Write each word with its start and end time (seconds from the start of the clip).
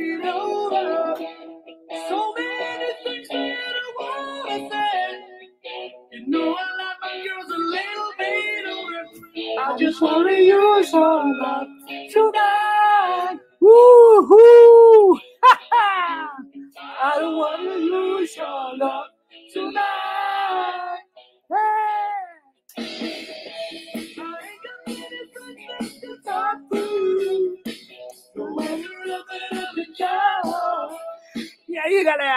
and 0.00 0.24
over. 0.28 1.16
So 2.08 2.34
many 2.34 2.92
things 3.04 3.28
I. 3.30 3.48
You 6.12 6.26
know 6.28 6.54
I 6.54 6.66
like 6.78 6.98
my 7.02 7.24
girls 7.26 7.50
a 7.50 7.58
little 7.58 8.12
bit. 8.18 9.58
I 9.58 9.76
just 9.78 10.00
wanna 10.00 10.32
use 10.32 10.92
your 10.92 11.24
love 11.40 11.68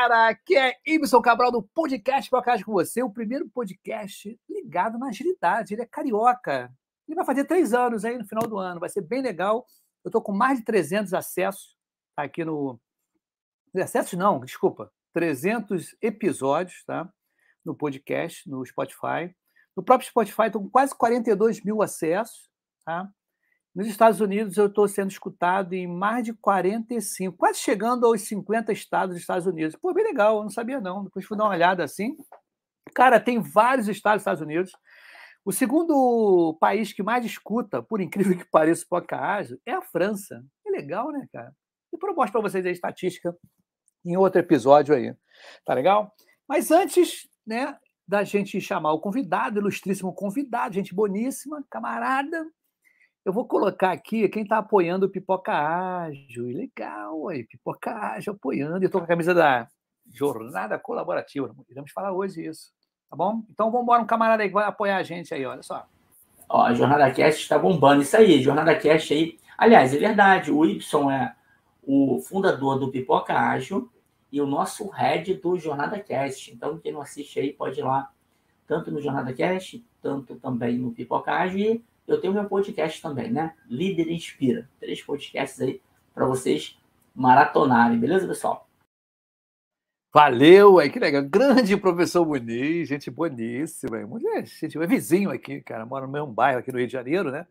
galera, 0.01 0.29
aqui 0.29 0.57
é 0.57 0.75
Ibson 0.83 1.21
Cabral 1.21 1.51
do 1.51 1.61
Podcast 1.61 2.27
Podcast 2.27 2.65
com 2.65 2.71
você, 2.71 3.03
o 3.03 3.09
primeiro 3.11 3.47
podcast 3.49 4.39
ligado 4.49 4.97
na 4.97 5.09
agilidade. 5.09 5.75
Ele 5.75 5.83
é 5.83 5.85
carioca. 5.85 6.73
Ele 7.07 7.15
vai 7.15 7.23
fazer 7.23 7.45
três 7.45 7.71
anos 7.71 8.03
aí 8.03 8.17
no 8.17 8.25
final 8.25 8.47
do 8.47 8.57
ano, 8.57 8.79
vai 8.79 8.89
ser 8.89 9.01
bem 9.01 9.21
legal. 9.21 9.63
Eu 10.03 10.09
estou 10.09 10.19
com 10.19 10.31
mais 10.31 10.57
de 10.57 10.65
300 10.65 11.13
acessos 11.13 11.77
aqui 12.17 12.43
no. 12.43 12.79
Acessos 13.75 14.17
não, 14.17 14.39
desculpa. 14.39 14.91
300 15.13 15.95
episódios, 16.01 16.83
tá? 16.83 17.07
No 17.63 17.75
podcast, 17.75 18.49
no 18.49 18.65
Spotify. 18.65 19.35
No 19.77 19.83
próprio 19.83 20.09
Spotify, 20.09 20.47
estou 20.47 20.63
com 20.63 20.69
quase 20.69 20.95
42 20.95 21.63
mil 21.63 21.83
acessos, 21.83 22.49
tá? 22.83 23.07
Nos 23.73 23.87
Estados 23.87 24.19
Unidos, 24.19 24.57
eu 24.57 24.65
estou 24.65 24.85
sendo 24.85 25.11
escutado 25.11 25.71
em 25.71 25.87
mais 25.87 26.25
de 26.25 26.33
45, 26.33 27.37
quase 27.37 27.59
chegando 27.59 28.05
aos 28.05 28.21
50 28.21 28.73
estados 28.73 29.15
dos 29.15 29.21
Estados 29.21 29.47
Unidos. 29.47 29.77
Pô, 29.77 29.93
bem 29.93 30.03
legal, 30.03 30.37
eu 30.37 30.43
não 30.43 30.49
sabia 30.49 30.81
não. 30.81 31.05
Depois 31.05 31.25
fui 31.25 31.37
dar 31.37 31.45
uma 31.45 31.51
olhada 31.51 31.81
assim. 31.81 32.17
Cara, 32.93 33.17
tem 33.17 33.39
vários 33.39 33.87
estados 33.87 34.17
dos 34.17 34.21
Estados 34.23 34.41
Unidos. 34.41 34.73
O 35.45 35.53
segundo 35.53 36.57
país 36.59 36.91
que 36.91 37.01
mais 37.01 37.23
escuta, 37.25 37.81
por 37.81 38.01
incrível 38.01 38.37
que 38.37 38.43
pareça, 38.51 38.85
podcast 38.89 39.57
é 39.65 39.71
a 39.71 39.81
França. 39.81 40.43
É 40.67 40.69
legal, 40.69 41.09
né, 41.09 41.25
cara? 41.31 41.55
Depois 41.91 42.11
eu 42.11 42.15
mostro 42.15 42.33
para 42.33 42.49
vocês 42.49 42.65
a 42.65 42.69
estatística 42.69 43.33
em 44.03 44.17
outro 44.17 44.41
episódio 44.41 44.93
aí. 44.93 45.15
Tá 45.65 45.73
legal? 45.73 46.13
Mas 46.45 46.71
antes, 46.71 47.29
né, 47.47 47.77
da 48.05 48.25
gente 48.25 48.59
chamar 48.59 48.91
o 48.91 48.99
convidado, 48.99 49.59
ilustríssimo 49.59 50.13
convidado, 50.13 50.75
gente 50.75 50.93
boníssima, 50.93 51.63
camarada, 51.69 52.45
eu 53.23 53.31
vou 53.31 53.45
colocar 53.45 53.91
aqui 53.91 54.27
quem 54.29 54.43
está 54.43 54.57
apoiando 54.57 55.05
o 55.05 55.09
Pipoca 55.09 55.53
Ágil. 55.53 56.45
Legal, 56.47 57.27
aí, 57.27 57.43
Pipoca 57.43 57.91
Ágil 57.91 58.33
apoiando. 58.33 58.83
Eu 58.83 58.87
estou 58.87 59.01
com 59.01 59.05
a 59.05 59.07
camisa 59.07 59.33
da 59.33 59.67
Jornada 60.11 60.79
Colaborativa. 60.79 61.53
Iremos 61.69 61.91
falar 61.91 62.11
hoje 62.11 62.45
isso. 62.45 62.71
Tá 63.09 63.15
bom? 63.15 63.43
Então 63.49 63.69
vamos 63.69 63.83
embora, 63.83 64.01
um 64.01 64.05
camarada 64.05 64.41
aí 64.41 64.49
que 64.49 64.55
vai 64.55 64.65
apoiar 64.65 64.97
a 64.97 65.03
gente 65.03 65.33
aí, 65.33 65.45
olha 65.45 65.61
só. 65.61 65.85
Ó, 66.49 66.63
a 66.63 66.73
Jornada 66.73 67.11
Cast 67.11 67.41
está 67.41 67.59
bombando. 67.59 68.01
Isso 68.01 68.17
aí, 68.17 68.41
Jornada 68.41 68.75
Cast 68.75 69.13
aí. 69.13 69.37
Aliás, 69.57 69.93
é 69.93 69.97
verdade, 69.97 70.51
o 70.51 70.65
Y 70.65 71.11
é 71.11 71.35
o 71.83 72.19
fundador 72.21 72.79
do 72.79 72.89
Pipoca 72.89 73.33
Ágil 73.33 73.91
e 74.31 74.41
o 74.41 74.47
nosso 74.47 74.89
head 74.89 75.35
do 75.35 75.57
Jornada 75.57 75.99
Cast. 75.99 76.51
Então, 76.51 76.79
quem 76.79 76.91
não 76.91 77.01
assiste 77.01 77.39
aí 77.39 77.53
pode 77.53 77.79
ir 77.79 77.83
lá, 77.83 78.09
tanto 78.65 78.89
no 78.89 79.01
Jornada 79.01 79.33
Cast, 79.33 79.85
tanto 80.01 80.35
também 80.35 80.77
no 80.77 80.91
Pipoca 80.91 81.31
Ágil. 81.31 81.83
Eu 82.07 82.19
tenho 82.19 82.33
meu 82.33 82.45
podcast 82.45 83.01
também, 83.01 83.31
né? 83.31 83.55
Líder 83.67 84.09
Inspira. 84.09 84.69
Três 84.79 85.01
podcasts 85.01 85.59
aí 85.61 85.81
para 86.13 86.25
vocês 86.25 86.77
maratonarem, 87.15 87.99
beleza, 87.99 88.27
pessoal? 88.27 88.67
Valeu, 90.13 90.77
aí 90.77 90.89
que 90.89 90.99
legal. 90.99 91.23
Grande 91.23 91.77
professor 91.77 92.25
Muniz, 92.25 92.89
gente 92.89 93.09
boníssima. 93.09 94.05
Mulher, 94.05 94.45
gente, 94.45 94.77
é 94.77 94.87
vizinho 94.87 95.31
aqui, 95.31 95.61
cara. 95.61 95.85
Mora 95.85 96.05
no 96.05 96.11
mesmo 96.11 96.27
bairro 96.27 96.59
aqui 96.59 96.71
no 96.71 96.77
Rio 96.77 96.87
de 96.87 96.93
Janeiro, 96.93 97.31
né? 97.31 97.47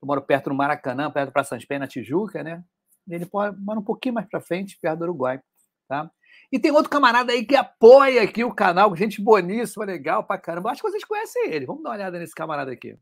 Eu 0.00 0.06
moro 0.06 0.22
perto 0.22 0.48
do 0.48 0.54
Maracanã, 0.54 1.10
perto 1.10 1.28
do 1.28 1.32
Praça 1.32 1.58
Pé, 1.68 1.78
na 1.78 1.86
Tijuca, 1.86 2.42
né? 2.42 2.64
Ele 3.06 3.28
mora 3.30 3.78
um 3.78 3.84
pouquinho 3.84 4.14
mais 4.14 4.26
para 4.26 4.40
frente, 4.40 4.78
perto 4.80 5.00
do 5.00 5.04
Uruguai, 5.04 5.40
tá? 5.86 6.10
E 6.52 6.58
tem 6.58 6.70
outro 6.70 6.90
camarada 6.90 7.32
aí 7.32 7.46
que 7.46 7.56
apoia 7.56 8.22
aqui 8.22 8.44
o 8.44 8.52
canal, 8.52 8.94
gente 8.94 9.22
boníssima, 9.22 9.86
legal 9.86 10.22
pra 10.22 10.36
caramba. 10.36 10.70
Acho 10.70 10.82
que 10.82 10.90
vocês 10.90 11.02
conhecem 11.02 11.50
ele. 11.50 11.64
Vamos 11.64 11.82
dar 11.82 11.88
uma 11.88 11.96
olhada 11.96 12.18
nesse 12.18 12.34
camarada 12.34 12.70
aqui. 12.70 12.94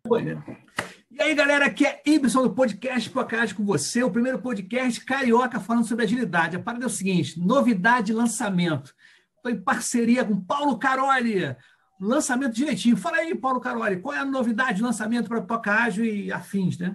E 1.11 1.21
aí, 1.21 1.35
galera, 1.35 1.67
aqui 1.67 1.85
é 1.85 2.01
Ibson 2.07 2.45
do 2.45 2.55
Podcast 2.55 3.11
Podcast 3.11 3.53
com 3.53 3.65
você, 3.65 4.05
o 4.05 4.11
primeiro 4.11 4.39
podcast 4.39 5.05
carioca 5.05 5.59
falando 5.59 5.85
sobre 5.85 6.05
agilidade. 6.05 6.55
A 6.55 6.61
parada 6.61 6.85
é 6.85 6.87
o 6.87 6.91
seguinte: 6.91 7.41
novidade 7.41 8.13
lançamento. 8.13 8.95
Estou 9.35 9.51
em 9.51 9.61
parceria 9.61 10.25
com 10.25 10.41
Paulo 10.41 10.79
Caroli. 10.79 11.57
Lançamento 12.01 12.55
direitinho. 12.55 12.97
Fala 12.97 13.17
aí, 13.17 13.35
Paulo 13.35 13.59
Caroli, 13.59 14.01
qual 14.01 14.15
é 14.15 14.19
a 14.21 14.25
novidade 14.25 14.75
de 14.75 14.83
lançamento 14.83 15.29
para 15.29 15.85
Ágil 15.85 16.05
e 16.05 16.31
afins, 16.31 16.79
né? 16.79 16.95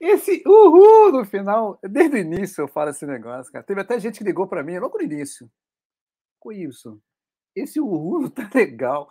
Esse 0.00 0.42
uhul 0.46 1.12
no 1.12 1.24
final, 1.24 1.78
desde 1.82 2.16
o 2.16 2.18
início 2.18 2.62
eu 2.62 2.68
falo 2.68 2.90
esse 2.90 3.06
negócio, 3.06 3.52
cara. 3.52 3.64
Teve 3.64 3.80
até 3.80 3.98
gente 3.98 4.18
que 4.18 4.24
ligou 4.24 4.46
para 4.46 4.62
mim 4.62 4.78
logo 4.78 4.98
no 4.98 5.04
início. 5.04 5.50
Com 6.40 6.52
isso. 6.52 7.00
Esse 7.54 7.80
uhul 7.80 8.28
tá 8.30 8.48
legal. 8.54 9.08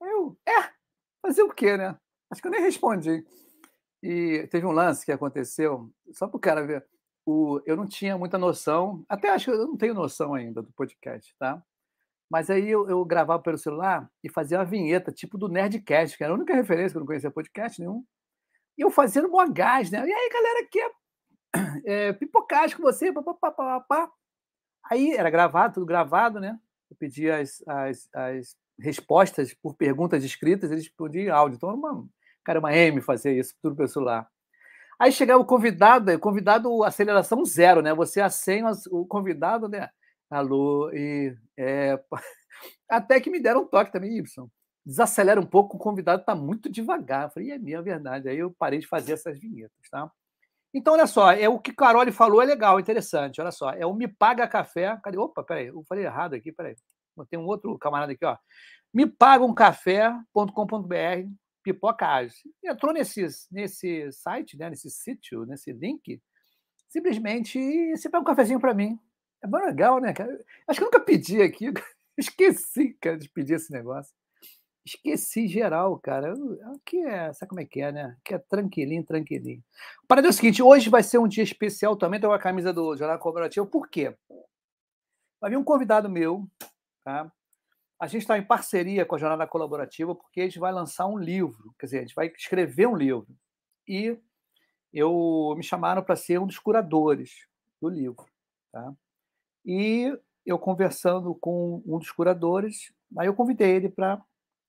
Eu, 0.00 0.36
é, 0.46 0.70
fazer 1.22 1.42
o 1.42 1.52
quê, 1.52 1.76
né? 1.76 1.96
Acho 2.30 2.42
que 2.42 2.48
eu 2.48 2.52
nem 2.52 2.60
respondi. 2.60 3.24
E 4.02 4.46
teve 4.50 4.66
um 4.66 4.72
lance 4.72 5.04
que 5.04 5.12
aconteceu, 5.12 5.90
só 6.12 6.28
para 6.28 6.36
o 6.36 6.40
cara 6.40 6.66
ver. 6.66 6.86
O, 7.24 7.60
eu 7.66 7.76
não 7.76 7.86
tinha 7.88 8.16
muita 8.16 8.38
noção, 8.38 9.04
até 9.08 9.30
acho 9.30 9.46
que 9.46 9.50
eu 9.50 9.66
não 9.66 9.76
tenho 9.76 9.94
noção 9.94 10.34
ainda 10.34 10.62
do 10.62 10.72
podcast, 10.72 11.34
tá? 11.38 11.60
Mas 12.30 12.50
aí 12.50 12.68
eu, 12.68 12.88
eu 12.88 13.04
gravava 13.04 13.42
pelo 13.42 13.58
celular 13.58 14.08
e 14.22 14.30
fazia 14.30 14.58
uma 14.58 14.64
vinheta, 14.64 15.12
tipo 15.12 15.38
do 15.38 15.48
Nerdcast, 15.48 16.16
que 16.16 16.24
era 16.24 16.32
a 16.32 16.36
única 16.36 16.54
referência 16.54 16.90
que 16.90 16.96
eu 16.96 17.00
não 17.00 17.06
conhecia 17.06 17.30
podcast 17.30 17.80
nenhum. 17.80 18.04
E 18.76 18.82
eu 18.82 18.90
fazendo 18.90 19.28
mó 19.28 19.46
gás, 19.48 19.90
né? 19.90 19.98
E 20.06 20.12
aí, 20.12 20.30
galera, 20.30 20.68
que 20.70 20.80
é, 21.84 22.12
pipocagem 22.12 22.76
com 22.76 22.82
você, 22.82 23.12
papapá. 23.12 24.10
Aí 24.90 25.12
era 25.12 25.30
gravado, 25.30 25.74
tudo 25.74 25.86
gravado, 25.86 26.38
né? 26.38 26.58
Eu 26.90 26.96
pedi 26.96 27.30
as, 27.30 27.62
as, 27.66 28.08
as 28.14 28.56
respostas 28.78 29.54
por 29.54 29.74
perguntas 29.74 30.22
escritas, 30.22 30.70
eles 30.70 30.88
pediam 30.88 31.34
áudio. 31.34 31.56
Então, 31.56 31.70
era 31.70 31.78
uma, 31.78 32.08
cara, 32.44 32.60
uma 32.60 32.74
M 32.74 33.00
fazer 33.00 33.36
isso, 33.36 33.54
tudo 33.62 33.74
pelo 33.74 33.88
celular. 33.88 34.28
Aí 34.98 35.12
chegava 35.12 35.42
o 35.42 35.46
convidado, 35.46 36.12
o 36.12 36.18
convidado, 36.18 36.84
aceleração 36.84 37.44
zero, 37.44 37.82
né? 37.82 37.92
Você 37.94 38.20
acende 38.20 38.68
o 38.90 39.04
convidado, 39.06 39.68
né? 39.68 39.90
Alô, 40.30 40.90
e. 40.92 41.36
É... 41.56 41.98
Até 42.88 43.20
que 43.20 43.30
me 43.30 43.40
deram 43.40 43.62
um 43.62 43.66
toque 43.66 43.92
também, 43.92 44.16
Y. 44.18 44.48
Desacelera 44.86 45.40
um 45.40 45.46
pouco, 45.46 45.76
o 45.76 45.80
convidado 45.80 46.20
está 46.20 46.32
muito 46.34 46.70
devagar. 46.70 47.24
Eu 47.24 47.30
falei, 47.30 47.50
é 47.50 47.58
minha 47.58 47.82
verdade. 47.82 48.28
Aí 48.28 48.38
eu 48.38 48.54
parei 48.56 48.78
de 48.78 48.86
fazer 48.86 49.14
essas 49.14 49.36
vinhetas, 49.36 49.76
tá? 49.90 50.08
Então, 50.72 50.94
olha 50.94 51.06
só, 51.06 51.32
é 51.32 51.48
o 51.48 51.58
que 51.58 51.72
Carole 51.72 52.12
falou 52.12 52.40
é 52.40 52.44
legal, 52.44 52.78
interessante. 52.78 53.40
Olha 53.40 53.50
só, 53.50 53.70
é 53.70 53.84
o 53.84 53.92
Me 53.92 54.06
Paga 54.06 54.46
Café. 54.46 54.96
Cadê? 55.02 55.18
Opa, 55.18 55.42
peraí, 55.42 55.66
eu 55.66 55.82
falei 55.88 56.04
errado 56.04 56.34
aqui, 56.34 56.52
peraí. 56.52 56.76
Tem 57.28 57.38
um 57.38 57.46
outro 57.46 57.76
camarada 57.78 58.12
aqui, 58.12 58.24
ó. 58.24 58.36
Me 58.94 59.06
paga 59.06 59.44
um 59.44 59.54
café.com.br, 59.54 61.30
pipoca. 61.62 62.28
Entrou 62.64 62.92
nesse, 62.92 63.26
nesse 63.50 64.12
site, 64.12 64.56
né, 64.56 64.70
nesse 64.70 64.90
sítio, 64.90 65.44
nesse 65.46 65.72
link, 65.72 66.20
simplesmente 66.88 67.58
você 67.96 68.08
pega 68.08 68.20
um 68.20 68.24
cafezinho 68.24 68.60
para 68.60 68.74
mim. 68.74 68.98
É 69.42 69.46
bem 69.46 69.64
legal, 69.64 70.00
né? 70.00 70.14
Acho 70.68 70.78
que 70.78 70.84
eu 70.84 70.86
nunca 70.86 71.00
pedi 71.00 71.42
aqui. 71.42 71.72
Esqueci, 72.16 72.96
cara, 73.00 73.18
de 73.18 73.28
pedir 73.28 73.54
esse 73.54 73.72
negócio. 73.72 74.14
Esqueci 74.86 75.48
geral, 75.48 75.98
cara. 75.98 76.32
Que 76.84 76.98
é, 76.98 77.32
sabe 77.32 77.48
como 77.48 77.60
é 77.60 77.64
que 77.64 77.80
é, 77.80 77.90
né? 77.90 78.16
Que 78.24 78.34
é 78.34 78.38
tranquilinho, 78.38 79.04
tranquilinho. 79.04 79.60
Para 80.06 80.24
é 80.24 80.28
o 80.28 80.32
seguinte, 80.32 80.62
hoje 80.62 80.88
vai 80.88 81.02
ser 81.02 81.18
um 81.18 81.26
dia 81.26 81.42
especial 81.42 81.96
também, 81.96 82.20
tô 82.20 82.28
com 82.28 82.32
a 82.32 82.38
camisa 82.38 82.72
do 82.72 82.96
Jornal 82.96 83.18
Cooperativo. 83.18 83.66
Por 83.66 83.88
quê? 83.88 84.16
Vai 85.40 85.50
vir 85.50 85.56
um 85.56 85.64
convidado 85.64 86.08
meu, 86.08 86.48
tá? 87.02 87.30
A 87.98 88.06
gente 88.06 88.22
está 88.22 88.38
em 88.38 88.46
parceria 88.46 89.04
com 89.04 89.16
a 89.16 89.18
Jornada 89.18 89.44
Colaborativa 89.44 90.14
porque 90.14 90.42
a 90.42 90.44
gente 90.44 90.60
vai 90.60 90.72
lançar 90.72 91.06
um 91.06 91.18
livro, 91.18 91.74
quer 91.78 91.86
dizer, 91.86 91.98
a 91.98 92.02
gente 92.02 92.14
vai 92.14 92.28
escrever 92.28 92.86
um 92.86 92.96
livro. 92.96 93.26
E 93.88 94.16
eu 94.92 95.52
me 95.56 95.64
chamaram 95.64 96.02
para 96.02 96.14
ser 96.14 96.38
um 96.38 96.46
dos 96.46 96.60
curadores 96.60 97.48
do 97.80 97.88
livro, 97.88 98.24
tá? 98.70 98.94
E 99.64 100.16
eu 100.44 100.60
conversando 100.60 101.34
com 101.34 101.82
um 101.84 101.98
dos 101.98 102.12
curadores, 102.12 102.92
aí 103.18 103.26
eu 103.26 103.34
convidei 103.34 103.74
ele 103.74 103.88
para 103.88 104.22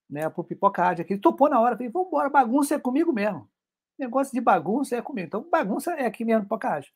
né, 0.09 0.31
o 0.35 0.43
Pipocard. 0.43 1.05
Ele 1.07 1.19
topou 1.19 1.49
na 1.49 1.59
hora, 1.59 1.75
falei, 1.75 1.91
vamos 1.91 2.07
embora, 2.07 2.29
bagunça 2.29 2.75
é 2.75 2.79
comigo 2.79 3.11
mesmo. 3.13 3.49
Negócio 3.97 4.33
de 4.33 4.41
bagunça 4.41 4.95
é 4.95 5.01
comigo. 5.01 5.27
Então, 5.27 5.47
bagunça 5.49 5.91
é 5.93 6.05
aqui 6.05 6.23
mesmo, 6.23 6.43
Pipocard. 6.43 6.87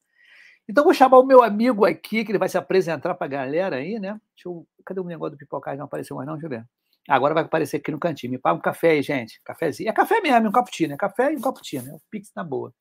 Então, 0.69 0.83
vou 0.83 0.93
chamar 0.93 1.19
o 1.19 1.25
meu 1.25 1.43
amigo 1.43 1.85
aqui, 1.85 2.23
que 2.23 2.31
ele 2.31 2.37
vai 2.37 2.47
se 2.47 2.57
apresentar 2.57 3.15
para 3.15 3.25
a 3.25 3.29
galera 3.29 3.77
aí, 3.77 3.99
né? 3.99 4.19
Deixa 4.35 4.47
eu... 4.47 4.67
Cadê 4.85 4.99
o 4.99 5.03
negócio 5.03 5.31
do 5.31 5.37
Pipocard? 5.37 5.77
Não 5.77 5.85
apareceu 5.85 6.15
mais, 6.15 6.27
não? 6.27 6.35
Deixa 6.35 6.45
eu 6.45 6.49
ver. 6.49 6.65
Agora 7.09 7.33
vai 7.33 7.43
aparecer 7.43 7.77
aqui 7.77 7.91
no 7.91 7.99
cantinho. 7.99 8.31
Me 8.31 8.37
paga 8.37 8.57
um 8.57 8.61
café 8.61 8.91
aí, 8.91 9.01
gente. 9.01 9.41
Cafézinho. 9.43 9.89
É 9.89 9.93
café 9.93 10.21
mesmo, 10.21 10.49
um 10.49 10.51
cappuccino. 10.51 10.93
É 10.93 10.97
café 10.97 11.33
e 11.33 11.35
um 11.35 11.41
cappuccino. 11.41 11.89
É 11.89 11.93
o 11.93 12.01
Pix 12.09 12.31
na 12.35 12.43
boa. 12.43 12.73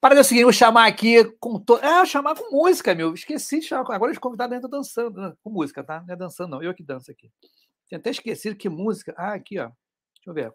Para 0.00 0.18
o 0.18 0.24
seguinte, 0.24 0.44
vou 0.44 0.52
chamar 0.52 0.86
aqui 0.86 1.24
com. 1.38 1.58
To... 1.58 1.76
É, 1.78 2.06
chamar 2.06 2.34
com 2.34 2.50
música, 2.56 2.94
meu. 2.94 3.12
Esqueci 3.12 3.60
de 3.60 3.66
chamar. 3.66 3.94
Agora 3.94 4.12
os 4.12 4.18
convidados 4.18 4.54
ainda 4.54 4.68
dançando, 4.68 5.20
né? 5.20 5.34
com 5.42 5.50
música, 5.50 5.84
tá? 5.84 6.02
Não 6.06 6.14
é 6.14 6.16
dançando, 6.16 6.52
não. 6.52 6.62
Eu 6.62 6.72
que 6.72 6.82
danço 6.82 7.10
aqui. 7.10 7.30
Tinha 7.90 7.98
até 7.98 8.10
esquecido 8.10 8.54
que 8.54 8.68
música. 8.68 9.12
Ah, 9.18 9.34
aqui, 9.34 9.58
ó. 9.58 9.64
Deixa 9.64 10.28
eu 10.28 10.32
ver. 10.32 10.52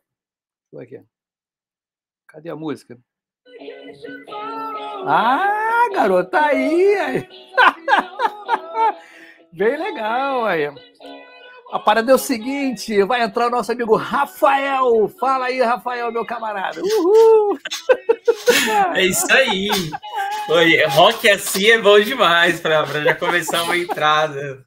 Deixa 0.71 0.71
eu 0.71 0.79
aqui. 0.79 1.01
Cadê 2.29 2.49
a 2.49 2.55
música? 2.55 2.97
Ah, 5.05 5.89
garota, 5.93 6.39
aí! 6.45 7.27
Bem 9.51 9.77
legal 9.77 10.45
aí. 10.45 10.71
A 11.73 11.79
parada 11.79 12.09
é 12.09 12.15
o 12.15 12.17
seguinte: 12.17 13.03
vai 13.03 13.21
entrar 13.21 13.47
o 13.47 13.49
nosso 13.49 13.73
amigo 13.73 13.97
Rafael. 13.97 15.09
Fala 15.19 15.47
aí, 15.47 15.61
Rafael, 15.61 16.13
meu 16.13 16.25
camarada. 16.25 16.81
Uhul! 16.81 17.59
É 18.95 19.05
isso 19.05 19.29
aí. 19.33 19.67
Oi, 20.47 20.85
rock 20.85 21.29
assim 21.29 21.67
é 21.67 21.81
bom 21.81 21.99
demais 21.99 22.61
para 22.61 22.85
já 22.85 23.13
começar 23.13 23.63
uma 23.63 23.77
entrada. 23.77 24.65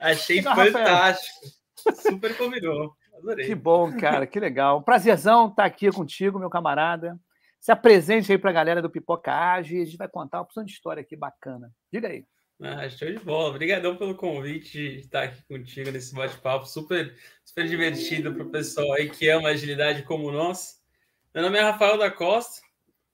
Achei 0.00 0.42
fantástico. 0.42 0.82
Rafael. 0.82 1.57
Super 1.94 2.36
combinou. 2.36 2.94
Adorei. 3.16 3.46
Que 3.46 3.54
bom, 3.54 3.96
cara, 3.96 4.26
que 4.26 4.38
legal. 4.38 4.82
Prazerzão 4.82 5.48
estar 5.48 5.64
aqui 5.64 5.90
contigo, 5.90 6.38
meu 6.38 6.50
camarada. 6.50 7.18
Se 7.60 7.72
apresente 7.72 8.30
aí 8.30 8.38
para 8.38 8.50
a 8.50 8.54
galera 8.54 8.82
do 8.82 8.90
Pipoca 8.90 9.32
Age. 9.32 9.80
A 9.80 9.84
gente 9.84 9.96
vai 9.96 10.08
contar 10.08 10.38
uma 10.38 10.44
opção 10.44 10.64
de 10.64 10.72
história 10.72 11.00
aqui 11.00 11.16
bacana. 11.16 11.72
Diga 11.92 12.08
aí. 12.08 12.24
Ah, 12.60 12.88
show 12.88 13.08
de 13.08 13.18
bola. 13.20 13.50
Obrigadão 13.50 13.96
pelo 13.96 14.16
convite 14.16 14.72
de 14.72 14.98
estar 15.00 15.24
aqui 15.24 15.42
contigo 15.44 15.90
nesse 15.90 16.14
bate-papo 16.14 16.66
super, 16.66 17.14
super 17.44 17.68
divertido 17.68 18.34
para 18.34 18.42
o 18.42 18.50
pessoal 18.50 18.92
aí 18.94 19.08
que 19.08 19.28
ama 19.28 19.50
agilidade 19.50 20.02
como 20.02 20.30
nós. 20.32 20.82
Meu 21.32 21.44
nome 21.44 21.58
é 21.58 21.62
Rafael 21.62 21.96
da 21.96 22.10
Costa. 22.10 22.60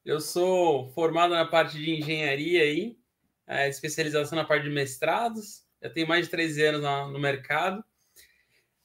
Eu 0.05 0.21
sou 0.21 0.91
formado 0.93 1.35
na 1.35 1.45
parte 1.47 1.77
de 1.79 1.91
engenharia 1.91 2.63
aí, 2.63 2.99
é, 3.47 3.69
especialização 3.69 4.37
na 4.37 4.45
parte 4.45 4.65
de 4.65 4.71
mestrados. 4.71 5.63
Já 5.83 5.91
tenho 5.91 6.09
mais 6.09 6.25
de 6.25 6.31
13 6.31 6.63
anos 6.65 7.13
no 7.13 7.19
mercado. 7.19 7.85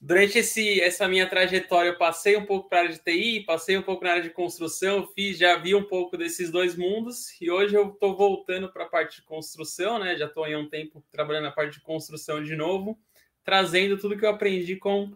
Durante 0.02 0.38
esse, 0.38 0.80
essa 0.80 1.10
minha 1.10 1.28
trajetória, 1.28 1.90
eu 1.90 1.98
passei 1.98 2.38
um 2.38 2.46
pouco 2.46 2.70
para 2.70 2.80
a 2.80 2.82
área 2.84 2.94
de 2.94 3.04
TI, 3.04 3.44
passei 3.46 3.78
um 3.78 3.82
pouco 3.82 4.06
na 4.06 4.12
área 4.12 4.24
de 4.24 4.30
construção, 4.30 5.06
fiz, 5.14 5.38
já 5.38 5.58
vi 5.58 5.76
um 5.76 5.84
pouco 5.84 6.16
desses 6.16 6.50
dois 6.50 6.74
mundos 6.74 7.30
e 7.42 7.52
hoje 7.52 7.76
eu 7.76 7.90
estou 7.90 8.16
voltando 8.16 8.72
para 8.72 8.86
a 8.86 8.90
parte 8.90 9.18
de 9.18 9.24
construção, 9.24 10.00
né? 10.00 10.16
Já 10.16 10.28
estou 10.28 10.46
há 10.46 10.58
um 10.58 10.70
tempo 10.70 11.04
trabalhando 11.12 11.44
na 11.44 11.52
parte 11.52 11.74
de 11.74 11.82
construção 11.82 12.42
de 12.42 12.56
novo, 12.56 12.98
trazendo 13.44 13.98
tudo 13.98 14.18
que 14.18 14.24
eu 14.24 14.30
aprendi 14.30 14.78
com 14.78 15.12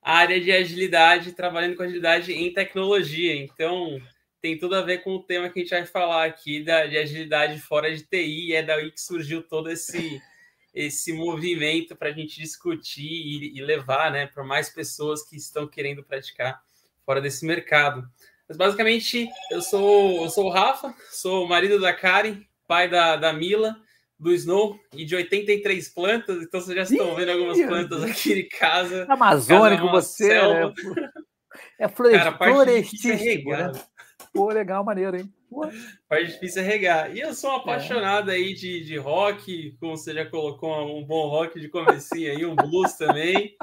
a 0.00 0.18
área 0.18 0.40
de 0.40 0.52
agilidade, 0.52 1.32
trabalhando 1.32 1.74
com 1.74 1.82
agilidade 1.82 2.32
em 2.32 2.52
tecnologia. 2.52 3.34
Então, 3.34 4.00
tem 4.40 4.56
tudo 4.56 4.76
a 4.76 4.82
ver 4.82 4.98
com 4.98 5.16
o 5.16 5.22
tema 5.22 5.50
que 5.50 5.58
a 5.58 5.62
gente 5.62 5.70
vai 5.70 5.84
falar 5.84 6.24
aqui 6.24 6.62
da, 6.62 6.86
de 6.86 6.96
agilidade 6.96 7.58
fora 7.58 7.92
de 7.92 8.04
TI, 8.04 8.54
é 8.54 8.62
daí 8.62 8.92
que 8.92 9.00
surgiu 9.00 9.42
todo 9.42 9.68
esse 9.68 10.22
esse 10.74 11.12
movimento 11.12 11.96
para 11.96 12.10
a 12.10 12.12
gente 12.12 12.40
discutir 12.40 13.02
e, 13.02 13.58
e 13.58 13.60
levar 13.60 14.10
né, 14.10 14.26
para 14.26 14.44
mais 14.44 14.68
pessoas 14.68 15.22
que 15.22 15.36
estão 15.36 15.66
querendo 15.66 16.02
praticar 16.02 16.62
fora 17.04 17.20
desse 17.20 17.44
mercado. 17.46 18.08
Mas 18.48 18.56
basicamente, 18.56 19.28
eu 19.50 19.60
sou, 19.60 20.24
eu 20.24 20.30
sou 20.30 20.46
o 20.46 20.50
Rafa, 20.50 20.94
sou 21.10 21.44
o 21.44 21.48
marido 21.48 21.80
da 21.80 21.92
Karen, 21.92 22.42
pai 22.66 22.88
da, 22.88 23.16
da 23.16 23.32
Mila, 23.32 23.76
do 24.18 24.32
Snow 24.32 24.78
e 24.92 25.04
de 25.04 25.14
83 25.14 25.88
plantas, 25.90 26.42
então 26.42 26.60
vocês 26.60 26.76
já 26.76 26.82
estão 26.82 27.14
vendo 27.14 27.30
algumas 27.30 27.60
plantas 27.60 28.02
aqui 28.02 28.34
de 28.34 28.42
casa. 28.44 29.06
Amazônico, 29.08 29.88
você, 29.90 30.28
né? 30.28 30.72
É 31.78 31.88
florestístico, 31.88 33.50
né? 33.50 33.72
Pô, 34.32 34.48
legal, 34.48 34.84
maneiro, 34.84 35.16
hein? 35.16 35.32
A 35.50 36.08
parte 36.08 36.32
difícil 36.32 36.62
é 36.62 36.64
regar. 36.64 37.16
E 37.16 37.20
eu 37.20 37.34
sou 37.34 37.50
um 37.50 37.54
é. 37.54 37.56
apaixonado 37.56 38.30
é. 38.30 38.34
aí 38.34 38.54
de, 38.54 38.84
de 38.84 38.96
rock, 38.96 39.76
como 39.80 39.96
você 39.96 40.12
já 40.12 40.26
colocou 40.26 40.70
um 40.98 41.04
bom 41.04 41.28
rock 41.28 41.58
de 41.58 41.68
comecinho 41.68 42.30
aí, 42.30 42.44
um 42.44 42.54
blues 42.54 42.94
também. 42.94 43.56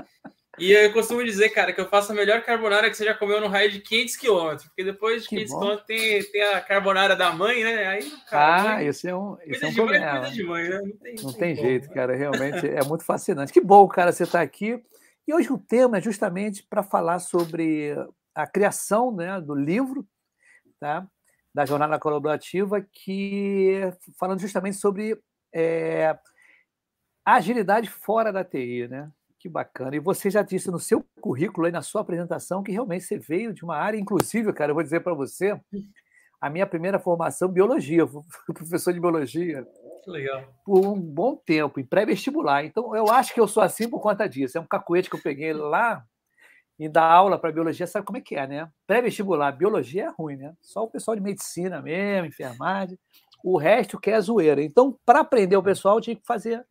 E 0.58 0.72
eu 0.72 0.94
costumo 0.94 1.24
dizer, 1.24 1.50
cara, 1.50 1.74
que 1.74 1.82
eu 1.82 1.90
faço 1.90 2.12
a 2.14 2.16
melhor 2.16 2.42
carbonara 2.42 2.90
que 2.90 2.96
você 2.96 3.04
já 3.04 3.14
comeu 3.14 3.42
no 3.42 3.48
raio 3.48 3.70
de 3.70 3.82
500 3.82 4.16
quilômetros, 4.16 4.68
porque 4.68 4.86
depois 4.86 5.24
de 5.24 5.30
500 5.30 5.54
quilômetros 5.54 5.86
tem, 5.86 6.24
tem 6.24 6.44
a 6.44 6.62
carbonara 6.62 7.16
da 7.16 7.34
mãe, 7.34 7.62
né? 7.62 7.86
Aí, 7.88 8.10
cara, 8.30 8.78
ah, 8.78 8.84
esse 8.84 9.08
é 9.08 9.16
um, 9.16 9.36
esse 9.46 9.66
é 9.66 9.68
um 9.68 9.70
de 9.72 9.76
problema. 9.76 10.22
Mãe, 10.22 10.32
de 10.32 10.44
mãe, 10.44 10.70
né? 10.70 10.80
Não 10.82 10.98
tem, 10.98 11.16
não 11.22 11.34
tem 11.34 11.56
jeito, 11.56 11.90
cara, 11.90 12.16
realmente 12.16 12.68
é 12.68 12.84
muito 12.86 13.04
fascinante. 13.04 13.52
Que 13.52 13.60
bom, 13.60 13.86
cara, 13.88 14.14
você 14.14 14.24
está 14.24 14.42
aqui. 14.42 14.82
E 15.28 15.34
hoje 15.34 15.52
o 15.52 15.58
tema 15.58 15.98
é 15.98 16.02
justamente 16.02 16.64
para 16.64 16.84
falar 16.84 17.20
sobre 17.20 17.94
a 18.34 18.48
criação 18.48 19.14
né, 19.14 19.42
do 19.42 19.56
livro, 19.56 20.08
tá? 20.80 21.06
Da 21.56 21.66
jornada 21.66 21.98
colaborativa, 21.98 22.82
que 22.82 23.80
falando 24.20 24.42
justamente 24.42 24.76
sobre 24.76 25.18
é, 25.54 26.14
agilidade 27.24 27.90
fora 27.90 28.30
da 28.30 28.44
TI, 28.44 28.90
né? 28.90 29.10
Que 29.40 29.48
bacana. 29.48 29.96
E 29.96 30.00
você 30.00 30.30
já 30.30 30.42
disse 30.42 30.70
no 30.70 30.82
seu 30.82 31.02
currículo 31.22 31.66
aí, 31.66 31.72
na 31.72 31.82
sua 31.82 32.02
apresentação, 32.02 32.62
que 32.62 32.74
realmente 32.74 33.06
você 33.06 33.18
veio 33.18 33.54
de 33.54 33.64
uma 33.64 33.78
área, 33.78 33.98
inclusive, 33.98 34.52
cara, 34.52 34.72
eu 34.72 34.76
vou 34.76 34.84
dizer 34.84 35.00
para 35.00 35.14
você, 35.14 35.58
a 36.42 36.50
minha 36.50 36.68
primeira 36.68 37.00
formação, 37.00 37.48
biologia, 37.48 38.06
professor 38.54 38.94
de 38.94 39.00
biologia. 39.00 39.66
Que 40.04 40.12
legal. 40.12 40.44
Por 40.66 40.86
um 40.86 41.00
bom 41.00 41.38
tempo, 41.38 41.80
em 41.80 41.86
pré-vestibular. 41.86 42.66
Então, 42.66 42.94
eu 42.94 43.10
acho 43.10 43.34
que 43.34 43.40
eu 43.40 43.48
sou 43.48 43.64
assim 43.64 43.90
por 43.90 44.02
conta 44.02 44.28
disso. 44.28 44.58
É 44.58 44.62
um 44.62 44.68
cacuete 44.68 45.10
que 45.10 45.16
eu 45.16 45.22
peguei 45.22 45.54
lá 45.54 46.04
e 46.78 46.90
dar 46.90 47.10
aula 47.10 47.40
para 47.40 47.52
biologia, 47.52 47.88
sabe 47.88 48.06
como 48.06 48.18
é 48.18 48.22
que 48.22 48.36
é, 48.36 48.46
né? 48.48 48.70
Pré-vestibular, 48.86 49.52
biologia 49.52 50.06
é 50.06 50.10
ruim, 50.10 50.36
né? 50.36 50.54
Só 50.62 50.84
o 50.84 50.90
pessoal 50.90 51.16
de 51.16 51.22
medicina 51.22 51.82
mesmo, 51.82 52.28
enfermagem, 52.28 52.98
o 53.44 53.58
resto 53.58 54.00
quer 54.00 54.20
zoeira. 54.22 54.62
Então, 54.62 54.98
para 55.06 55.22
aprender 55.22 55.56
o 55.56 55.64
pessoal, 55.64 55.96
eu 55.98 56.02
tinha 56.02 56.16
que 56.16 56.26
fazer 56.26 56.66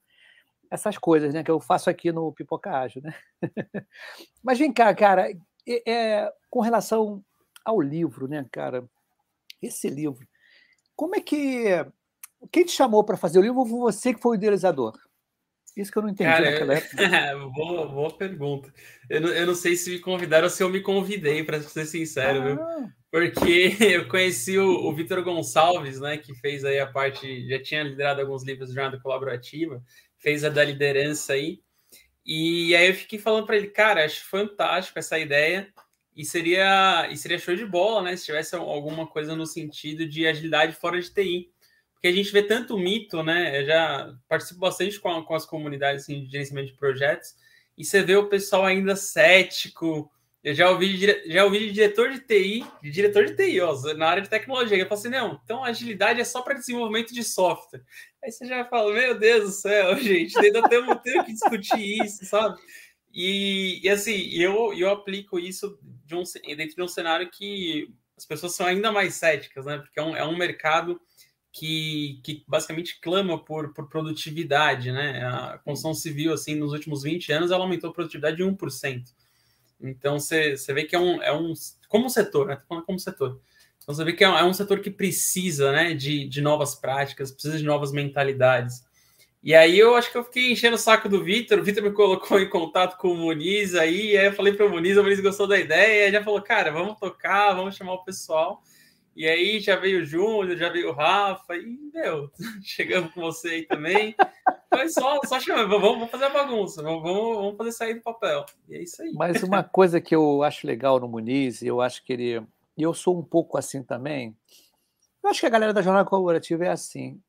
essas 0.71 0.99
coisas, 0.99 1.33
né? 1.33 1.43
Que 1.43 1.51
eu 1.51 1.61
faço 1.61 1.89
aqui 1.89 2.13
no 2.13 2.33
Pipoca 2.33 2.87
né? 3.03 3.15
Mas 4.43 4.59
vem 4.59 4.73
cá, 4.73 4.95
cara, 4.95 5.31
é, 5.67 5.91
é, 5.91 6.33
com 6.51 6.61
relação 6.61 7.25
ao 7.65 7.81
livro, 7.81 8.29
né, 8.29 8.45
cara? 8.53 8.85
esse 9.67 9.89
livro, 9.89 10.27
como 10.97 11.17
é 11.17 11.21
que. 11.21 11.65
Quem 12.53 12.65
te 12.65 12.73
chamou 12.73 13.03
para 13.03 13.17
fazer 13.17 13.39
o 13.39 13.43
livro 13.43 13.61
ou 13.61 13.67
você 13.67 14.13
que 14.13 14.21
foi 14.21 14.33
o 14.33 14.35
idealizador? 14.35 14.93
Isso 15.77 15.91
que 15.91 15.99
eu 15.99 16.03
não 16.03 16.11
entendi 16.11 16.31
Cara, 16.31 16.51
naquela 16.51 16.75
época. 16.75 16.97
boa, 17.53 17.89
boa 17.89 18.17
pergunta. 18.17 18.73
Eu 19.11 19.21
não, 19.21 19.29
eu 19.31 19.47
não 19.47 19.55
sei 19.55 19.75
se 19.75 19.91
me 19.91 19.99
convidaram 19.99 20.45
ou 20.45 20.51
se 20.51 20.63
eu 20.63 20.69
me 20.69 20.81
convidei, 20.81 21.43
para 21.43 21.61
ser 21.61 21.85
sincero, 21.85 22.45
viu? 22.45 22.63
Ah, 22.63 22.89
Porque 23.11 23.77
eu 23.83 24.07
conheci 24.07 24.57
o, 24.57 24.87
o 24.87 24.95
Vitor 24.95 25.23
Gonçalves, 25.25 26.01
né, 26.01 26.17
que 26.17 26.33
fez 26.35 26.65
aí 26.65 26.79
a 26.79 26.87
parte, 26.87 27.49
já 27.49 27.61
tinha 27.61 27.83
liderado 27.83 28.21
alguns 28.21 28.45
livros 28.45 28.69
de 28.69 28.75
jornada 28.75 29.01
colaborativa, 29.01 29.83
fez 30.17 30.45
a 30.45 30.49
da 30.49 30.63
liderança 30.63 31.33
aí. 31.33 31.61
E 32.25 32.75
aí 32.77 32.89
eu 32.89 32.95
fiquei 32.95 33.19
falando 33.19 33.45
para 33.45 33.57
ele, 33.57 33.67
cara, 33.67 34.05
acho 34.05 34.25
fantástico 34.25 34.99
essa 34.99 35.19
ideia 35.19 35.69
e 36.17 36.25
seria 36.25 37.09
e 37.11 37.17
seria 37.17 37.39
show 37.39 37.57
de 37.57 37.67
bola, 37.67 38.03
né, 38.03 38.17
se 38.17 38.27
tivesse 38.27 38.55
alguma 38.55 39.07
coisa 39.09 39.35
no 39.35 39.45
sentido 39.45 40.07
de 40.07 40.27
agilidade 40.27 40.77
fora 40.77 41.01
de 41.01 41.13
TI. 41.13 41.54
Porque 42.05 42.13
a 42.13 42.23
gente 42.23 42.33
vê 42.33 42.43
tanto 42.43 42.77
mito, 42.77 43.23
né? 43.23 43.63
Eu 43.63 43.65
já 43.65 44.15
participo 44.29 44.61
bastante 44.61 45.01
com, 45.01 45.25
com 45.25 45.35
as 45.35 45.47
comunidades 45.47 46.03
assim, 46.03 46.23
de 46.23 46.31
gerenciamento 46.31 46.71
de 46.71 46.77
projetos 46.77 47.35
e 47.79 47.83
você 47.83 48.03
vê 48.03 48.15
o 48.15 48.29
pessoal 48.29 48.67
ainda 48.67 48.95
cético, 48.95 50.13
eu 50.43 50.53
já 50.53 50.69
ouvi, 50.69 50.99
já 51.27 51.47
ouvi 51.47 51.61
de 51.61 51.73
diretor 51.73 52.11
de 52.11 52.21
TI, 52.21 52.63
de 52.83 52.91
diretor 52.91 53.25
de 53.25 53.35
TI, 53.35 53.59
ó, 53.63 53.75
na 53.95 54.07
área 54.07 54.23
de 54.23 54.29
tecnologia. 54.29 54.77
Eu 54.77 54.87
falo 54.87 55.01
assim, 55.01 55.09
não, 55.09 55.41
então 55.43 55.65
agilidade 55.65 56.21
é 56.21 56.25
só 56.25 56.43
para 56.43 56.53
desenvolvimento 56.53 57.15
de 57.15 57.25
software. 57.25 57.83
Aí 58.23 58.31
você 58.31 58.45
já 58.45 58.67
fala, 58.67 58.93
meu 58.93 59.19
Deus 59.19 59.45
do 59.45 59.51
céu, 59.53 59.97
gente, 59.97 60.39
ainda 60.39 60.69
temos, 60.69 60.99
temos 61.03 61.25
que 61.25 61.33
discutir 61.33 62.05
isso, 62.05 62.27
sabe? 62.27 62.61
E, 63.15 63.81
e 63.83 63.89
assim, 63.89 64.29
eu, 64.35 64.75
eu 64.75 64.91
aplico 64.91 65.39
isso 65.39 65.79
de 66.05 66.15
um, 66.15 66.23
dentro 66.55 66.77
de 66.77 66.83
um 66.83 66.89
cenário 66.89 67.31
que 67.31 67.89
as 68.15 68.27
pessoas 68.27 68.55
são 68.55 68.67
ainda 68.67 68.93
mais 68.93 69.15
céticas, 69.15 69.65
né? 69.65 69.79
Porque 69.79 69.99
é 69.99 70.03
um, 70.03 70.15
é 70.15 70.27
um 70.27 70.37
mercado 70.37 71.01
que, 71.55 72.19
que 72.25 72.45
basicamente 72.49 72.99
clama 73.01 73.39
por, 73.39 73.73
por 73.73 73.89
produtividade, 73.89 74.91
né? 74.91 75.25
A 75.25 75.59
construção 75.59 75.95
civil, 75.95 76.33
assim, 76.33 76.57
nos 76.57 76.73
últimos 76.73 77.05
20 77.05 77.33
anos, 77.33 77.53
ela 77.53 77.63
aumentou 77.63 77.91
a 77.91 77.93
produtividade 77.93 78.39
de 78.39 78.43
1%. 78.43 79.05
Então 79.81 80.19
você, 80.19 80.57
vê 80.71 80.83
que 80.83 80.97
é 80.97 80.99
um, 80.99 81.23
é 81.23 81.33
um 81.33 81.53
como 81.89 82.11
setor, 82.11 82.49
né? 82.49 82.61
falando 82.69 82.85
como 82.85 82.99
setor. 82.99 83.41
Então 83.81 83.95
você 83.95 84.03
vê 84.03 84.13
que 84.13 84.25
é 84.25 84.29
um, 84.29 84.37
é 84.37 84.45
um 84.45 84.53
setor 84.53 84.81
que 84.81 84.91
precisa 84.91 85.71
né, 85.71 85.95
de, 85.95 86.27
de 86.27 86.41
novas 86.41 86.75
práticas, 86.75 87.31
precisa 87.31 87.57
de 87.57 87.65
novas 87.65 87.93
mentalidades. 87.93 88.85
E 89.41 89.55
aí 89.55 89.79
eu 89.79 89.95
acho 89.95 90.11
que 90.11 90.19
eu 90.19 90.25
fiquei 90.25 90.51
enchendo 90.51 90.75
o 90.75 90.79
saco 90.79 91.09
do 91.09 91.23
Vitor, 91.23 91.61
o 91.61 91.63
Vitor 91.63 91.85
me 91.85 91.93
colocou 91.93 92.41
em 92.41 92.49
contato 92.51 92.97
com 92.99 93.13
o 93.13 93.17
Muniz 93.17 93.77
aí, 93.77 94.17
aí 94.17 94.27
eu 94.27 94.33
falei 94.33 94.55
para 94.55 94.67
o 94.67 94.71
Muniz, 94.71 94.97
o 94.97 95.03
Muniz 95.05 95.21
gostou 95.21 95.47
da 95.47 95.59
ideia, 95.59 96.09
e 96.09 96.13
já 96.13 96.25
falou, 96.25 96.43
cara, 96.43 96.73
vamos 96.73 96.99
tocar, 96.99 97.55
vamos 97.55 97.77
chamar 97.77 97.93
o 97.93 98.05
pessoal. 98.05 98.61
E 99.17 99.29
aí 99.29 99.61
já 99.61 99.77
veio 99.77 100.03
o 100.03 100.05
Júnior, 100.05 100.57
já 100.57 100.69
veio 100.69 100.91
o 100.91 100.93
Rafa, 100.93 101.55
e, 101.57 101.79
meu, 101.93 102.31
chegamos 102.63 103.13
com 103.13 103.21
você 103.21 103.49
aí 103.49 103.63
também. 103.63 104.15
Foi 104.69 104.89
só, 104.89 105.21
só 105.25 105.39
chamar, 105.39 105.67
vamos, 105.67 105.83
vamos 105.83 106.11
fazer 106.11 106.25
a 106.25 106.31
bagunça, 106.31 106.83
vamos, 106.83 107.03
vamos 107.03 107.57
fazer 107.57 107.73
sair 107.73 107.95
do 107.95 108.03
papel. 108.03 108.45
E 108.69 108.77
é 108.77 108.83
isso 108.83 109.01
aí. 109.03 109.13
Mas 109.15 109.43
uma 109.43 109.63
coisa 109.63 110.01
que 110.01 110.15
eu 110.15 110.43
acho 110.43 110.67
legal 110.67 110.99
no 110.99 111.09
Muniz, 111.09 111.63
e 111.63 111.69
eu 111.69 111.81
acho 111.81 112.05
que 112.05 112.13
ele. 112.13 112.43
E 112.77 112.83
eu 112.83 112.93
sou 112.93 113.17
um 113.17 113.23
pouco 113.23 113.57
assim 113.57 113.85
também. 113.85 114.37
Eu 115.23 115.31
acho 115.31 115.41
que 115.41 115.47
a 115.47 115.51
galera 115.51 115.73
da 115.73 115.81
jornada 115.81 116.09
colaborativa 116.09 116.65
é 116.65 116.69
assim. 116.69 117.21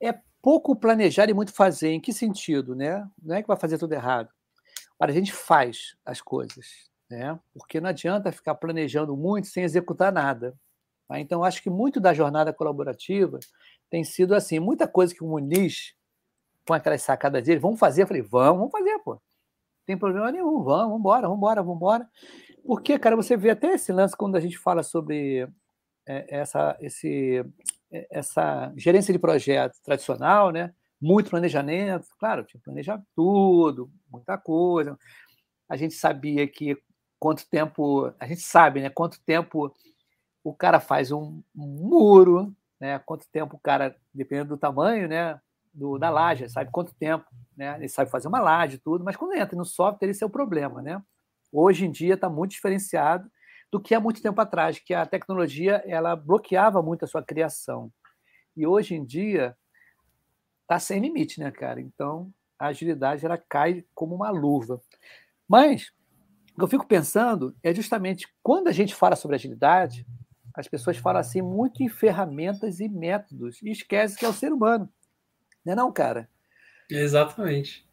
É 0.00 0.12
pouco 0.42 0.74
planejar 0.74 1.30
e 1.30 1.34
muito 1.34 1.52
fazer. 1.52 1.90
Em 1.90 2.00
que 2.00 2.12
sentido, 2.12 2.74
né? 2.74 3.08
Não 3.22 3.36
é 3.36 3.42
que 3.42 3.48
vai 3.48 3.56
fazer 3.56 3.78
tudo 3.78 3.92
errado. 3.92 4.28
Olha, 4.98 5.10
a 5.10 5.14
gente 5.14 5.32
faz 5.32 5.96
as 6.04 6.20
coisas, 6.20 6.90
né? 7.08 7.38
Porque 7.54 7.80
não 7.80 7.90
adianta 7.90 8.32
ficar 8.32 8.56
planejando 8.56 9.16
muito 9.16 9.46
sem 9.46 9.62
executar 9.62 10.12
nada. 10.12 10.54
Tá? 11.08 11.20
Então, 11.20 11.44
acho 11.44 11.62
que 11.62 11.70
muito 11.70 12.00
da 12.00 12.12
jornada 12.14 12.52
colaborativa 12.52 13.38
tem 13.90 14.04
sido 14.04 14.34
assim. 14.34 14.58
Muita 14.58 14.88
coisa 14.88 15.14
que 15.14 15.22
o 15.22 15.28
Muniz 15.28 15.94
com 16.66 16.72
aquelas 16.72 17.02
sacadas 17.02 17.44
dele, 17.44 17.60
vamos 17.60 17.78
fazer? 17.78 18.02
Eu 18.02 18.06
falei, 18.06 18.22
vamos, 18.22 18.58
vamos 18.58 18.72
fazer, 18.72 18.98
pô. 19.00 19.12
Não 19.12 19.20
tem 19.86 19.98
problema 19.98 20.32
nenhum, 20.32 20.62
vamos, 20.62 20.64
vamos 20.64 20.98
embora, 20.98 21.22
vamos 21.22 21.36
embora, 21.36 21.62
vamos 21.62 21.76
embora. 21.76 22.08
Porque, 22.64 22.98
cara, 22.98 23.14
você 23.14 23.36
vê 23.36 23.50
até 23.50 23.74
esse 23.74 23.92
lance 23.92 24.16
quando 24.16 24.36
a 24.36 24.40
gente 24.40 24.56
fala 24.56 24.82
sobre 24.82 25.46
é, 26.06 26.38
essa, 26.40 26.76
esse, 26.80 27.44
é, 27.92 28.06
essa 28.10 28.72
gerência 28.76 29.12
de 29.12 29.18
projeto 29.18 29.78
tradicional, 29.82 30.50
né? 30.50 30.72
Muito 31.00 31.28
planejamento, 31.28 32.06
claro, 32.18 32.44
tinha 32.44 32.58
que 32.58 32.64
planejar 32.64 33.02
tudo, 33.14 33.90
muita 34.10 34.38
coisa. 34.38 34.98
A 35.68 35.76
gente 35.76 35.94
sabia 35.94 36.48
que 36.48 36.78
quanto 37.18 37.46
tempo, 37.48 38.10
a 38.18 38.26
gente 38.26 38.40
sabe, 38.40 38.80
né? 38.80 38.88
Quanto 38.88 39.22
tempo 39.22 39.74
o 40.44 40.54
cara 40.54 40.78
faz 40.78 41.10
um, 41.10 41.42
muro, 41.54 42.54
né? 42.78 43.00
Quanto 43.00 43.26
tempo 43.32 43.56
o 43.56 43.60
cara, 43.60 43.96
dependendo 44.12 44.50
do 44.50 44.58
tamanho, 44.58 45.08
né? 45.08 45.40
do, 45.74 45.98
da 45.98 46.08
laje, 46.08 46.48
sabe 46.48 46.70
quanto 46.70 46.94
tempo, 46.94 47.26
né? 47.56 47.74
Ele 47.76 47.88
sabe 47.88 48.10
fazer 48.10 48.28
uma 48.28 48.40
laje 48.40 48.78
tudo, 48.78 49.04
mas 49.04 49.16
quando 49.16 49.34
entra 49.34 49.58
no 49.58 49.64
software, 49.64 50.08
esse 50.08 50.22
é 50.22 50.26
o 50.26 50.30
problema, 50.30 50.80
né? 50.80 51.02
Hoje 51.52 51.84
em 51.84 51.90
dia 51.90 52.14
está 52.14 52.30
muito 52.30 52.52
diferenciado 52.52 53.28
do 53.72 53.80
que 53.80 53.94
há 53.94 54.00
muito 54.00 54.22
tempo 54.22 54.40
atrás, 54.40 54.78
que 54.78 54.94
a 54.94 55.04
tecnologia 55.04 55.82
ela 55.84 56.14
bloqueava 56.14 56.80
muito 56.80 57.04
a 57.04 57.08
sua 57.08 57.22
criação. 57.22 57.90
E 58.56 58.64
hoje 58.64 58.94
em 58.94 59.04
dia 59.04 59.56
está 60.62 60.78
sem 60.78 61.00
limite, 61.00 61.40
né, 61.40 61.50
cara? 61.50 61.80
Então 61.80 62.32
a 62.56 62.68
agilidade 62.68 63.26
ela 63.26 63.36
cai 63.36 63.84
como 63.94 64.14
uma 64.14 64.30
luva. 64.30 64.80
Mas 65.48 65.90
o 66.52 66.58
que 66.58 66.62
eu 66.62 66.68
fico 66.68 66.86
pensando 66.86 67.54
é 67.64 67.74
justamente 67.74 68.28
quando 68.44 68.68
a 68.68 68.72
gente 68.72 68.94
fala 68.94 69.16
sobre 69.16 69.34
agilidade, 69.34 70.06
as 70.54 70.68
pessoas 70.68 70.96
falam 70.96 71.20
assim 71.20 71.42
muito 71.42 71.82
em 71.82 71.88
ferramentas 71.88 72.78
e 72.78 72.88
métodos 72.88 73.60
e 73.62 73.70
esquece 73.70 74.16
que 74.16 74.24
é 74.24 74.28
o 74.28 74.32
ser 74.32 74.52
humano. 74.52 74.88
Não 75.64 75.72
é 75.72 75.76
não, 75.76 75.92
cara? 75.92 76.28
Exatamente. 76.88 77.84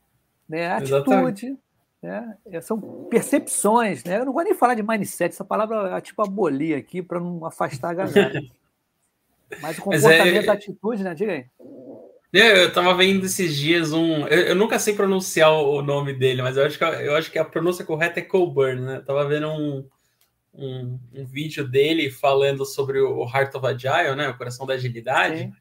Né? 0.48 0.70
Atitude, 0.72 1.58
né? 2.02 2.38
É, 2.46 2.62
são 2.62 2.80
percepções, 3.10 4.04
né? 4.04 4.20
Eu 4.20 4.26
não 4.26 4.34
vou 4.34 4.44
nem 4.44 4.54
falar 4.54 4.76
de 4.76 4.84
mindset, 4.84 5.34
essa 5.34 5.46
palavra 5.46 5.98
é 5.98 6.02
tipo 6.02 6.22
abolir 6.22 6.78
aqui 6.78 7.02
para 7.02 7.20
não 7.20 7.46
afastar 7.46 7.92
a 7.92 7.94
galera. 7.94 8.42
Mas 9.62 9.78
o 9.78 9.82
comportamento, 9.82 10.46
é... 10.46 10.50
a 10.50 10.54
atitude, 10.54 11.04
né? 11.04 11.14
Diga 11.14 11.34
aí. 11.34 11.46
Eu 12.32 12.70
estava 12.70 12.94
vendo 12.94 13.26
esses 13.26 13.58
dias 13.58 13.92
um. 13.92 14.26
Eu, 14.28 14.40
eu, 14.48 14.56
nunca 14.56 14.80
sei 14.80 14.96
pronunciar 14.96 15.52
o 15.52 15.82
nome 15.82 16.14
dele, 16.14 16.42
mas 16.42 16.56
eu 16.56 16.66
acho 16.66 16.78
que, 16.78 16.84
eu 16.86 17.14
acho 17.18 17.30
que 17.30 17.38
a 17.38 17.44
pronúncia 17.44 17.84
correta 17.84 18.22
é 18.22 18.24
Colburn, 18.24 18.82
né? 18.82 18.96
Eu 18.98 19.06
tava 19.06 19.28
vendo 19.28 19.50
um, 19.50 19.86
um, 20.54 21.00
um, 21.14 21.26
vídeo 21.26 21.68
dele 21.68 22.10
falando 22.10 22.66
sobre 22.66 23.00
o 23.00 23.24
Heart 23.24 23.56
of 23.56 23.66
Agile, 23.66 24.16
né? 24.16 24.30
O 24.30 24.38
coração 24.38 24.66
da 24.66 24.74
agilidade. 24.74 25.40
Sim 25.40 25.54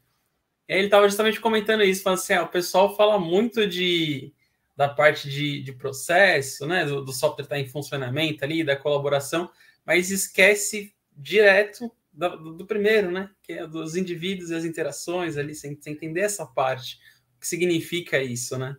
ele 0.77 0.85
estava 0.85 1.07
justamente 1.07 1.39
comentando 1.39 1.83
isso, 1.83 2.01
falando 2.01 2.19
assim, 2.19 2.33
ah, 2.33 2.43
o 2.43 2.47
pessoal 2.47 2.95
fala 2.95 3.19
muito 3.19 3.67
de 3.67 4.33
da 4.75 4.87
parte 4.87 5.29
de, 5.29 5.61
de 5.61 5.73
processo, 5.73 6.65
né, 6.65 6.85
do, 6.85 7.03
do 7.03 7.11
software 7.11 7.43
estar 7.43 7.55
tá 7.55 7.61
em 7.61 7.67
funcionamento 7.67 8.43
ali, 8.43 8.63
da 8.63 8.75
colaboração, 8.75 9.51
mas 9.85 10.09
esquece 10.09 10.95
direto 11.15 11.91
do, 12.11 12.53
do, 12.53 12.65
primeiro, 12.65 13.11
né, 13.11 13.29
que 13.43 13.53
é 13.53 13.67
dos 13.67 13.95
indivíduos 13.95 14.49
e 14.49 14.55
as 14.55 14.63
interações 14.63 15.37
ali, 15.37 15.53
sem, 15.53 15.79
sem 15.79 15.93
entender 15.93 16.21
essa 16.21 16.45
parte, 16.45 16.97
o 17.35 17.41
que 17.41 17.47
significa 17.47 18.23
isso, 18.23 18.57
né? 18.57 18.75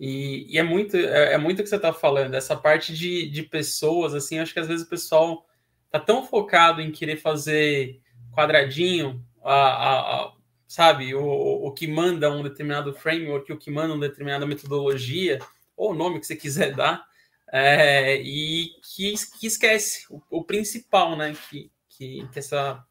E, 0.00 0.46
e 0.48 0.58
é 0.58 0.62
muito 0.62 0.96
é, 0.96 1.34
é, 1.34 1.38
muito 1.38 1.60
o 1.60 1.62
que 1.62 1.68
você 1.68 1.76
está 1.76 1.92
falando, 1.92 2.32
essa 2.32 2.56
parte 2.56 2.94
de, 2.94 3.28
de 3.28 3.42
pessoas, 3.42 4.14
assim, 4.14 4.38
acho 4.38 4.54
que 4.54 4.58
às 4.58 4.66
vezes 4.66 4.86
o 4.86 4.88
pessoal 4.88 5.46
tá 5.90 6.00
tão 6.00 6.26
focado 6.26 6.80
em 6.80 6.90
querer 6.90 7.16
fazer 7.16 8.00
quadradinho, 8.34 9.22
a, 9.44 9.52
a, 9.52 10.22
a 10.22 10.32
sabe, 10.66 11.14
o, 11.14 11.22
o 11.22 11.70
que 11.72 11.86
manda 11.86 12.30
um 12.32 12.42
determinado 12.42 12.94
framework, 12.94 13.52
o 13.52 13.58
que 13.58 13.70
manda 13.70 13.92
uma 13.92 14.08
determinada 14.08 14.46
metodologia, 14.46 15.38
ou 15.76 15.90
o 15.90 15.94
nome 15.94 16.18
que 16.18 16.26
você 16.26 16.36
quiser 16.36 16.72
dar, 16.74 17.04
é, 17.52 18.16
e 18.22 18.70
que, 18.82 19.12
que 19.38 19.46
esquece 19.46 20.06
o, 20.08 20.22
o, 20.30 20.42
principal, 20.42 21.14
né, 21.14 21.36
que, 21.50 21.70
que, 21.90 22.26
que, 22.28 22.38
essa, 22.38 22.82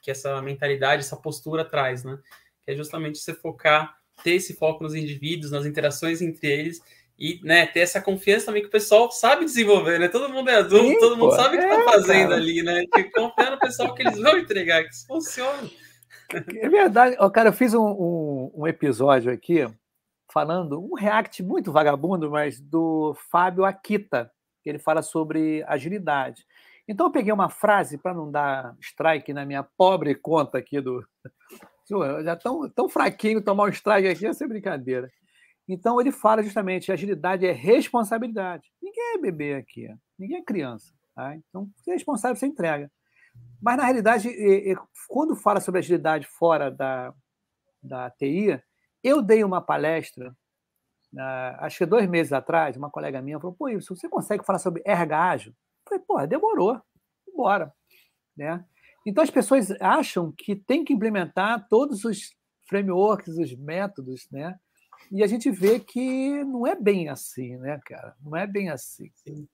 que 0.00 0.10
essa 0.10 0.40
mentalidade, 0.40 1.02
essa 1.02 1.16
postura 1.16 1.62
traz, 1.62 2.04
né, 2.04 2.18
que 2.64 2.70
é 2.70 2.74
justamente 2.74 3.18
você 3.18 3.34
focar, 3.34 3.98
ter 4.24 4.32
esse 4.32 4.54
foco 4.54 4.82
nos 4.82 4.94
indivíduos, 4.94 5.52
nas 5.52 5.66
interações 5.66 6.20
entre 6.20 6.48
eles, 6.50 6.82
e 7.16 7.38
né, 7.44 7.66
ter 7.66 7.80
essa 7.80 8.00
confiança 8.00 8.46
também 8.46 8.62
que 8.62 8.68
o 8.68 8.72
pessoal 8.72 9.10
sabe 9.12 9.44
desenvolver, 9.44 10.00
né? 10.00 10.08
Todo 10.08 10.32
mundo 10.32 10.50
é 10.50 10.56
adulto, 10.56 10.88
Sim, 10.88 10.98
todo 10.98 11.16
mundo 11.16 11.30
pô, 11.30 11.36
sabe 11.36 11.56
o 11.56 11.60
que 11.60 11.64
está 11.64 11.80
é, 11.80 11.84
fazendo 11.84 12.28
cara. 12.30 12.34
ali, 12.34 12.62
né? 12.62 12.84
Que 12.92 13.04
confiar 13.04 13.52
no 13.52 13.58
pessoal 13.58 13.94
que 13.94 14.02
eles 14.02 14.18
vão 14.18 14.36
entregar, 14.36 14.82
que 14.82 14.90
isso 14.90 15.06
funciona. 15.06 15.70
É 16.32 16.68
verdade. 16.68 17.16
Oh, 17.20 17.30
cara, 17.30 17.50
eu 17.50 17.52
fiz 17.52 17.74
um, 17.74 17.86
um, 17.86 18.52
um, 18.54 18.66
episódio 18.66 19.32
aqui 19.32 19.68
falando, 20.32 20.82
um 20.82 20.94
react 20.94 21.40
muito 21.44 21.70
vagabundo, 21.70 22.30
mas 22.30 22.58
do 22.58 23.14
Fábio 23.30 23.64
Akita, 23.64 24.28
que 24.62 24.70
ele 24.70 24.78
fala 24.80 25.02
sobre 25.02 25.62
agilidade. 25.68 26.44
Então 26.88 27.06
eu 27.06 27.12
peguei 27.12 27.32
uma 27.32 27.48
frase 27.48 27.96
para 27.96 28.12
não 28.12 28.30
dar 28.30 28.74
strike 28.80 29.32
na 29.32 29.44
minha 29.44 29.62
pobre 29.62 30.14
conta 30.16 30.58
aqui 30.58 30.80
do. 30.80 31.06
Já 32.24 32.36
tão, 32.36 32.68
tão 32.70 32.88
fraquinho 32.88 33.42
tomar 33.42 33.64
um 33.64 33.68
strike 33.68 34.08
aqui, 34.08 34.26
é 34.26 34.32
sem 34.32 34.48
brincadeira. 34.48 35.10
Então 35.68 36.00
ele 36.00 36.12
fala 36.12 36.42
justamente 36.42 36.92
agilidade 36.92 37.46
é 37.46 37.52
responsabilidade. 37.52 38.70
Ninguém 38.82 39.14
é 39.14 39.18
bebê 39.18 39.54
aqui, 39.54 39.88
ninguém 40.18 40.38
é 40.38 40.42
criança. 40.42 40.92
Tá? 41.14 41.36
Então, 41.36 41.70
você 41.76 41.90
é 41.90 41.94
responsável, 41.94 42.36
você 42.36 42.46
entrega. 42.46 42.90
Mas, 43.60 43.76
na 43.76 43.84
realidade, 43.84 44.28
quando 45.08 45.36
fala 45.36 45.60
sobre 45.60 45.78
agilidade 45.78 46.26
fora 46.26 46.70
da, 46.70 47.14
da 47.82 48.10
TI, 48.10 48.60
eu 49.02 49.22
dei 49.22 49.42
uma 49.44 49.60
palestra, 49.60 50.36
acho 51.60 51.78
que 51.78 51.86
dois 51.86 52.08
meses 52.08 52.32
atrás, 52.32 52.76
uma 52.76 52.90
colega 52.90 53.22
minha 53.22 53.38
falou, 53.40 53.54
pô, 53.54 53.68
isso, 53.68 53.94
você 53.94 54.08
consegue 54.08 54.44
falar 54.44 54.58
sobre 54.58 54.82
RH 54.84 55.30
ágil? 55.30 55.52
Eu 55.52 55.88
falei, 55.88 56.04
pô, 56.06 56.26
demorou, 56.26 56.80
bora. 57.34 57.72
Né? 58.36 58.64
Então, 59.06 59.22
as 59.22 59.30
pessoas 59.30 59.70
acham 59.80 60.32
que 60.36 60.56
tem 60.56 60.84
que 60.84 60.92
implementar 60.92 61.66
todos 61.68 62.04
os 62.04 62.34
frameworks, 62.68 63.36
os 63.36 63.54
métodos, 63.56 64.26
né? 64.30 64.58
E 65.12 65.22
a 65.22 65.26
gente 65.26 65.50
vê 65.50 65.78
que 65.78 66.42
não 66.44 66.66
é 66.66 66.74
bem 66.74 67.08
assim, 67.08 67.56
né, 67.58 67.78
cara? 67.84 68.14
Não 68.22 68.36
é 68.36 68.46
bem 68.46 68.70
assim. 68.70 69.10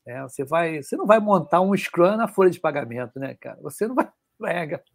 É, 0.07 0.23
você, 0.23 0.45
vai, 0.45 0.83
você 0.83 0.97
não 0.97 1.07
vai 1.07 1.19
montar 1.19 1.61
um 1.61 1.77
Scrum 1.77 2.17
na 2.17 2.29
folha 2.29 2.51
de 2.51 2.61
pagamento, 2.61 3.19
né, 3.19 3.35
cara? 3.35 3.59
Você 3.63 3.87
não 3.87 3.95
vai. 3.95 4.11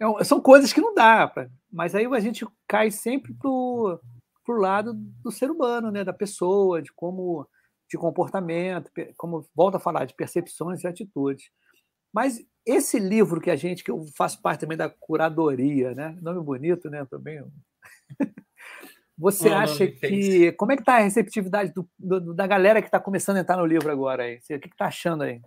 É, 0.00 0.24
são 0.24 0.40
coisas 0.40 0.72
que 0.72 0.80
não 0.80 0.92
dá, 0.92 1.28
pra, 1.28 1.48
mas 1.70 1.94
aí 1.94 2.06
a 2.06 2.20
gente 2.20 2.44
cai 2.66 2.90
sempre 2.90 3.32
pro, 3.34 4.00
pro 4.44 4.60
lado 4.60 4.92
do 4.92 5.30
ser 5.30 5.48
humano, 5.48 5.92
né, 5.92 6.02
da 6.02 6.12
pessoa, 6.12 6.82
de 6.82 6.92
como 6.92 7.48
de 7.88 7.96
comportamento, 7.96 8.90
como 9.16 9.46
volta 9.54 9.76
a 9.76 9.80
falar 9.80 10.06
de 10.06 10.14
percepções 10.14 10.82
e 10.82 10.88
atitudes. 10.88 11.50
Mas 12.14 12.40
esse 12.64 12.98
livro 13.00 13.40
que 13.40 13.50
a 13.50 13.56
gente, 13.56 13.82
que 13.82 13.90
eu 13.90 14.06
faço 14.16 14.40
parte 14.40 14.60
também 14.60 14.78
da 14.78 14.88
curadoria, 14.88 15.92
né? 15.94 16.16
Nome 16.22 16.40
bonito, 16.40 16.88
né? 16.88 17.04
Também. 17.10 17.44
Você 19.18 19.48
não, 19.48 19.58
acha 19.58 19.86
que. 19.88 20.52
Como 20.52 20.72
é 20.72 20.76
que 20.76 20.82
está 20.82 20.96
a 20.96 21.00
receptividade 21.00 21.72
do, 21.72 21.88
do, 21.98 22.32
da 22.32 22.46
galera 22.46 22.80
que 22.80 22.88
está 22.88 23.00
começando 23.00 23.36
a 23.36 23.40
entrar 23.40 23.56
no 23.56 23.66
livro 23.66 23.90
agora 23.90 24.22
aí? 24.22 24.36
O 24.36 24.60
que 24.60 24.68
está 24.68 24.86
achando 24.86 25.24
aí? 25.24 25.40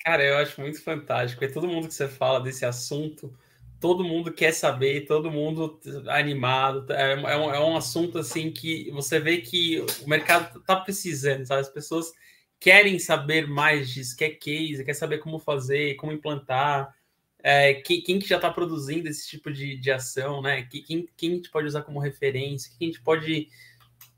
Cara, 0.00 0.24
eu 0.24 0.36
acho 0.38 0.60
muito 0.60 0.82
fantástico. 0.82 1.44
E 1.44 1.52
todo 1.52 1.68
mundo 1.68 1.88
que 1.88 1.94
você 1.94 2.08
fala 2.08 2.40
desse 2.40 2.64
assunto, 2.64 3.32
todo 3.80 4.04
mundo 4.04 4.32
quer 4.32 4.52
saber, 4.52 5.06
todo 5.06 5.30
mundo 5.30 5.80
animado. 6.08 6.92
É, 6.92 7.12
é, 7.12 7.36
um, 7.36 7.54
é 7.54 7.60
um 7.60 7.76
assunto 7.76 8.18
assim 8.18 8.50
que 8.50 8.90
você 8.90 9.18
vê 9.18 9.38
que 9.38 9.84
o 10.04 10.08
mercado 10.08 10.58
está 10.58 10.76
precisando, 10.76 11.46
sabe? 11.46 11.60
As 11.60 11.68
pessoas 11.68 12.12
querem 12.60 12.98
saber 12.98 13.46
mais 13.46 13.90
disso, 13.90 14.16
quer 14.16 14.30
case, 14.30 14.84
quer 14.84 14.94
saber 14.94 15.18
como 15.18 15.38
fazer, 15.38 15.94
como 15.96 16.12
implantar 16.12 16.94
é, 17.40 17.74
que, 17.74 18.02
quem 18.02 18.18
que 18.18 18.28
já 18.28 18.36
está 18.36 18.50
produzindo 18.50 19.08
esse 19.08 19.28
tipo 19.28 19.50
de, 19.50 19.76
de 19.76 19.90
ação, 19.90 20.42
né? 20.42 20.62
Que, 20.62 20.82
quem, 20.82 21.08
quem 21.16 21.32
a 21.32 21.34
gente 21.36 21.50
pode 21.50 21.66
usar 21.66 21.82
como 21.82 22.00
referência, 22.00 22.72
quem 22.78 22.88
a 22.88 22.92
gente 22.92 23.02
pode 23.02 23.48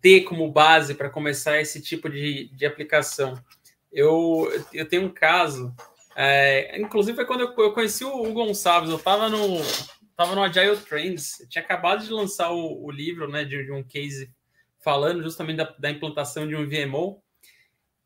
ter 0.01 0.23
como 0.23 0.51
base 0.51 0.95
para 0.95 1.11
começar 1.11 1.61
esse 1.61 1.81
tipo 1.83 2.09
de, 2.09 2.49
de 2.49 2.65
aplicação. 2.65 3.35
Eu, 3.93 4.49
eu 4.73 4.89
tenho 4.89 5.05
um 5.05 5.11
caso, 5.11 5.75
é, 6.17 6.81
inclusive 6.81 7.17
foi 7.17 7.27
quando 7.27 7.41
eu, 7.41 7.55
eu 7.59 7.73
conheci 7.73 8.05
o, 8.05 8.33
Gonçalves, 8.33 8.91
eu 8.91 8.97
estava 8.97 9.29
no, 9.29 9.61
tava 10.17 10.35
no 10.35 10.43
Agile 10.43 10.77
Trends, 10.79 11.45
tinha 11.49 11.63
acabado 11.63 12.05
de 12.05 12.11
lançar 12.11 12.51
o, 12.51 12.85
o 12.85 12.91
livro 12.91 13.29
né, 13.29 13.45
de, 13.45 13.65
de, 13.65 13.73
um 13.73 13.83
case 13.83 14.33
falando 14.79 15.23
justamente 15.23 15.59
da, 15.59 15.75
da 15.79 15.91
implantação 15.91 16.49
de 16.49 16.57
um 16.57 16.67
VMO, 16.67 17.23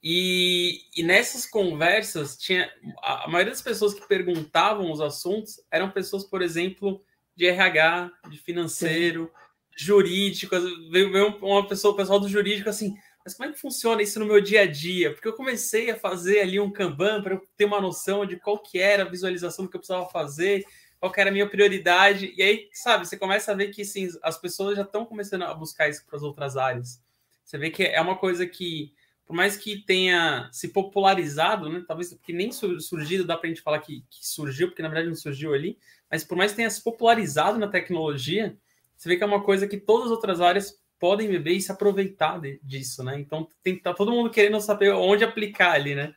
e, 0.07 0.83
e, 0.95 1.03
nessas 1.03 1.47
conversas, 1.47 2.37
tinha 2.37 2.71
a, 3.03 3.27
maioria 3.27 3.53
das 3.53 3.63
pessoas 3.63 3.95
que 3.95 4.07
perguntavam 4.07 4.93
os 4.93 5.01
assuntos 5.01 5.59
eram 5.71 5.91
pessoas, 5.91 6.25
por 6.25 6.43
exemplo, 6.43 7.03
de 7.35 7.47
RH, 7.47 8.13
de 8.29 8.37
financeiro, 8.37 9.33
Sim. 9.33 9.85
jurídico. 9.87 10.55
Veio, 10.91 11.11
veio 11.11 11.39
uma 11.39 11.67
pessoa, 11.67 11.95
o 11.95 11.97
pessoal 11.97 12.21
do 12.21 12.29
jurídico, 12.29 12.69
assim, 12.69 12.95
mas 13.25 13.33
como 13.33 13.49
é 13.49 13.53
que 13.53 13.59
funciona 13.59 14.03
isso 14.03 14.21
no 14.21 14.27
meu 14.27 14.43
dia 14.43 14.61
a 14.61 14.67
dia? 14.67 15.11
Porque 15.11 15.27
eu 15.27 15.33
comecei 15.33 15.91
a 15.91 15.97
fazer 15.97 16.41
ali 16.41 16.61
um 16.61 16.71
Kanban 16.71 17.23
para 17.23 17.41
ter 17.57 17.65
uma 17.65 17.81
noção 17.81 18.27
de 18.27 18.37
qual 18.37 18.59
que 18.59 18.79
era 18.79 19.05
a 19.05 19.09
visualização 19.09 19.67
que 19.67 19.75
eu 19.75 19.81
precisava 19.81 20.07
fazer, 20.11 20.67
qual 21.01 21.11
que 21.11 21.19
era 21.19 21.31
a 21.31 21.33
minha 21.33 21.49
prioridade. 21.49 22.35
E 22.37 22.43
aí, 22.43 22.69
sabe, 22.75 23.09
você 23.09 23.17
começa 23.17 23.53
a 23.53 23.55
ver 23.55 23.69
que 23.69 23.83
sim, 23.87 24.07
as 24.23 24.39
pessoas 24.39 24.77
já 24.77 24.83
estão 24.83 25.07
começando 25.07 25.45
a 25.45 25.55
buscar 25.55 25.89
isso 25.89 26.05
para 26.05 26.17
as 26.19 26.23
outras 26.23 26.59
áreas. 26.59 27.03
Você 27.43 27.57
vê 27.57 27.71
que 27.71 27.85
é 27.85 27.99
uma 28.03 28.17
coisa 28.17 28.47
que 28.47 28.93
por 29.27 29.35
mais 29.35 29.57
que 29.57 29.79
tenha 29.85 30.49
se 30.53 30.69
popularizado, 30.69 31.69
né, 31.69 31.83
talvez 31.87 32.17
que 32.23 32.33
nem 32.33 32.51
surgido, 32.53 33.27
dá 33.27 33.37
para 33.37 33.47
a 33.47 33.49
gente 33.49 33.63
falar 33.63 33.79
que, 33.79 34.05
que, 34.11 34.27
surgiu, 34.27 34.69
porque 34.69 34.83
na 34.83 34.89
verdade 34.89 35.09
não 35.09 35.15
surgiu 35.15 35.55
ali, 35.55 35.79
mas 36.11 36.23
por 36.23 36.37
mais 36.37 36.51
que 36.51 36.59
tenha 36.59 36.71
se 36.71 36.83
popularizado 36.83 37.59
na 37.59 37.69
tecnologia, 37.69 38.57
você 38.97 39.09
vê 39.09 39.17
que 39.17 39.25
é 39.25 39.27
uma 39.27 39.43
coisa 39.43 39.67
que 39.67 39.79
todas 39.79 40.07
as 40.07 40.13
outras 40.13 40.41
áreas 40.41 40.79
podem 40.99 41.29
beber 41.29 41.53
e 41.53 41.61
se 41.61 41.73
aproveitar 41.73 42.39
de, 42.41 42.61
disso, 42.63 43.03
né? 43.03 43.19
Então 43.19 43.49
tem 43.63 43.79
tá 43.79 43.93
todo 43.93 44.13
mundo 44.13 44.31
querendo 44.31 44.61
saber 44.61 44.93
onde 44.93 45.25
aplicar 45.25 45.73
ali, 45.73 45.95
né? 45.95 46.15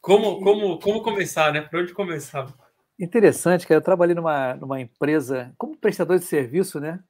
Como, 0.00 0.40
como, 0.40 0.78
como 0.78 1.02
começar, 1.02 1.52
né? 1.52 1.62
Por 1.62 1.80
onde 1.80 1.92
começar? 1.92 2.52
Interessante, 2.98 3.66
que 3.66 3.74
eu 3.74 3.80
trabalhei 3.80 4.14
numa, 4.14 4.54
numa 4.54 4.80
empresa 4.80 5.52
como 5.58 5.76
prestador 5.76 6.18
de 6.18 6.24
serviço, 6.24 6.78
né? 6.78 7.00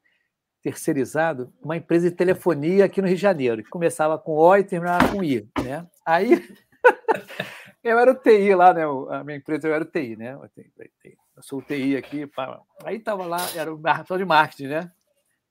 Terceirizado 0.65 1.53
uma 1.63 1.77
empresa 1.77 2.09
de 2.09 2.17
telefonia 2.17 2.87
aqui 2.87 3.03
no 3.03 3.07
Rio 3.07 3.17
de 3.17 3.23
Janeiro, 3.23 3.63
que 3.63 3.69
começava 3.69 4.19
com 4.19 4.33
O 4.33 4.57
e 4.57 4.65
terminava 4.65 5.13
com 5.13 5.23
I, 5.23 5.47
né? 5.63 5.87
Aí 6.07 6.43
eu 7.85 7.99
era 7.99 8.11
o 8.11 8.15
TI 8.15 8.55
lá, 8.55 8.73
né? 8.73 8.85
A 9.11 9.23
minha 9.23 9.37
empresa 9.37 9.69
eu 9.69 9.75
era 9.75 9.85
o 9.85 9.87
TI, 9.87 10.17
né? 10.17 10.33
Eu 11.37 11.43
sou 11.43 11.59
o 11.59 11.63
TI 11.63 11.99
aqui. 11.99 12.27
Aí 12.83 12.99
tava 12.99 13.27
lá, 13.27 13.47
era 13.55 13.73
o 13.73 13.79
pessoal 13.79 14.17
de 14.17 14.25
marketing, 14.25 14.69
né? 14.69 14.91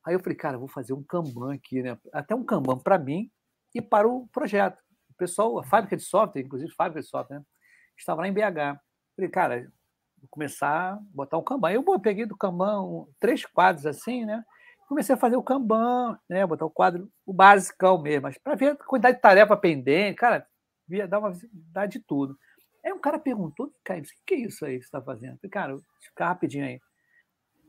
Aí 0.04 0.16
eu 0.16 0.20
falei, 0.20 0.36
cara, 0.36 0.58
vou 0.58 0.68
fazer 0.68 0.94
um 0.94 1.04
Kanban 1.04 1.54
aqui, 1.54 1.84
né? 1.84 1.96
Até 2.12 2.34
um 2.34 2.44
Kanban 2.44 2.80
para 2.80 2.98
mim 2.98 3.30
e 3.74 3.84
para 3.84 4.08
o 4.08 4.28
projeto. 4.30 4.82
O 5.12 5.14
pessoal, 5.14 5.60
a 5.60 5.64
fábrica 5.64 5.96
de 5.96 6.04
software, 6.04 6.42
inclusive 6.42 6.74
fábrica 6.74 7.02
de 7.02 7.08
software, 7.08 7.38
né? 7.38 7.46
estava 7.96 8.22
lá 8.22 8.28
em 8.28 8.34
BH. 8.34 8.82
Falei, 9.16 9.30
cara, 9.30 9.72
vou 10.20 10.28
começar 10.32 10.94
a 10.94 11.00
botar 11.14 11.38
um 11.38 11.44
Kanban. 11.44 11.72
Eu 11.72 11.84
peguei 12.00 12.26
do 12.26 12.36
Kanban 12.36 13.06
três 13.20 13.46
quadros 13.46 13.86
assim, 13.86 14.26
né? 14.26 14.44
Comecei 14.94 15.16
a 15.16 15.18
fazer 15.18 15.36
o 15.36 15.44
Kanban, 15.44 16.20
né? 16.30 16.46
Botar 16.46 16.66
o 16.66 16.70
quadro, 16.70 17.12
o 17.26 17.34
basicão 17.34 18.00
mesmo, 18.00 18.24
mas 18.24 18.38
para 18.38 18.56
ver 18.56 18.72
a 18.72 18.76
quantidade 18.76 19.18
de 19.18 19.22
tarefa 19.22 19.58
pendente, 19.58 20.16
cara, 20.16 20.48
via 20.88 21.08
dar 21.08 21.20
uma 21.20 21.32
visibilidade 21.32 21.94
de 21.94 22.06
tudo. 22.06 22.38
Aí 22.86 22.94
um 22.94 23.00
cara 23.00 23.18
perguntou, 23.18 23.74
cara, 23.84 24.00
o 24.00 24.04
que 24.26 24.36
é 24.36 24.38
isso 24.38 24.64
aí 24.64 24.78
que 24.78 24.84
você 24.84 24.88
está 24.88 25.02
fazendo? 25.02 25.38
falei, 25.38 25.50
cara, 25.50 25.80
ficar 26.00 26.28
rapidinho 26.28 26.66
aí. 26.66 26.80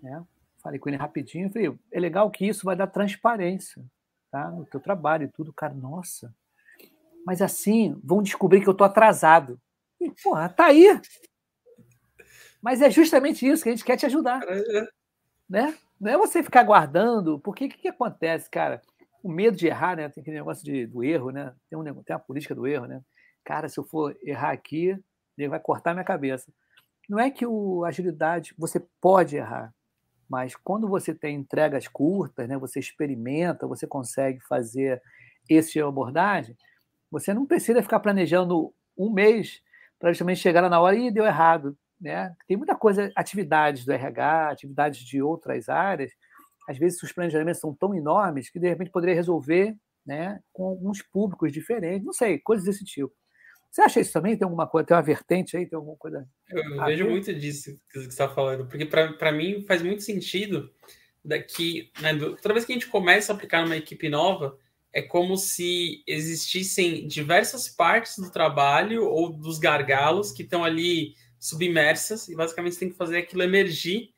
Né? 0.02 0.22
Falei 0.62 0.78
com 0.78 0.88
ele 0.88 0.98
rapidinho, 0.98 1.50
falei, 1.50 1.74
é 1.90 2.00
legal 2.00 2.30
que 2.30 2.46
isso 2.46 2.64
vai 2.64 2.76
dar 2.76 2.88
transparência 2.88 3.82
tá? 4.30 4.50
no 4.50 4.66
teu 4.66 4.80
trabalho 4.80 5.24
e 5.24 5.28
tudo. 5.28 5.52
Cara, 5.52 5.72
nossa, 5.72 6.34
mas 7.24 7.40
assim 7.40 7.98
vão 8.04 8.22
descobrir 8.22 8.60
que 8.60 8.68
eu 8.68 8.72
estou 8.72 8.86
atrasado. 8.86 9.58
E, 9.98 10.10
porra, 10.22 10.48
tá 10.48 10.66
aí. 10.66 11.00
Mas 12.60 12.82
é 12.82 12.90
justamente 12.90 13.46
isso 13.46 13.62
que 13.62 13.70
a 13.70 13.72
gente 13.72 13.84
quer 13.84 13.96
te 13.96 14.04
ajudar. 14.04 14.42
É. 14.46 14.88
Né? 15.48 15.78
Não 16.04 16.10
é 16.10 16.18
você 16.18 16.42
ficar 16.42 16.62
guardando, 16.64 17.40
porque 17.40 17.64
o 17.64 17.68
que, 17.70 17.78
que, 17.78 17.88
acontece, 17.88 18.50
cara? 18.50 18.82
O 19.22 19.32
medo 19.32 19.56
de 19.56 19.66
errar, 19.66 19.96
né? 19.96 20.06
Tem 20.10 20.20
aquele 20.20 20.36
negócio 20.36 20.62
de, 20.62 20.86
do 20.86 21.02
erro, 21.02 21.30
né? 21.30 21.54
Tem, 21.70 21.78
um, 21.78 22.02
tem 22.02 22.14
a 22.14 22.18
política 22.18 22.54
do 22.54 22.66
erro, 22.66 22.84
né? 22.84 23.00
Cara, 23.42 23.70
se 23.70 23.80
eu 23.80 23.84
for 23.84 24.14
errar 24.22 24.50
aqui, 24.50 24.94
ele 25.38 25.48
vai 25.48 25.58
cortar 25.58 25.94
minha 25.94 26.04
cabeça. 26.04 26.52
Não 27.08 27.18
é 27.18 27.30
que 27.30 27.46
o 27.46 27.86
agilidade, 27.86 28.54
você 28.58 28.86
pode 29.00 29.34
errar, 29.34 29.72
mas 30.28 30.54
quando 30.54 30.86
você 30.86 31.14
tem 31.14 31.36
entregas 31.36 31.88
curtas, 31.88 32.46
né? 32.46 32.58
Você 32.58 32.78
experimenta, 32.78 33.66
você 33.66 33.86
consegue 33.86 34.40
fazer 34.46 35.00
esse 35.48 35.72
tipo 35.72 35.88
abordagem, 35.88 36.54
você 37.10 37.32
não 37.32 37.46
precisa 37.46 37.82
ficar 37.82 38.00
planejando 38.00 38.74
um 38.94 39.10
mês 39.10 39.62
para 39.98 40.12
justamente 40.12 40.40
chegar 40.40 40.68
na 40.68 40.78
hora 40.78 40.96
e 40.96 41.10
deu 41.10 41.24
errado. 41.24 41.74
Né? 42.00 42.34
Tem 42.46 42.56
muita 42.56 42.74
coisa, 42.74 43.10
atividades 43.16 43.84
do 43.84 43.92
RH, 43.92 44.50
atividades 44.50 45.00
de 45.00 45.22
outras 45.22 45.68
áreas, 45.68 46.12
às 46.68 46.78
vezes 46.78 47.02
os 47.02 47.12
planejamentos 47.12 47.60
são 47.60 47.74
tão 47.74 47.94
enormes 47.94 48.50
que 48.50 48.58
de 48.58 48.68
repente 48.68 48.90
poderia 48.90 49.14
resolver 49.14 49.76
né, 50.04 50.40
com 50.52 50.64
alguns 50.66 51.02
públicos 51.02 51.52
diferentes, 51.52 52.04
não 52.04 52.12
sei, 52.12 52.38
coisas 52.38 52.66
desse 52.66 52.84
tipo. 52.84 53.12
Você 53.70 53.82
acha 53.82 54.00
isso 54.00 54.12
também? 54.12 54.36
Tem 54.36 54.44
alguma 54.44 54.68
coisa, 54.68 54.86
tem 54.86 54.96
uma 54.96 55.02
vertente 55.02 55.56
aí, 55.56 55.66
tem 55.66 55.76
alguma 55.76 55.96
coisa? 55.96 56.28
Eu 56.48 56.84
vejo 56.84 57.08
muito 57.08 57.34
disso 57.34 57.76
que 57.90 58.00
você 58.00 58.08
está 58.08 58.28
falando, 58.28 58.66
porque 58.68 58.86
para 58.86 59.32
mim 59.32 59.64
faz 59.66 59.82
muito 59.82 60.02
sentido 60.02 60.70
daqui, 61.24 61.90
né, 62.00 62.12
toda 62.40 62.54
vez 62.54 62.64
que 62.64 62.72
a 62.72 62.76
gente 62.76 62.86
começa 62.86 63.32
a 63.32 63.34
aplicar 63.34 63.62
numa 63.62 63.76
equipe 63.76 64.08
nova, 64.08 64.56
é 64.92 65.02
como 65.02 65.36
se 65.36 66.04
existissem 66.06 67.08
diversas 67.08 67.68
partes 67.68 68.16
do 68.16 68.30
trabalho 68.30 69.06
ou 69.06 69.32
dos 69.32 69.58
gargalos 69.58 70.30
que 70.30 70.44
estão 70.44 70.62
ali 70.62 71.14
submersas 71.44 72.26
e 72.28 72.34
basicamente 72.34 72.72
você 72.72 72.80
tem 72.80 72.90
que 72.90 72.96
fazer 72.96 73.18
aquilo 73.18 73.42
emergir. 73.42 74.14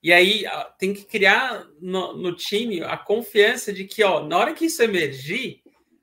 E 0.00 0.12
aí 0.12 0.44
tem 0.78 0.94
que 0.94 1.04
criar 1.04 1.66
no, 1.80 2.16
no, 2.16 2.36
time 2.36 2.80
a 2.82 2.96
confiança 2.96 3.72
de 3.72 3.84
que, 3.84 4.04
ó, 4.04 4.24
na 4.24 4.38
hora 4.38 4.54
que 4.54 4.66
isso 4.66 4.80
emergir, 4.80 5.60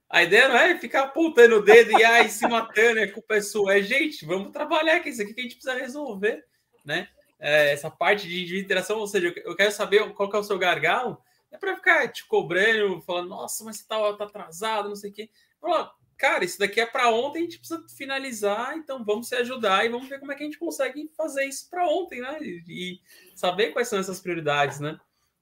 a 0.09 0.21
ideia 0.21 0.49
não 0.49 0.57
é 0.57 0.77
ficar 0.77 1.03
apontando 1.03 1.55
o 1.55 1.61
dedo 1.61 1.97
e 1.97 2.03
ai, 2.03 2.27
se 2.27 2.45
matando, 2.45 2.99
é 2.99 3.07
culpa 3.07 3.38
é 3.38 3.41
sua. 3.41 3.77
É, 3.77 3.81
gente, 3.81 4.25
vamos 4.25 4.51
trabalhar, 4.51 4.99
que 4.99 5.09
isso 5.09 5.21
aqui 5.21 5.33
que 5.33 5.39
a 5.39 5.43
gente 5.43 5.55
precisa 5.55 5.79
resolver, 5.79 6.43
né? 6.83 7.07
É, 7.39 7.71
essa 7.71 7.89
parte 7.89 8.27
de, 8.27 8.59
interação, 8.59 8.99
ou 8.99 9.07
seja, 9.07 9.33
eu 9.45 9.55
quero 9.55 9.71
saber 9.71 10.13
qual 10.13 10.29
que 10.29 10.35
é 10.35 10.39
o 10.39 10.43
seu 10.43 10.59
gargalo, 10.59 11.17
é 11.51 11.57
para 11.57 11.75
ficar 11.77 12.09
te 12.09 12.27
cobrando, 12.27 13.01
falando, 13.01 13.29
nossa, 13.29 13.63
mas 13.63 13.77
você 13.77 13.88
tá, 13.88 14.13
tá 14.13 14.25
atrasado, 14.25 14.89
não 14.89 14.95
sei 14.95 15.09
o 15.09 15.13
quê. 15.13 15.29
Cara, 16.17 16.45
isso 16.45 16.60
daqui 16.60 16.80
é 16.80 16.86
para 16.86 17.10
ontem, 17.10 17.39
a 17.39 17.41
gente 17.43 17.60
precisa 17.60 17.84
finalizar, 17.89 18.75
então 18.78 19.04
vamos 19.04 19.28
se 19.28 19.36
ajudar 19.36 19.86
e 19.86 19.89
vamos 19.89 20.08
ver 20.08 20.19
como 20.19 20.32
é 20.32 20.36
que 20.36 20.43
a 20.43 20.45
gente 20.45 20.58
consegue 20.58 21.10
fazer 21.15 21.45
isso 21.45 21.69
para 21.69 21.88
ontem, 21.88 22.21
né? 22.21 22.38
E, 22.41 22.63
e, 22.67 22.99
saber 23.36 23.71
quais 23.71 23.88
são 23.88 23.99
essas 23.99 24.19
prioridades, 24.19 24.80
né? 24.80 24.99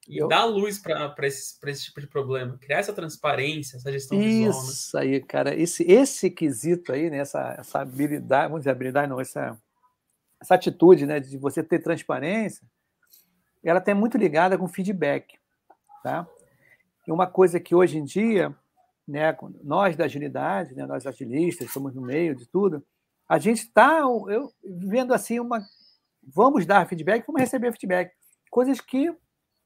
E 0.07 0.17
eu... 0.17 0.27
dar 0.27 0.43
luz 0.43 0.79
para 0.79 1.15
esse, 1.21 1.57
esse 1.65 1.85
tipo 1.85 2.01
de 2.01 2.07
problema, 2.07 2.57
criar 2.57 2.79
essa 2.79 2.91
transparência, 2.91 3.77
essa 3.77 3.91
gestão 3.91 4.19
isso 4.19 4.27
visual. 4.27 4.63
Né? 4.63 4.69
Isso 4.69 4.97
aí, 4.97 5.21
cara, 5.21 5.55
esse, 5.55 5.83
esse 5.83 6.29
quesito 6.29 6.91
aí, 6.91 7.09
né? 7.09 7.17
essa, 7.17 7.55
essa 7.57 7.79
habilidade, 7.79 8.47
vamos 8.47 8.61
dizer, 8.61 8.71
habilidade 8.71 9.09
não, 9.09 9.21
essa, 9.21 9.57
essa 10.41 10.55
atitude 10.55 11.05
né, 11.05 11.19
de 11.21 11.37
você 11.37 11.63
ter 11.63 11.79
transparência, 11.79 12.67
ela 13.63 13.79
tem 13.79 13.93
muito 13.93 14.17
ligada 14.17 14.57
com 14.57 14.67
feedback, 14.67 15.37
tá? 16.03 16.27
E 17.07 17.11
uma 17.11 17.27
coisa 17.27 17.59
que 17.59 17.73
hoje 17.73 17.97
em 17.97 18.03
dia 18.03 18.53
né, 19.07 19.35
nós 19.63 19.95
da 19.95 20.05
agilidade, 20.05 20.73
né, 20.73 20.85
nós 20.85 21.05
agilistas, 21.05 21.71
somos 21.71 21.93
no 21.93 22.01
meio 22.01 22.35
de 22.35 22.47
tudo, 22.47 22.83
a 23.27 23.37
gente 23.37 23.59
está 23.59 24.01
vendo 24.63 25.13
assim 25.13 25.39
uma. 25.39 25.61
Vamos 26.21 26.65
dar 26.65 26.87
feedback, 26.87 27.25
vamos 27.25 27.41
receber 27.41 27.71
feedback. 27.71 28.13
Coisas 28.49 28.79
que, 28.79 29.13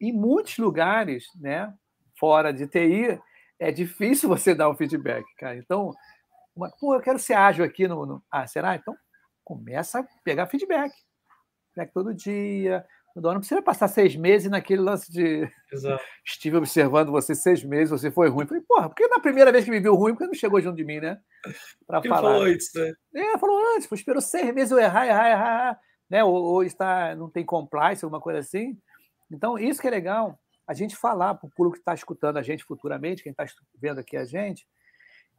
em 0.01 0.11
muitos 0.11 0.57
lugares, 0.57 1.25
né, 1.35 1.73
fora 2.19 2.51
de 2.51 2.67
TI, 2.67 3.19
é 3.59 3.71
difícil 3.71 4.29
você 4.29 4.55
dar 4.55 4.69
um 4.69 4.75
feedback, 4.75 5.25
cara. 5.37 5.57
Então, 5.57 5.93
uma, 6.55 6.71
pô, 6.79 6.95
eu 6.95 7.01
quero 7.01 7.19
ser 7.19 7.33
ágil 7.33 7.63
aqui 7.63 7.87
no, 7.87 8.05
no. 8.05 8.23
Ah, 8.31 8.47
será? 8.47 8.75
Então, 8.75 8.95
começa 9.43 9.99
a 9.99 10.07
pegar 10.23 10.47
feedback. 10.47 10.91
Feedback 11.73 11.93
todo 11.93 12.13
dia, 12.13 12.85
do 13.21 13.27
ano. 13.27 13.35
Não 13.35 13.41
precisa 13.41 13.61
passar 13.61 13.87
seis 13.87 14.15
meses 14.15 14.49
naquele 14.49 14.81
lance 14.81 15.11
de. 15.11 15.49
Exato. 15.71 16.03
Estive 16.25 16.57
observando 16.57 17.11
você 17.11 17.35
seis 17.35 17.63
meses, 17.63 17.89
você 17.89 18.11
foi 18.11 18.29
ruim. 18.29 18.45
Falei, 18.45 18.63
porra, 18.67 18.89
por 18.89 18.95
que 18.95 19.07
na 19.07 19.19
primeira 19.19 19.51
vez 19.51 19.65
que 19.65 19.71
me 19.71 19.79
viu 19.79 19.95
ruim, 19.95 20.13
porque 20.13 20.27
não 20.27 20.33
chegou 20.33 20.61
junto 20.61 20.75
de 20.75 20.83
mim, 20.83 20.99
né? 20.99 21.17
Para 21.85 22.01
falar. 22.01 22.21
falou 22.21 22.43
antes, 22.43 22.69
né? 22.75 22.93
É, 23.15 23.37
falou 23.37 23.75
antes, 23.75 23.91
esperou 23.91 24.21
seis 24.21 24.53
meses 24.53 24.71
eu 24.71 24.79
errar, 24.79 25.07
errar, 25.07 25.29
errar, 25.29 25.79
né? 26.09 26.23
Ou, 26.23 26.33
ou 26.33 26.63
está, 26.63 27.15
não 27.15 27.29
tem 27.29 27.45
compliance, 27.45 28.03
alguma 28.03 28.21
coisa 28.21 28.39
assim. 28.39 28.77
Então, 29.31 29.57
isso 29.57 29.81
que 29.81 29.87
é 29.87 29.91
legal, 29.91 30.39
a 30.67 30.73
gente 30.73 30.95
falar 30.95 31.35
para 31.35 31.47
o 31.47 31.51
público 31.51 31.75
que 31.75 31.81
está 31.81 31.93
escutando 31.93 32.37
a 32.37 32.41
gente 32.41 32.63
futuramente, 32.63 33.23
quem 33.23 33.31
está 33.31 33.45
vendo 33.79 33.99
aqui 33.99 34.17
a 34.17 34.25
gente, 34.25 34.67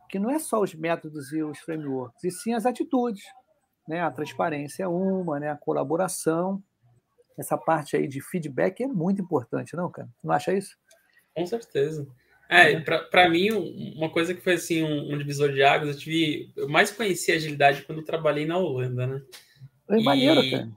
que 0.08 0.18
não 0.18 0.30
é 0.30 0.38
só 0.38 0.60
os 0.60 0.74
métodos 0.74 1.32
e 1.32 1.42
os 1.42 1.58
frameworks, 1.60 2.24
e 2.24 2.30
sim 2.30 2.54
as 2.54 2.64
atitudes. 2.64 3.24
Né? 3.86 4.00
A 4.00 4.10
transparência 4.10 4.84
é 4.84 4.88
uma, 4.88 5.38
né? 5.38 5.50
a 5.50 5.56
colaboração 5.56 6.62
essa 7.38 7.56
parte 7.56 7.96
aí 7.96 8.08
de 8.08 8.20
feedback 8.20 8.82
é 8.82 8.88
muito 8.88 9.22
importante, 9.22 9.76
não, 9.76 9.90
cara? 9.90 10.08
Não 10.22 10.32
acha 10.32 10.52
isso? 10.52 10.76
Com 11.34 11.46
certeza. 11.46 12.06
É, 12.50 12.72
é. 12.72 12.80
para 12.80 13.28
mim, 13.28 13.50
uma 13.96 14.08
coisa 14.08 14.34
que 14.34 14.40
foi 14.40 14.54
assim, 14.54 14.82
um, 14.82 15.12
um, 15.12 15.18
divisor 15.18 15.52
de 15.52 15.62
águas, 15.62 15.90
eu 15.90 16.00
tive. 16.00 16.50
Eu 16.56 16.68
mais 16.68 16.90
conheci 16.90 17.30
agilidade 17.30 17.82
quando 17.82 18.02
trabalhei 18.02 18.46
na 18.46 18.56
Holanda, 18.56 19.06
né? 19.06 19.22
É 19.90 20.00
maneiro, 20.00 20.50
cara. 20.50 20.68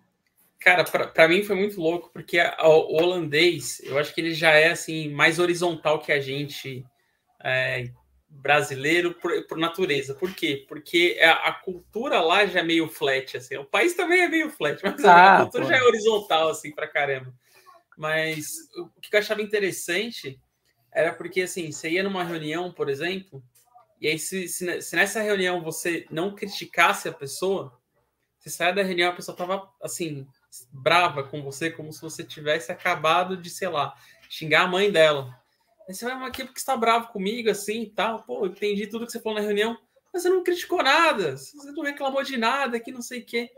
Cara, 0.59 0.83
para 0.83 1.27
mim 1.27 1.41
foi 1.41 1.55
muito 1.55 1.81
louco, 1.81 2.11
porque 2.13 2.37
a, 2.37 2.67
o 2.67 2.93
holandês, 2.93 3.81
eu 3.83 3.97
acho 3.97 4.13
que 4.13 4.21
ele 4.21 4.33
já 4.33 4.51
é 4.51 4.69
assim, 4.69 5.09
mais 5.09 5.39
horizontal 5.39 5.99
que 5.99 6.11
a 6.11 6.19
gente 6.19 6.85
é, 7.43 7.89
brasileiro 8.31 9.13
por, 9.15 9.45
por, 9.47 9.57
natureza. 9.57 10.15
Por 10.15 10.33
quê? 10.33 10.65
Porque 10.67 11.19
a, 11.21 11.49
a, 11.49 11.53
cultura 11.53 12.21
lá 12.21 12.45
já 12.45 12.61
é 12.61 12.63
meio 12.63 12.87
flat, 12.87 13.37
assim. 13.37 13.57
O 13.57 13.65
país 13.65 13.93
também 13.93 14.21
é 14.21 14.29
meio 14.29 14.49
flat, 14.49 14.81
mas 14.83 15.03
ah, 15.03 15.37
a 15.37 15.41
cultura 15.41 15.63
pô. 15.65 15.69
já 15.69 15.77
é 15.77 15.83
horizontal, 15.83 16.49
assim, 16.49 16.71
pra 16.71 16.87
caramba. 16.87 17.33
Mas 17.97 18.47
o 18.77 19.01
que 19.01 19.13
eu 19.15 19.19
achava 19.19 19.41
interessante 19.41 20.39
era 20.91 21.13
porque, 21.13 21.41
assim, 21.41 21.71
você 21.71 21.89
ia 21.89 22.03
numa 22.03 22.23
reunião, 22.23 22.71
por 22.71 22.89
exemplo, 22.89 23.43
e 23.99 24.07
aí 24.07 24.17
se, 24.17 24.47
se, 24.47 24.81
se 24.81 24.95
nessa 24.95 25.21
reunião 25.21 25.61
você 25.61 26.07
não 26.09 26.33
criticasse 26.33 27.07
a 27.07 27.13
pessoa, 27.13 27.79
você 28.39 28.49
sai 28.49 28.73
da 28.73 28.81
reunião, 28.81 29.11
a 29.11 29.15
pessoa 29.15 29.37
tava, 29.37 29.69
assim, 29.81 30.27
brava 30.71 31.23
com 31.23 31.43
você, 31.43 31.69
como 31.69 31.93
se 31.93 32.01
você 32.01 32.23
tivesse 32.23 32.71
acabado 32.71 33.37
de, 33.37 33.49
sei 33.49 33.67
lá, 33.67 33.93
xingar 34.27 34.63
a 34.63 34.67
mãe 34.67 34.91
dela. 34.91 35.39
Você 35.87 36.05
vai 36.05 36.13
aqui 36.27 36.43
porque 36.43 36.59
está 36.59 36.75
bravo 36.77 37.07
comigo, 37.09 37.49
assim 37.49 37.83
e 37.83 37.89
tal. 37.89 38.23
Pô, 38.23 38.45
entendi 38.45 38.87
tudo 38.87 39.05
que 39.05 39.11
você 39.11 39.19
falou 39.19 39.39
na 39.39 39.45
reunião, 39.45 39.77
mas 40.13 40.23
você 40.23 40.29
não 40.29 40.43
criticou 40.43 40.83
nada, 40.83 41.37
você 41.37 41.71
não 41.71 41.83
reclamou 41.83 42.23
de 42.23 42.37
nada, 42.37 42.79
que 42.79 42.91
não 42.91 43.01
sei 43.01 43.21
o 43.21 43.25
quê. 43.25 43.49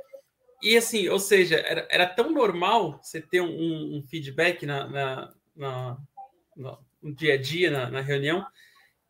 E 0.61 0.77
assim, 0.77 1.09
ou 1.09 1.19
seja, 1.19 1.57
era, 1.57 1.87
era 1.89 2.07
tão 2.07 2.31
normal 2.31 2.99
você 3.01 3.19
ter 3.19 3.41
um, 3.41 3.97
um 3.97 4.03
feedback 4.03 4.65
na, 4.65 4.87
na, 4.87 5.33
na, 5.55 5.97
no 7.01 7.13
dia 7.13 7.33
a 7.33 7.37
dia, 7.37 7.69
na, 7.69 7.89
na 7.89 7.99
reunião, 7.99 8.45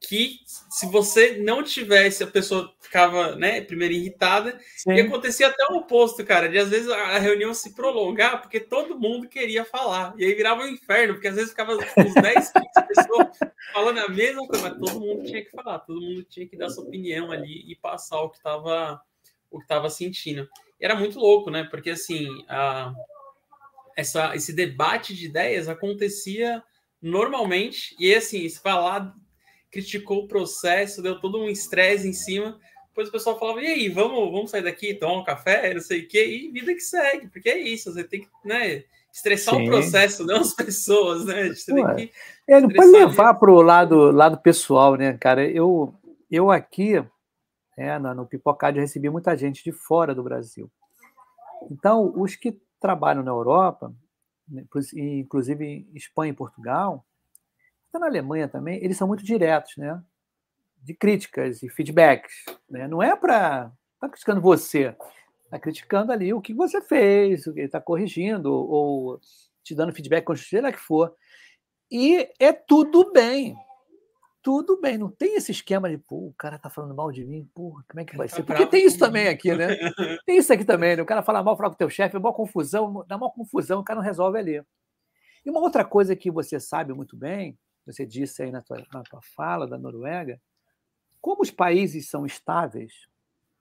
que 0.08 0.42
se 0.46 0.86
você 0.88 1.38
não 1.38 1.64
tivesse, 1.64 2.24
a 2.24 2.28
pessoa 2.28 2.74
ficava, 2.80 3.36
né, 3.36 3.62
primeiro 3.62 3.94
irritada, 3.94 4.60
Sim. 4.76 4.94
e 4.94 5.02
acontecia 5.02 5.48
até 5.48 5.66
o 5.72 5.78
oposto, 5.78 6.26
cara, 6.26 6.50
de 6.50 6.58
às 6.58 6.70
vezes 6.70 6.90
a 6.90 7.18
reunião 7.20 7.54
se 7.54 7.74
prolongar, 7.74 8.42
porque 8.42 8.60
todo 8.60 9.00
mundo 9.00 9.30
queria 9.30 9.64
falar, 9.64 10.14
e 10.18 10.26
aí 10.26 10.34
virava 10.34 10.64
um 10.64 10.68
inferno, 10.68 11.14
porque 11.14 11.30
às 11.30 11.36
vezes 11.36 11.52
ficava 11.52 11.74
uns 11.74 12.14
10, 12.14 12.52
15 12.52 12.54
pessoas 12.88 13.28
falando 13.74 14.00
a 14.00 14.10
mesma 14.10 14.46
coisa, 14.46 14.70
mas 14.70 14.78
todo 14.78 15.00
mundo 15.00 15.24
tinha 15.24 15.44
que 15.44 15.52
falar, 15.52 15.80
todo 15.80 16.02
mundo 16.02 16.24
tinha 16.24 16.48
que 16.48 16.58
dar 16.58 16.70
sua 16.70 16.84
opinião 16.84 17.32
ali 17.32 17.64
e 17.72 17.76
passar 17.76 18.22
o 18.22 18.30
que 18.30 18.38
estava 18.38 19.02
o 19.50 19.60
que 19.60 19.66
estava 19.66 19.88
sentindo. 19.88 20.50
E 20.82 20.86
era 20.86 20.96
muito 20.96 21.20
louco, 21.20 21.50
né, 21.50 21.64
porque 21.64 21.92
assim, 21.92 22.28
a, 22.50 22.92
essa, 23.96 24.36
esse 24.36 24.52
debate 24.52 25.16
de 25.16 25.28
ideias 25.28 25.70
acontecia 25.70 26.62
normalmente, 27.02 27.96
e 28.00 28.14
assim, 28.14 28.48
se 28.50 28.60
falar 28.60 29.14
criticou 29.74 30.24
o 30.24 30.28
processo, 30.28 31.02
deu 31.02 31.20
todo 31.20 31.40
um 31.40 31.50
estresse 31.50 32.08
em 32.08 32.14
cima. 32.14 32.60
Depois 32.90 33.10
o 33.10 33.12
pessoal 33.12 33.40
falava, 33.40 33.60
e 33.60 33.66
aí, 33.66 33.90
vamos, 33.90 34.32
vamos 34.32 34.52
sair 34.52 34.62
daqui, 34.62 34.94
tomar 34.94 35.18
um 35.18 35.24
café, 35.24 35.74
não 35.74 35.82
sei 35.82 36.02
o 36.02 36.08
quê, 36.08 36.24
e 36.24 36.52
vida 36.52 36.76
que 36.76 36.80
segue, 36.80 37.28
porque 37.28 37.50
é 37.50 37.58
isso, 37.58 37.92
você 37.92 38.04
tem 38.04 38.22
que 38.22 38.30
né, 38.46 38.84
estressar 39.12 39.56
Sim. 39.56 39.64
o 39.64 39.66
processo, 39.66 40.24
não 40.24 40.42
as 40.42 40.54
pessoas, 40.56 41.26
né? 41.26 41.50
Pô, 41.68 41.96
que 41.96 42.12
é, 42.48 42.62
não 42.62 42.70
pode 42.70 42.92
levar 42.92 43.34
para 43.34 43.52
o 43.52 43.64
lado, 43.64 44.12
lado 44.12 44.38
pessoal, 44.38 44.96
né, 44.96 45.18
cara? 45.18 45.44
Eu, 45.50 45.96
eu 46.30 46.52
aqui, 46.52 47.04
é, 47.76 47.98
no, 47.98 48.14
no 48.14 48.28
Pipocádio, 48.28 48.80
recebi 48.80 49.10
muita 49.10 49.36
gente 49.36 49.64
de 49.64 49.72
fora 49.72 50.14
do 50.14 50.22
Brasil. 50.22 50.72
Então, 51.72 52.14
os 52.16 52.36
que 52.36 52.56
trabalham 52.80 53.24
na 53.24 53.32
Europa, 53.32 53.92
né, 54.48 54.64
inclusive 54.94 55.66
em 55.66 55.88
Espanha 55.96 56.32
e 56.32 56.36
Portugal, 56.36 57.04
até 57.94 58.00
na 58.00 58.08
Alemanha 58.08 58.48
também, 58.48 58.84
eles 58.84 58.98
são 58.98 59.08
muito 59.08 59.24
diretos, 59.24 59.78
né? 59.78 60.02
De 60.82 60.96
críticas 60.96 61.62
e 61.62 61.70
feedbacks. 61.70 62.34
Né? 62.70 62.88
Não 62.88 63.04
é 63.04 63.16
para. 63.16 63.72
Está 63.94 64.10
criticando 64.10 64.42
você, 64.42 64.96
está 65.46 65.60
criticando 65.60 66.12
ali 66.12 66.34
o 66.34 66.42
que 66.42 66.54
você 66.54 66.82
fez, 66.82 67.48
o 67.48 67.54
que 67.54 67.60
ele 67.60 67.68
está 67.68 67.80
corrigindo, 67.80 68.52
ou 68.52 69.20
te 69.64 69.74
dando 69.74 69.94
feedback, 69.94 70.26
seja 70.36 70.72
que 70.72 70.80
for. 70.80 71.16
E 71.90 72.28
é 72.40 72.52
tudo 72.52 73.12
bem. 73.14 73.56
Tudo 74.42 74.82
bem, 74.82 74.98
não 74.98 75.10
tem 75.10 75.36
esse 75.36 75.54
esquema 75.54 75.90
de, 75.90 75.98
pô, 75.98 76.28
o 76.28 76.34
cara 76.38 76.60
tá 76.60 76.70
falando 76.70 76.94
mal 76.94 77.10
de 77.14 77.24
mim, 77.24 77.50
pô, 77.56 77.82
como 77.90 78.02
é 78.02 78.04
que 78.04 78.18
vai 78.18 78.28
tá 78.28 78.36
ser? 78.36 78.44
Porque 78.44 78.66
tem 78.66 78.86
isso 78.86 79.00
também 79.00 79.30
aqui, 79.30 79.56
né? 79.56 79.68
Tem 80.26 80.38
isso 80.38 80.52
aqui 80.52 80.66
também, 80.66 80.98
né? 80.98 81.02
O 81.02 81.06
cara 81.06 81.24
fala 81.24 81.42
mal, 81.42 81.56
fala 81.56 81.70
com 81.70 81.76
o 81.76 81.78
teu 81.78 81.90
chefe, 81.90 82.18
é 82.18 82.20
uma 82.20 82.34
confusão, 82.34 83.06
dá 83.08 83.16
uma 83.16 83.32
confusão, 83.32 83.80
o 83.80 83.84
cara 83.86 84.02
não 84.02 84.06
resolve 84.06 84.38
ali. 84.38 84.62
E 85.46 85.50
uma 85.50 85.62
outra 85.62 85.86
coisa 85.86 86.14
que 86.14 86.30
você 86.30 86.60
sabe 86.60 86.92
muito 86.92 87.16
bem 87.16 87.58
você 87.86 88.06
disse 88.06 88.44
aí 88.44 88.52
na 88.52 88.62
tua, 88.62 88.86
na 88.94 89.04
tua 89.04 89.22
fala 89.36 89.68
da 89.68 89.78
Noruega, 89.78 90.40
como 91.22 91.42
os 91.42 91.52
países 91.52 92.10
são 92.10 92.26
estáveis, 92.26 92.94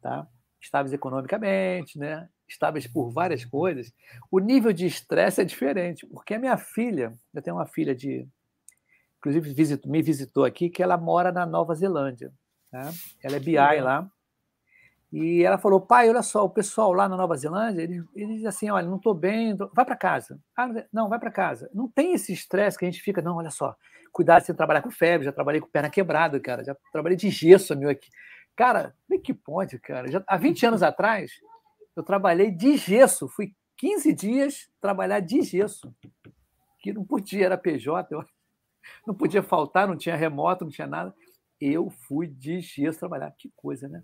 tá? 0.00 0.26
estáveis 0.61 0.92
economicamente, 0.92 1.98
né? 1.98 2.28
estáveis 2.52 2.87
por 2.87 3.11
várias 3.11 3.44
coisas, 3.44 3.92
o 4.30 4.38
nível 4.38 4.72
de 4.72 4.87
estresse 4.87 5.40
é 5.40 5.44
diferente. 5.44 6.06
Porque 6.06 6.35
a 6.35 6.38
minha 6.38 6.56
filha, 6.56 7.12
eu 7.35 7.42
tenho 7.42 7.56
uma 7.56 7.66
filha 7.66 7.94
de. 7.94 8.26
Inclusive, 9.18 9.52
visitou, 9.54 9.90
me 9.90 10.02
visitou 10.02 10.44
aqui, 10.44 10.68
que 10.68 10.82
ela 10.82 10.96
mora 10.96 11.32
na 11.32 11.46
Nova 11.46 11.74
Zelândia. 11.74 12.32
Tá? 12.70 12.90
Ela 13.22 13.37
é 13.37 13.40
BI 13.40 13.56
lá. 13.80 14.11
E 15.12 15.44
ela 15.44 15.59
falou, 15.59 15.79
pai, 15.79 16.09
olha 16.09 16.22
só, 16.22 16.42
o 16.42 16.48
pessoal 16.48 16.90
lá 16.90 17.07
na 17.07 17.18
Nova 17.18 17.37
Zelândia, 17.37 17.83
ele, 17.83 18.03
ele 18.14 18.37
diz 18.37 18.46
assim, 18.46 18.70
olha, 18.70 18.87
não 18.87 18.96
estou 18.96 19.12
bem, 19.12 19.55
tô... 19.55 19.70
vai 19.75 19.85
para 19.85 19.94
casa. 19.94 20.40
Ah, 20.57 20.66
não, 20.90 21.07
vai 21.07 21.18
para 21.18 21.31
casa. 21.31 21.70
Não 21.75 21.87
tem 21.87 22.14
esse 22.14 22.33
estresse 22.33 22.79
que 22.79 22.87
a 22.87 22.90
gente 22.90 23.03
fica, 23.03 23.20
não, 23.20 23.37
olha 23.37 23.51
só, 23.51 23.77
cuidado 24.11 24.42
sem 24.42 24.55
trabalhar 24.55 24.81
com 24.81 24.90
febre, 24.90 25.27
já 25.27 25.33
trabalhei 25.33 25.61
com 25.61 25.68
perna 25.68 25.90
quebrada, 25.90 26.40
cara, 26.40 26.64
já 26.64 26.75
trabalhei 26.90 27.16
de 27.16 27.29
gesso, 27.29 27.77
meu, 27.77 27.90
aqui. 27.90 28.09
Cara, 28.57 28.94
é 29.11 29.18
que 29.18 29.35
pode, 29.35 29.79
cara? 29.79 30.11
Já, 30.11 30.25
há 30.27 30.37
20 30.38 30.64
anos 30.64 30.83
atrás, 30.83 31.31
eu 31.94 32.03
trabalhei 32.03 32.51
de 32.51 32.79
gesso, 32.79 33.29
fui 33.29 33.55
15 33.77 34.14
dias 34.14 34.70
trabalhar 34.81 35.20
de 35.20 35.42
gesso, 35.42 35.94
que 36.79 36.90
não 36.90 37.05
podia, 37.05 37.44
era 37.44 37.59
PJ, 37.59 38.14
eu... 38.14 38.25
não 39.07 39.14
podia 39.14 39.42
faltar, 39.42 39.87
não 39.87 39.96
tinha 39.96 40.16
remoto, 40.16 40.64
não 40.64 40.72
tinha 40.72 40.87
nada. 40.87 41.14
Eu 41.61 41.90
fui 41.90 42.27
de 42.27 42.61
gesso 42.61 42.98
trabalhar, 42.98 43.31
que 43.38 43.53
coisa, 43.55 43.88
né? 43.88 44.03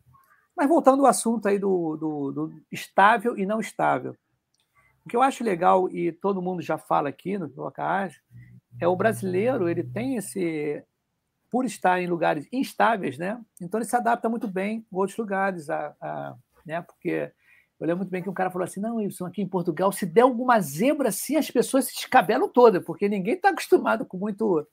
Mas 0.59 0.69
voltando 0.69 1.05
ao 1.05 1.07
assunto 1.07 1.47
aí 1.47 1.57
do, 1.57 1.97
do, 1.97 2.33
do, 2.33 2.63
estável 2.73 3.39
e 3.39 3.47
não 3.47 3.61
estável. 3.61 4.17
O 5.07 5.09
que 5.09 5.15
eu 5.15 5.23
acho 5.23 5.45
legal, 5.45 5.89
e 5.89 6.11
todo 6.11 6.43
mundo 6.43 6.61
já 6.61 6.77
fala 6.77 7.09
aqui 7.09 7.39
no 7.39 7.49
Blocage, 7.49 8.21
é 8.81 8.89
o 8.89 8.97
brasileiro, 8.97 9.69
ele 9.69 9.85
tem 9.85 10.17
esse, 10.17 10.85
por 11.49 11.65
estar 11.65 12.03
em 12.03 12.09
lugares 12.09 12.49
instáveis, 12.53 13.17
né? 13.17 13.41
Então 13.63 13.79
ele 13.79 13.89
se 13.89 13.95
adapta 13.95 14.29
muito 14.29 14.49
bem 14.49 14.85
em 14.91 14.97
outros 14.97 15.17
lugares, 15.17 15.71
a, 15.71 15.95
a, 16.01 16.35
né? 16.67 16.83
Porque 16.83 17.33
eu 17.79 17.87
lembro 17.87 17.99
muito 17.99 18.11
bem 18.11 18.21
que 18.21 18.29
um 18.29 18.35
cara 18.35 18.51
falou 18.51 18.65
assim: 18.65 18.81
não, 18.81 18.97
Wilson, 18.97 19.27
aqui 19.27 19.41
em 19.41 19.49
Portugal, 19.49 19.93
se 19.93 20.05
der 20.05 20.23
alguma 20.23 20.61
zebra 20.61 21.11
assim, 21.11 21.37
as 21.37 21.49
pessoas 21.49 21.85
se 21.85 21.95
descabelam 21.95 22.49
todas, 22.49 22.85
porque 22.85 23.09
ninguém 23.09 23.35
está 23.35 23.51
acostumado 23.51 24.05
com 24.05 24.19
muito. 24.19 24.67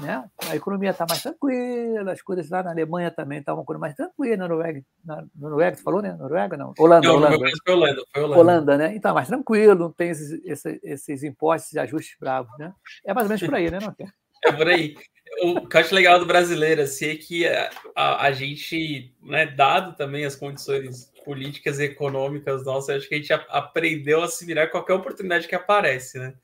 Né? 0.00 0.24
A 0.48 0.56
economia 0.56 0.90
está 0.90 1.06
mais 1.08 1.22
tranquila, 1.22 2.12
as 2.12 2.20
coisas 2.20 2.50
lá 2.50 2.62
na 2.62 2.70
Alemanha 2.70 3.10
também 3.10 3.38
estavam 3.38 3.60
uma 3.60 3.66
coisa 3.66 3.78
mais 3.78 3.94
tranquila, 3.94 4.36
na 4.36 4.48
Noruega, 4.48 4.82
na 5.04 5.24
Noruega, 5.36 5.76
você 5.76 5.82
falou, 5.82 6.02
né? 6.02 6.12
Noruega, 6.14 6.56
não. 6.56 6.74
Holanda, 6.78 7.06
não, 7.06 7.16
Holanda. 7.16 7.38
Foi 7.38 7.74
Holanda, 7.74 8.02
foi 8.12 8.22
Holanda. 8.22 8.40
Holanda, 8.40 8.78
né? 8.78 8.96
Então, 8.96 9.14
mais 9.14 9.28
tranquilo, 9.28 9.74
não 9.76 9.92
tem 9.92 10.10
esses, 10.10 10.44
esses, 10.44 10.80
esses 10.82 11.22
impostos 11.22 11.72
e 11.72 11.78
ajustes 11.78 12.16
bravos, 12.18 12.50
né? 12.58 12.72
É 13.06 13.14
mais 13.14 13.24
ou 13.24 13.28
menos 13.28 13.42
por 13.42 13.54
aí, 13.54 13.70
né, 13.70 13.78
Noté? 13.78 14.06
É 14.44 14.52
por 14.52 14.68
aí. 14.68 14.96
O 15.42 15.66
que 15.66 15.76
eu 15.76 15.80
acho 15.80 15.94
legal 15.94 16.18
do 16.18 16.26
brasileiro 16.26 16.82
assim, 16.82 17.06
é 17.06 17.16
que 17.16 17.46
a, 17.46 17.70
a, 17.94 18.26
a 18.26 18.32
gente, 18.32 19.14
né, 19.22 19.46
dado 19.46 19.96
também 19.96 20.24
as 20.24 20.36
condições 20.36 21.12
políticas 21.24 21.78
e 21.78 21.84
econômicas 21.84 22.64
nossas, 22.64 22.96
acho 22.96 23.08
que 23.08 23.14
a 23.14 23.18
gente 23.18 23.32
aprendeu 23.32 24.22
a 24.22 24.28
se 24.28 24.44
virar 24.44 24.68
qualquer 24.68 24.94
oportunidade 24.94 25.48
que 25.48 25.54
aparece, 25.54 26.18
né? 26.18 26.34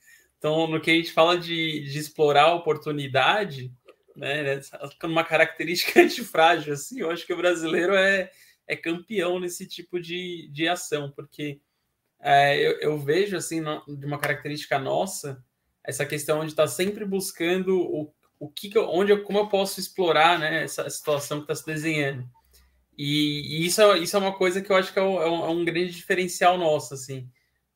Então, 0.40 0.66
no 0.66 0.80
que 0.80 0.90
a 0.90 0.94
gente 0.94 1.12
fala 1.12 1.36
de, 1.36 1.80
de 1.80 1.98
explorar 1.98 2.44
a 2.44 2.54
oportunidade, 2.54 3.70
né, 4.16 4.58
uma 5.04 5.22
característica 5.22 6.00
antifrágil, 6.00 6.72
assim, 6.72 7.00
eu 7.00 7.10
acho 7.10 7.26
que 7.26 7.32
o 7.34 7.36
brasileiro 7.36 7.94
é, 7.94 8.30
é 8.66 8.74
campeão 8.74 9.38
nesse 9.38 9.66
tipo 9.66 10.00
de, 10.00 10.48
de 10.50 10.66
ação, 10.66 11.12
porque 11.14 11.60
é, 12.18 12.56
eu, 12.56 12.80
eu, 12.80 12.98
vejo, 12.98 13.36
assim, 13.36 13.62
de 13.86 14.06
uma 14.06 14.18
característica 14.18 14.78
nossa, 14.78 15.44
essa 15.84 16.06
questão 16.06 16.40
de 16.40 16.52
estar 16.52 16.68
sempre 16.68 17.04
buscando 17.04 17.78
o, 17.78 18.10
o 18.38 18.48
que, 18.48 18.70
que 18.70 18.78
eu, 18.78 18.88
onde 18.88 19.12
eu, 19.12 19.22
como 19.22 19.40
eu 19.40 19.46
posso 19.46 19.78
explorar, 19.78 20.38
né, 20.38 20.64
essa 20.64 20.88
situação 20.88 21.40
que 21.40 21.44
está 21.44 21.54
se 21.54 21.66
desenhando. 21.66 22.26
E, 22.96 23.58
e, 23.58 23.66
isso, 23.66 23.82
é, 23.82 23.98
isso 23.98 24.16
é 24.16 24.18
uma 24.18 24.32
coisa 24.32 24.62
que 24.62 24.72
eu 24.72 24.76
acho 24.76 24.90
que 24.90 24.98
é 24.98 25.02
um, 25.02 25.22
é 25.22 25.50
um 25.50 25.60
é 25.60 25.64
grande 25.66 25.92
diferencial 25.92 26.56
nosso, 26.56 26.94
assim. 26.94 27.28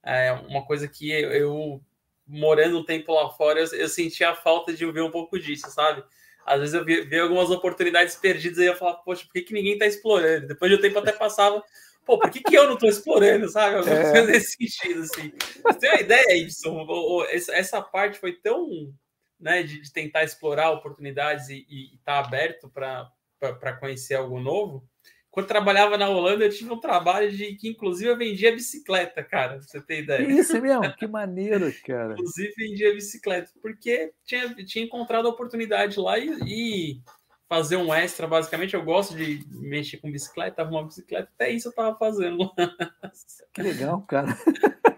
É 0.02 0.32
uma 0.32 0.64
coisa 0.64 0.88
que 0.88 1.10
eu, 1.10 1.30
eu 1.30 1.84
morando 2.26 2.78
um 2.78 2.84
tempo 2.84 3.12
lá 3.12 3.30
fora, 3.30 3.60
eu, 3.60 3.66
eu 3.78 3.88
sentia 3.88 4.30
a 4.30 4.34
falta 4.34 4.72
de 4.72 4.90
ver 4.90 5.02
um 5.02 5.10
pouco 5.10 5.38
disso, 5.38 5.70
sabe? 5.70 6.02
Às 6.44 6.60
vezes 6.60 6.74
eu 6.74 6.84
vi, 6.84 7.18
algumas 7.18 7.50
oportunidades 7.50 8.16
perdidas 8.16 8.58
e 8.58 8.66
eu 8.66 8.76
falava, 8.76 8.98
poxa, 8.98 9.24
por 9.24 9.32
que, 9.32 9.42
que 9.42 9.54
ninguém 9.54 9.74
está 9.74 9.86
explorando? 9.86 10.48
Depois 10.48 10.70
de 10.70 10.76
um 10.76 10.80
tempo 10.80 10.98
até 10.98 11.12
passava, 11.12 11.62
pô, 12.04 12.18
por 12.18 12.30
que, 12.30 12.42
que 12.42 12.54
eu 12.54 12.66
não 12.66 12.74
estou 12.74 12.88
explorando, 12.88 13.48
sabe? 13.48 13.76
Alguma 13.76 13.96
é. 13.96 14.12
coisa 14.12 14.26
nesse 14.26 14.56
sentido, 14.56 15.02
assim. 15.02 15.32
Você 15.62 15.78
tem 15.78 15.90
uma 15.90 16.00
ideia, 16.00 16.36
Ibson? 16.36 16.86
Essa 17.32 17.80
parte 17.80 18.18
foi 18.18 18.32
tão, 18.32 18.92
né, 19.40 19.62
de, 19.62 19.80
de 19.80 19.92
tentar 19.92 20.24
explorar 20.24 20.70
oportunidades 20.70 21.48
e 21.48 21.64
estar 21.94 22.20
tá 22.22 22.26
aberto 22.26 22.68
para 22.70 23.76
conhecer 23.78 24.14
algo 24.14 24.38
novo, 24.38 24.86
quando 25.34 25.48
trabalhava 25.48 25.98
na 25.98 26.08
Holanda, 26.08 26.44
eu 26.44 26.48
tive 26.48 26.72
um 26.72 26.78
trabalho 26.78 27.28
de 27.28 27.56
que, 27.56 27.68
inclusive, 27.68 28.08
eu 28.08 28.16
vendia 28.16 28.52
bicicleta, 28.52 29.20
cara, 29.20 29.54
pra 29.54 29.62
você 29.62 29.80
ter 29.80 30.04
ideia. 30.04 30.22
Isso 30.28 30.62
mesmo, 30.62 30.94
que 30.94 31.08
maneiro, 31.08 31.74
cara. 31.84 32.12
inclusive, 32.12 32.54
vendia 32.56 32.94
bicicleta, 32.94 33.50
porque 33.60 34.12
tinha, 34.24 34.54
tinha 34.64 34.84
encontrado 34.84 35.26
a 35.26 35.30
oportunidade 35.30 35.98
lá 35.98 36.20
e, 36.20 36.30
e, 36.46 37.02
fazer 37.48 37.74
um 37.74 37.92
extra, 37.92 38.28
basicamente. 38.28 38.74
Eu 38.74 38.84
gosto 38.84 39.16
de 39.16 39.44
mexer 39.50 39.96
com 39.96 40.08
bicicleta, 40.08 40.62
arrumar 40.62 40.84
bicicleta, 40.84 41.28
até 41.34 41.50
isso 41.50 41.66
eu 41.66 41.72
tava 41.72 41.98
fazendo. 41.98 42.52
que 43.52 43.60
legal, 43.60 44.02
cara. 44.02 44.28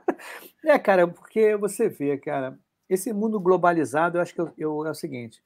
É, 0.65 0.77
cara, 0.81 1.07
porque 1.07 1.55
você 1.55 1.89
vê, 1.89 2.19
cara, 2.19 2.59
esse 2.89 3.13
mundo 3.13 3.39
globalizado, 3.39 4.19
eu 4.19 4.23
acho 4.23 4.35
que 4.35 4.41
eu, 4.41 4.53
eu, 4.59 4.85
é 4.85 4.91
o 4.91 4.95
seguinte. 4.95 5.41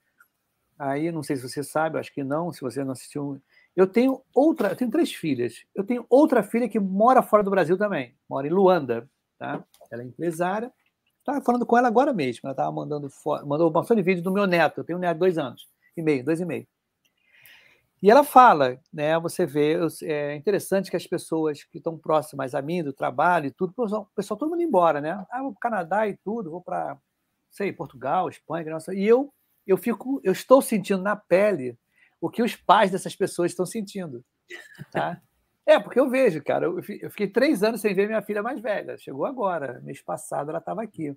Aí, 0.79 1.12
não 1.12 1.22
sei 1.22 1.37
se 1.37 1.42
você 1.46 1.62
sabe, 1.62 1.98
acho 1.98 2.11
que 2.11 2.24
não, 2.24 2.50
se 2.50 2.62
você 2.62 2.83
não 2.83 2.92
assistiu 2.92 3.38
eu 3.76 3.87
tenho 3.87 4.22
outra, 4.35 4.68
eu 4.68 4.76
tenho 4.76 4.90
três 4.90 5.12
filhas. 5.12 5.64
Eu 5.74 5.85
tenho 5.85 6.04
outra 6.09 6.42
filha 6.42 6.68
que 6.68 6.78
mora 6.78 7.22
fora 7.22 7.42
do 7.42 7.50
Brasil 7.50 7.78
também, 7.78 8.14
mora 8.28 8.46
em 8.46 8.50
Luanda, 8.50 9.09
tá? 9.38 9.64
Ela 9.90 10.02
é 10.02 10.06
empresária. 10.06 10.72
Estava 11.18 11.40
falando 11.44 11.66
com 11.66 11.76
ela 11.76 11.88
agora 11.88 12.12
mesmo. 12.12 12.40
Ela 12.44 12.52
estava 12.52 12.72
mandando 12.72 13.09
mandou 13.46 13.70
bastante 13.70 13.98
de 13.98 14.02
vídeo 14.02 14.22
do 14.22 14.33
meu 14.33 14.46
neto. 14.46 14.80
Eu 14.80 14.85
tenho 14.85 14.98
um 14.98 15.00
neto 15.00 15.14
de 15.14 15.20
dois 15.20 15.38
anos 15.38 15.68
e 15.96 16.02
meio, 16.02 16.24
dois 16.24 16.40
e 16.40 16.44
meio. 16.44 16.66
E 18.02 18.11
ela 18.11 18.24
fala, 18.24 18.80
né? 18.92 19.18
Você 19.20 19.44
vê, 19.44 19.76
é 20.04 20.35
interessante 20.35 20.90
que 20.90 20.96
as 20.96 21.06
pessoas 21.06 21.64
que 21.64 21.76
estão 21.76 21.98
próximas 21.98 22.54
a 22.54 22.62
mim, 22.62 22.83
do 22.83 22.94
trabalho 22.94 23.46
e 23.46 23.50
tudo, 23.50 23.74
o 23.76 23.83
pessoal, 23.83 24.11
pessoal 24.16 24.38
todo 24.38 24.48
mundo 24.48 24.62
embora, 24.62 25.02
né? 25.02 25.11
Ah, 25.30 25.42
vou 25.42 25.52
para 25.52 25.59
o 25.59 25.61
Canadá 25.61 26.09
e 26.09 26.16
tudo, 26.16 26.50
vou 26.50 26.62
para, 26.62 26.96
sei, 27.50 27.72
Portugal, 27.72 28.28
Espanha, 28.30 28.70
nossa. 28.70 28.94
E 28.94 29.04
eu, 29.04 29.30
eu 29.66 29.76
fico, 29.76 30.18
eu 30.24 30.33
estou 30.33 30.62
sentindo 30.62 31.02
na 31.02 31.14
pele 31.14 31.78
o 32.20 32.28
que 32.28 32.42
os 32.42 32.54
pais 32.54 32.90
dessas 32.90 33.16
pessoas 33.16 33.52
estão 33.52 33.64
sentindo. 33.64 34.24
Tá? 34.92 35.20
É, 35.66 35.78
porque 35.78 36.00
eu 36.00 36.11
vejo, 36.11 36.42
cara, 36.42 36.66
eu 36.66 36.83
fiquei 36.83 37.28
três 37.28 37.62
anos 37.62 37.80
sem 37.80 37.94
ver 37.94 38.06
minha 38.06 38.22
filha 38.22 38.42
mais 38.42 38.61
velha. 38.61 38.98
Chegou 38.98 39.24
agora, 39.24 39.80
mês 39.83 40.02
passado 40.02 40.50
ela 40.50 40.59
estava 40.59 40.83
aqui. 40.83 41.16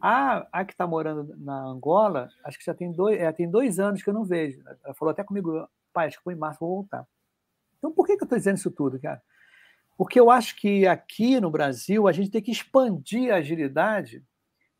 A, 0.00 0.46
a 0.52 0.64
que 0.64 0.72
está 0.72 0.86
morando 0.86 1.34
na 1.36 1.64
Angola, 1.64 2.28
acho 2.44 2.58
que 2.58 2.64
já 2.64 2.74
tem 2.74 2.92
dois, 2.92 3.20
é, 3.20 3.30
tem 3.32 3.50
dois 3.50 3.78
anos 3.78 4.02
que 4.02 4.08
eu 4.08 4.14
não 4.14 4.24
vejo. 4.24 4.62
Ela 4.84 4.94
falou 4.94 5.12
até 5.12 5.22
comigo, 5.24 5.68
pai, 5.92 6.06
acho 6.06 6.18
que 6.18 6.24
foi 6.24 6.34
em 6.34 6.38
março, 6.38 6.60
vou 6.60 6.76
voltar. 6.76 7.06
Então, 7.78 7.92
por 7.92 8.06
que, 8.06 8.16
que 8.16 8.22
eu 8.22 8.26
estou 8.26 8.38
dizendo 8.38 8.56
isso 8.56 8.70
tudo, 8.70 9.00
cara? 9.00 9.22
Porque 9.96 10.18
eu 10.18 10.30
acho 10.30 10.56
que 10.56 10.86
aqui 10.86 11.40
no 11.40 11.50
Brasil 11.50 12.06
a 12.06 12.12
gente 12.12 12.30
tem 12.30 12.42
que 12.42 12.52
expandir 12.52 13.32
a 13.32 13.36
agilidade, 13.36 14.24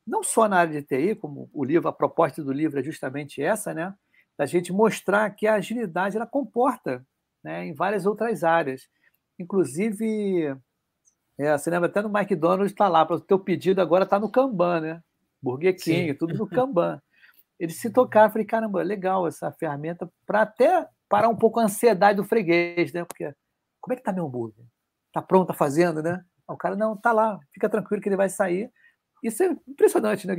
não 0.06 0.22
só 0.22 0.48
na 0.48 0.58
área 0.58 0.80
de 0.80 0.86
TI, 0.86 1.14
como 1.14 1.50
o 1.52 1.64
livro, 1.64 1.88
a 1.88 1.92
proposta 1.92 2.42
do 2.42 2.52
livro 2.52 2.78
é 2.78 2.82
justamente 2.82 3.42
essa, 3.42 3.74
né? 3.74 3.92
Da 4.38 4.46
gente 4.46 4.72
mostrar 4.72 5.28
que 5.30 5.46
a 5.48 5.54
agilidade 5.54 6.16
ela 6.16 6.26
comporta 6.26 7.04
né, 7.42 7.66
em 7.66 7.74
várias 7.74 8.06
outras 8.06 8.44
áreas. 8.44 8.88
Inclusive, 9.36 10.56
é, 11.36 11.58
você 11.58 11.68
lembra 11.68 11.88
até 11.88 12.00
no 12.00 12.16
McDonald's 12.16 12.70
está 12.70 12.88
lá, 12.88 13.04
para 13.04 13.16
o 13.16 13.20
teu 13.20 13.38
pedido 13.38 13.80
agora 13.80 14.04
está 14.04 14.18
no 14.18 14.30
Kanban, 14.30 14.80
né? 14.80 15.02
Burger 15.42 15.76
King, 15.76 16.12
Sim. 16.12 16.14
tudo 16.14 16.34
no 16.34 16.46
Kanban. 16.48 17.02
Eles 17.58 17.80
se 17.80 17.90
tocaram, 17.90 18.30
falei, 18.30 18.46
caramba, 18.46 18.82
legal 18.82 19.26
essa 19.26 19.50
ferramenta 19.50 20.08
para 20.24 20.42
até 20.42 20.86
parar 21.08 21.28
um 21.28 21.36
pouco 21.36 21.58
a 21.58 21.64
ansiedade 21.64 22.16
do 22.16 22.24
freguês, 22.24 22.92
né? 22.92 23.04
Porque 23.04 23.34
como 23.80 23.92
é 23.92 23.96
que 23.96 24.02
tá 24.02 24.12
meu 24.12 24.26
hambúrguer? 24.26 24.64
Tá 25.12 25.20
pronto, 25.20 25.48
tá 25.48 25.54
fazendo, 25.54 26.00
né? 26.00 26.24
O 26.46 26.56
cara, 26.56 26.76
não, 26.76 26.96
tá 26.96 27.10
lá, 27.10 27.40
fica 27.52 27.68
tranquilo 27.68 28.00
que 28.00 28.08
ele 28.08 28.16
vai 28.16 28.28
sair. 28.28 28.70
Isso 29.22 29.42
é 29.42 29.56
impressionante, 29.66 30.26
né? 30.26 30.36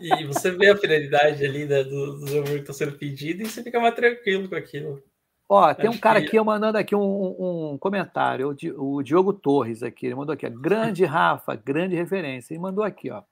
E 0.00 0.24
você 0.24 0.50
vê 0.50 0.70
a 0.70 0.76
finalidade 0.76 1.44
ali 1.44 1.64
né, 1.64 1.84
do, 1.84 2.18
do 2.18 2.26
hambúrguer 2.26 2.56
que 2.56 2.70
está 2.70 2.72
sendo 2.72 2.98
pedido 2.98 3.42
e 3.42 3.46
você 3.46 3.62
fica 3.62 3.78
mais 3.78 3.94
tranquilo 3.94 4.48
com 4.48 4.56
aquilo. 4.56 5.02
Ó, 5.48 5.72
tem 5.74 5.88
um 5.88 5.98
cara 5.98 6.20
que... 6.20 6.28
aqui 6.28 6.40
mandando 6.40 6.78
aqui 6.78 6.94
um, 6.96 7.72
um 7.72 7.78
comentário, 7.78 8.56
o, 8.78 9.02
Diogo 9.02 9.32
Torres 9.32 9.82
aqui, 9.82 10.06
ele 10.06 10.14
mandou 10.14 10.32
aqui, 10.32 10.46
ó, 10.46 10.50
grande 10.50 11.04
Rafa, 11.04 11.54
grande 11.54 11.94
referência. 11.94 12.52
Ele 12.52 12.60
mandou 12.60 12.82
aqui, 12.82 13.10
ó, 13.10 13.22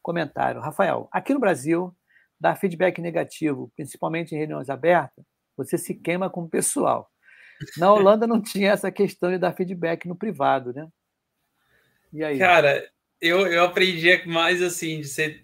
comentário. 0.00 0.60
Rafael, 0.60 1.08
aqui 1.12 1.34
no 1.34 1.40
Brasil, 1.40 1.94
dar 2.40 2.56
feedback 2.56 3.00
negativo, 3.00 3.70
principalmente 3.74 4.34
em 4.34 4.38
reuniões 4.38 4.70
abertas, 4.70 5.24
você 5.56 5.76
se 5.76 5.94
queima 5.94 6.30
com 6.30 6.42
o 6.42 6.48
pessoal. 6.48 7.10
Na 7.76 7.92
Holanda 7.92 8.26
não 8.26 8.40
tinha 8.40 8.70
essa 8.70 8.90
questão 8.90 9.30
de 9.30 9.38
dar 9.38 9.52
feedback 9.52 10.06
no 10.06 10.14
privado, 10.14 10.72
né? 10.72 10.88
E 12.12 12.22
aí? 12.22 12.38
Cara, 12.38 12.88
eu, 13.20 13.46
eu 13.46 13.64
aprendi 13.64 14.26
mais 14.26 14.62
assim, 14.62 15.00
de 15.00 15.08
ser. 15.08 15.42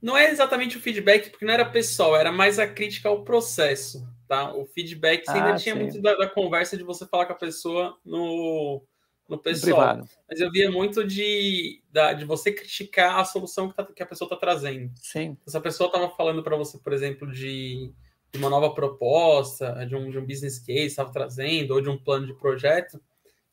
Não 0.00 0.16
é 0.16 0.30
exatamente 0.30 0.76
o 0.76 0.80
feedback, 0.80 1.30
porque 1.30 1.46
não 1.46 1.54
era 1.54 1.64
pessoal, 1.64 2.14
era 2.14 2.30
mais 2.30 2.58
a 2.58 2.66
crítica 2.66 3.08
ao 3.08 3.24
processo, 3.24 4.06
tá? 4.28 4.52
O 4.54 4.66
feedback 4.66 5.24
você 5.24 5.30
ah, 5.30 5.44
ainda 5.46 5.58
tinha 5.58 5.74
sim. 5.74 5.80
muito 5.80 6.02
da, 6.02 6.14
da, 6.14 6.28
conversa 6.28 6.76
de 6.76 6.82
você 6.82 7.06
falar 7.06 7.24
com 7.24 7.32
a 7.32 7.36
pessoa 7.36 7.96
no, 8.04 8.82
no 9.26 9.38
pessoal. 9.38 10.06
Mas 10.28 10.40
eu 10.40 10.50
via 10.50 10.70
muito 10.70 11.06
de, 11.06 11.82
da, 11.90 12.12
de 12.12 12.26
você 12.26 12.52
criticar 12.52 13.18
a 13.18 13.24
solução 13.24 13.70
que, 13.70 13.76
tá, 13.76 13.84
que 13.84 14.02
a 14.02 14.06
pessoa 14.06 14.26
está 14.26 14.36
trazendo. 14.36 14.92
Sim. 14.96 15.38
Se 15.46 15.56
a 15.56 15.60
pessoa 15.60 15.86
estava 15.86 16.10
falando 16.10 16.42
para 16.42 16.56
você, 16.56 16.76
por 16.76 16.92
exemplo, 16.92 17.30
de, 17.32 17.90
de, 18.30 18.38
uma 18.38 18.50
nova 18.50 18.74
proposta, 18.74 19.86
de 19.86 19.96
um, 19.96 20.10
de 20.10 20.18
um 20.18 20.26
business 20.26 20.58
case, 20.58 20.86
estava 20.86 21.10
trazendo, 21.10 21.72
ou 21.72 21.80
de 21.80 21.88
um 21.88 21.96
plano 21.96 22.26
de 22.26 22.34
projeto 22.34 23.00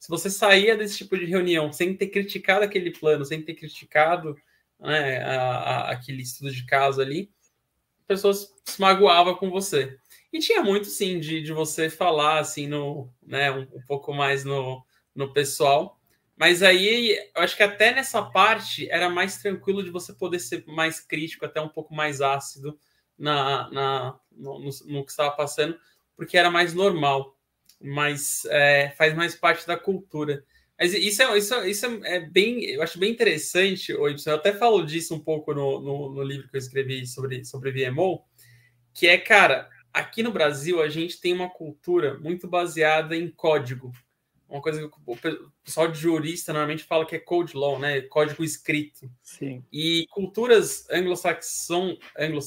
se 0.02 0.10
você 0.10 0.32
saía 0.32 0.76
desse 0.76 0.98
tipo 0.98 1.16
de 1.16 1.26
reunião 1.26 1.72
sem 1.72 1.96
ter 1.96 2.08
criticado 2.08 2.66
aquele 2.66 2.90
plano, 2.90 3.24
sem 3.24 3.40
ter 3.40 3.54
criticado 3.54 4.36
né, 4.80 5.22
a, 5.22 5.42
a, 5.42 5.92
aquele 5.92 6.24
estudo 6.24 6.52
de 6.52 6.66
caso 6.66 7.00
ali, 7.00 7.32
pessoas 8.08 8.52
se 8.66 8.82
magoavam 8.82 9.36
com 9.36 9.52
você. 9.52 9.96
E 10.34 10.40
tinha 10.40 10.64
muito, 10.64 10.88
sim, 10.88 11.20
de, 11.20 11.44
de 11.44 11.54
você 11.54 11.88
falar, 11.88 12.40
assim, 12.40 12.66
no, 12.66 13.14
né, 13.22 13.52
um, 13.52 13.62
um 13.62 13.82
pouco 13.86 14.12
mais 14.12 14.44
no, 14.44 14.84
no 15.14 15.32
pessoal. 15.32 16.00
Mas 16.36 16.64
aí, 16.64 17.12
eu 17.36 17.44
acho 17.44 17.56
que 17.56 17.62
até 17.62 17.94
nessa 17.94 18.24
parte 18.24 18.90
era 18.90 19.08
mais 19.08 19.38
tranquilo 19.38 19.84
de 19.84 19.92
você 19.92 20.14
poder 20.14 20.40
ser 20.40 20.66
mais 20.66 21.00
crítico, 21.00 21.46
até 21.46 21.62
um 21.62 21.70
pouco 21.70 21.94
mais 21.94 22.22
ácido 22.22 22.76
na, 23.16 23.70
na, 23.70 24.20
no, 24.32 24.58
no, 24.58 24.70
no 24.88 25.06
que 25.06 25.12
estava 25.12 25.30
passando, 25.30 25.80
porque 26.16 26.40
era 26.40 26.50
mais 26.50 26.74
normal 26.74 27.38
mas 27.82 28.46
é, 28.46 28.94
faz 28.98 29.14
mais 29.14 29.36
parte 29.36 29.66
da 29.66 29.78
cultura. 29.78 30.44
Mas 30.80 30.94
isso 30.94 31.22
é, 31.22 31.38
isso, 31.38 31.56
isso 31.66 31.86
é 32.06 32.20
bem, 32.20 32.64
eu 32.66 32.82
acho 32.82 32.98
bem 32.98 33.12
interessante, 33.12 33.94
o 33.94 34.08
Eu 34.08 34.36
até 34.36 34.52
falo 34.52 34.84
disso 34.84 35.14
um 35.14 35.20
pouco 35.20 35.54
no, 35.54 35.80
no, 35.80 36.12
no, 36.12 36.24
livro 36.24 36.50
que 36.50 36.56
eu 36.56 36.60
escrevi 36.60 37.06
sobre, 37.06 37.46
sobre 37.46 37.72
VMO, 37.72 38.24
que 38.94 39.08
é, 39.08 39.18
cara, 39.18 39.70
aqui 39.94 40.24
no 40.24 40.32
Brasil 40.32 40.82
a 40.82 40.90
gente 40.90 41.22
tem 41.22 41.34
uma 41.34 41.50
cultura 41.50 42.18
muito 42.18 42.48
baseada 42.48 43.16
em 43.16 43.30
código. 43.30 43.92
Uma 44.50 44.62
coisa 44.62 44.86
que 44.86 44.96
o 45.06 45.18
pessoal 45.64 45.88
de 45.88 45.98
jurista 45.98 46.52
normalmente 46.52 46.84
fala 46.84 47.06
que 47.06 47.16
é 47.16 47.20
code 47.20 47.56
law, 47.56 47.80
né? 47.80 48.02
Código 48.02 48.44
escrito. 48.44 49.10
Sim. 49.22 49.64
E 49.72 50.06
culturas 50.10 50.90
anglo-saxãs, 50.90 52.00
anglo 52.20 52.42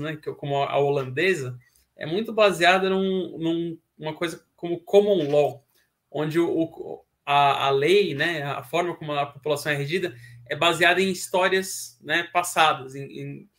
né? 0.00 0.16
Como 0.36 0.56
a 0.56 0.76
holandesa, 0.76 1.56
é 1.94 2.04
muito 2.04 2.32
baseada 2.32 2.90
num, 2.90 3.38
num, 3.38 3.78
numa 3.98 4.14
coisa 4.14 4.44
como 4.56 4.80
common 4.80 5.30
law, 5.30 5.64
onde 6.10 6.38
o, 6.38 7.04
a, 7.24 7.66
a 7.66 7.70
lei, 7.70 8.14
né? 8.14 8.42
A 8.42 8.62
forma 8.62 8.94
como 8.94 9.12
a 9.12 9.26
população 9.26 9.72
é 9.72 9.74
regida 9.74 10.16
é 10.48 10.56
baseada 10.56 11.00
em 11.00 11.10
histórias 11.10 11.98
né, 12.00 12.24
passadas, 12.32 12.94
em, 12.94 13.02
em, 13.04 13.50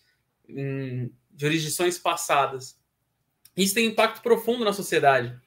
em 0.48 1.14
jurisdições 1.36 1.98
passadas. 1.98 2.80
Isso 3.56 3.74
tem 3.74 3.88
impacto 3.88 4.22
profundo 4.22 4.64
na 4.64 4.74
sociedade, 4.74 5.38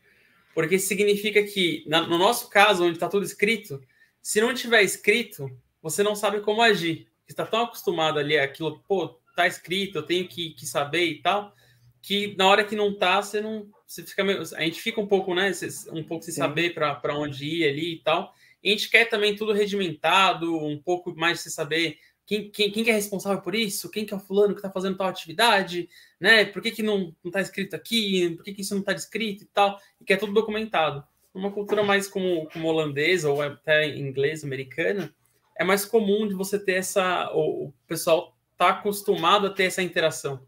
porque 0.55 0.79
significa 0.79 1.43
que, 1.43 1.85
na, 1.87 2.03
no 2.03 2.19
nosso 2.19 2.49
caso, 2.51 2.85
onde 2.85 2.95
está 2.95 3.09
tudo 3.09 3.25
escrito, 3.25 3.83
se 4.21 4.41
não 4.41 4.53
tiver 4.53 4.83
escrito, 4.83 5.51
você 5.81 6.03
não 6.03 6.15
sabe 6.15 6.41
como 6.41 6.61
agir. 6.61 7.09
Está 7.27 7.47
tão 7.47 7.63
acostumado 7.63 8.19
ali 8.19 8.39
aquilo, 8.39 8.81
pô, 8.81 9.21
tá 9.35 9.47
escrito, 9.47 9.99
eu 9.99 10.03
tenho 10.03 10.29
que, 10.29 10.51
que 10.51 10.67
saber 10.67 11.07
e 11.07 11.23
tal, 11.23 11.55
que 12.03 12.35
na 12.37 12.49
hora 12.49 12.65
que 12.65 12.77
não 12.77 12.95
tá, 12.95 13.21
você 13.21 13.41
não. 13.41 13.69
Você 13.87 14.05
fica 14.05 14.23
meio, 14.23 14.41
a 14.41 14.63
gente 14.63 14.81
fica 14.81 15.01
um 15.01 15.07
pouco, 15.07 15.35
né? 15.35 15.51
Um 15.93 16.05
pouco 16.05 16.25
sem 16.25 16.33
Sim. 16.33 16.41
saber 16.41 16.75
para 16.75 17.19
onde 17.19 17.45
ir 17.45 17.69
ali 17.69 17.95
e 17.95 17.99
tal. 17.99 18.35
E 18.63 18.69
a 18.69 18.73
gente 18.73 18.89
quer 18.89 19.07
também 19.07 19.35
tudo 19.35 19.53
regimentado, 19.53 20.57
um 20.57 20.81
pouco 20.81 21.15
mais 21.17 21.43
de 21.43 21.51
saber 21.51 21.99
quem, 22.31 22.49
quem, 22.49 22.71
quem 22.71 22.89
é 22.89 22.93
responsável 22.93 23.43
por 23.43 23.57
isso? 23.57 23.91
Quem 23.91 24.07
que 24.07 24.15
é 24.15 24.17
o 24.17 24.21
fulano 24.21 24.55
que 24.55 24.61
está 24.61 24.71
fazendo 24.71 24.97
tal 24.97 25.09
atividade? 25.09 25.89
Né? 26.21 26.45
Por 26.45 26.63
que, 26.63 26.71
que 26.71 26.81
não 26.81 27.13
está 27.25 27.41
escrito 27.41 27.75
aqui? 27.75 28.37
Por 28.37 28.45
que, 28.45 28.55
que 28.55 28.61
isso 28.61 28.73
não 28.73 28.83
está 28.83 28.93
descrito 28.93 29.43
e 29.43 29.47
tal? 29.47 29.81
E 30.01 30.05
que 30.05 30.13
é 30.13 30.17
tudo 30.17 30.33
documentado. 30.33 31.03
Uma 31.35 31.51
cultura 31.51 31.83
mais 31.83 32.07
como, 32.07 32.49
como 32.53 32.69
holandesa 32.69 33.29
ou 33.29 33.43
até 33.43 33.89
inglesa, 33.89 34.47
americana, 34.47 35.13
é 35.59 35.65
mais 35.65 35.85
comum 35.85 36.29
de 36.29 36.35
você 36.35 36.57
ter 36.57 36.75
essa. 36.75 37.33
O, 37.35 37.67
o 37.67 37.75
pessoal 37.89 38.37
está 38.53 38.69
acostumado 38.69 39.49
a 39.49 39.51
ter 39.51 39.65
essa 39.65 39.83
interação. 39.83 40.41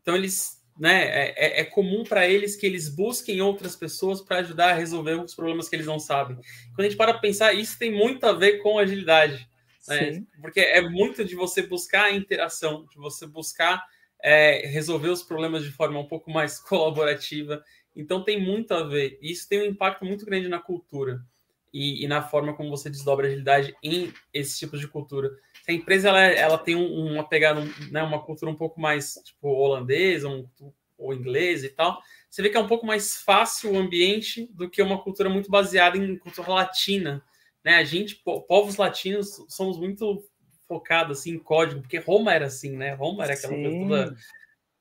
Então, 0.00 0.16
eles. 0.16 0.57
Né, 0.78 1.06
é, 1.06 1.34
é, 1.36 1.60
é 1.60 1.64
comum 1.64 2.04
para 2.04 2.28
eles 2.28 2.54
que 2.54 2.64
eles 2.64 2.88
busquem 2.88 3.40
outras 3.40 3.74
pessoas 3.74 4.20
para 4.20 4.38
ajudar 4.38 4.70
a 4.70 4.74
resolver 4.74 5.20
os 5.20 5.34
problemas 5.34 5.68
que 5.68 5.74
eles 5.74 5.86
não 5.86 5.98
sabem. 5.98 6.36
Quando 6.72 6.80
a 6.80 6.84
gente 6.84 6.96
para 6.96 7.14
pensar, 7.14 7.52
isso 7.52 7.76
tem 7.76 7.92
muito 7.92 8.24
a 8.24 8.32
ver 8.32 8.58
com 8.58 8.78
agilidade. 8.78 9.48
Né? 9.88 10.22
Porque 10.40 10.60
é 10.60 10.80
muito 10.82 11.24
de 11.24 11.34
você 11.34 11.62
buscar 11.62 12.04
a 12.04 12.12
interação, 12.12 12.86
de 12.90 12.96
você 12.96 13.26
buscar 13.26 13.82
é, 14.22 14.66
resolver 14.66 15.08
os 15.08 15.22
problemas 15.22 15.64
de 15.64 15.70
forma 15.70 15.98
um 15.98 16.06
pouco 16.06 16.30
mais 16.30 16.58
colaborativa. 16.62 17.62
Então 17.96 18.22
tem 18.22 18.40
muito 18.40 18.72
a 18.74 18.84
ver. 18.84 19.18
Isso 19.20 19.48
tem 19.48 19.60
um 19.60 19.66
impacto 19.66 20.04
muito 20.04 20.24
grande 20.24 20.48
na 20.48 20.58
cultura 20.58 21.24
e, 21.72 22.04
e 22.04 22.08
na 22.08 22.22
forma 22.22 22.54
como 22.54 22.70
você 22.70 22.88
desdobra 22.90 23.26
agilidade 23.26 23.74
em 23.82 24.12
esses 24.32 24.58
tipos 24.58 24.80
de 24.80 24.88
cultura. 24.88 25.30
A 25.68 25.72
empresa 25.72 26.08
ela, 26.08 26.20
ela 26.20 26.58
tem 26.58 26.74
um, 26.74 27.12
uma 27.12 27.28
pegada, 27.28 27.62
né, 27.90 28.02
uma 28.02 28.22
cultura 28.22 28.50
um 28.50 28.56
pouco 28.56 28.80
mais 28.80 29.14
tipo 29.24 29.48
holandesa 29.48 30.28
um, 30.28 30.48
ou 30.96 31.14
inglesa 31.14 31.66
e 31.66 31.68
tal, 31.68 32.02
você 32.28 32.42
vê 32.42 32.50
que 32.50 32.56
é 32.56 32.60
um 32.60 32.66
pouco 32.66 32.84
mais 32.84 33.16
fácil 33.16 33.72
o 33.72 33.78
ambiente 33.78 34.50
do 34.52 34.68
que 34.68 34.82
uma 34.82 35.02
cultura 35.02 35.30
muito 35.30 35.50
baseada 35.50 35.96
em 35.96 36.18
cultura 36.18 36.50
latina, 36.50 37.22
né? 37.64 37.76
A 37.76 37.84
gente, 37.84 38.22
povos 38.46 38.76
latinos, 38.76 39.44
somos 39.48 39.78
muito 39.78 40.24
focados 40.66 41.20
assim, 41.20 41.32
em 41.32 41.38
código, 41.38 41.80
porque 41.80 41.98
Roma 41.98 42.34
era 42.34 42.46
assim, 42.46 42.76
né? 42.76 42.92
Roma 42.94 43.24
era 43.24 43.34
aquela 43.34 43.54
Sim. 43.54 43.62
coisa 43.62 43.78
toda, 43.78 44.16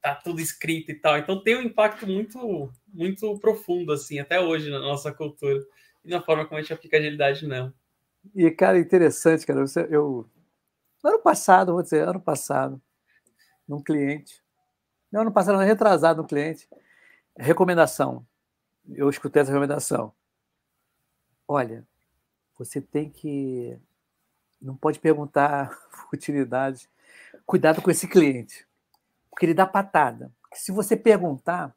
tá 0.02 0.16
tudo 0.16 0.42
escrito 0.42 0.92
e 0.92 0.96
tal. 0.96 1.18
Então 1.18 1.42
tem 1.42 1.56
um 1.56 1.62
impacto 1.62 2.06
muito, 2.06 2.72
muito 2.94 3.40
profundo, 3.40 3.94
assim, 3.94 4.20
até 4.20 4.40
hoje 4.40 4.70
na 4.70 4.80
nossa 4.80 5.14
cultura 5.14 5.64
e 6.04 6.10
na 6.10 6.22
forma 6.22 6.46
como 6.46 6.58
a 6.58 6.62
gente 6.62 6.74
aplica 6.74 6.98
agilidade 6.98 7.48
não. 7.48 7.74
E, 8.36 8.52
cara, 8.52 8.78
interessante, 8.78 9.46
cara. 9.46 9.66
Você, 9.66 9.88
eu, 9.90 10.30
ano 11.08 11.20
passado, 11.20 11.74
vou 11.74 11.84
dizer, 11.84 12.08
ano 12.08 12.20
passado, 12.20 12.82
num 13.68 13.82
cliente, 13.82 14.44
não, 15.12 15.22
ano 15.22 15.32
passado, 15.32 15.58
retrasado, 15.60 16.22
num 16.22 16.28
cliente, 16.28 16.68
recomendação. 17.38 18.26
Eu 18.90 19.10
escutei 19.10 19.42
essa 19.42 19.52
recomendação. 19.52 20.14
Olha, 21.48 21.88
você 22.58 22.82
tem 22.82 23.10
que. 23.10 23.80
Não 24.62 24.76
pode 24.76 25.00
perguntar 25.00 25.78
utilidades. 26.14 26.90
Cuidado 27.46 27.82
com 27.82 27.90
esse 27.90 28.08
cliente, 28.08 28.68
porque 29.30 29.46
ele 29.46 29.54
dá 29.54 29.66
patada. 29.66 30.32
Se 30.54 30.72
você 30.72 30.98
perguntar 30.98 31.74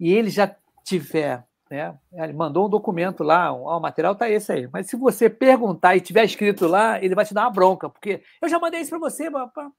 e 0.00 0.12
ele 0.12 0.30
já 0.30 0.56
tiver, 0.82 1.46
né, 1.70 1.98
ele 2.12 2.32
mandou 2.32 2.66
um 2.66 2.70
documento 2.70 3.22
lá, 3.22 3.52
o 3.52 3.80
material 3.80 4.12
está 4.12 4.28
esse 4.28 4.52
aí. 4.52 4.68
Mas 4.72 4.88
se 4.88 4.96
você 4.96 5.30
perguntar 5.30 5.96
e 5.96 6.00
tiver 6.00 6.24
escrito 6.24 6.66
lá, 6.66 7.02
ele 7.02 7.14
vai 7.14 7.24
te 7.24 7.34
dar 7.34 7.42
uma 7.42 7.50
bronca, 7.50 7.88
porque 7.88 8.22
eu 8.40 8.48
já 8.48 8.58
mandei 8.58 8.80
isso 8.80 8.90
para 8.90 8.98
você, 8.98 9.30
papá. 9.30 9.70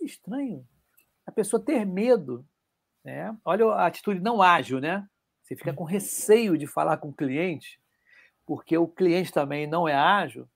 Estranho. 0.00 0.66
A 1.24 1.30
pessoa 1.30 1.64
ter 1.64 1.86
medo, 1.86 2.44
né? 3.04 3.36
Olha 3.44 3.66
a 3.66 3.86
atitude 3.86 4.20
não 4.20 4.42
ágil, 4.42 4.80
né? 4.80 5.06
Você 5.42 5.54
fica 5.56 5.72
com 5.72 5.84
receio 5.84 6.58
de 6.58 6.66
falar 6.66 6.96
com 6.96 7.08
o 7.08 7.14
cliente 7.14 7.80
porque 8.46 8.76
o 8.76 8.88
cliente 8.88 9.32
também 9.32 9.66
não 9.66 9.88
é 9.88 9.94
ágil, 9.94 10.48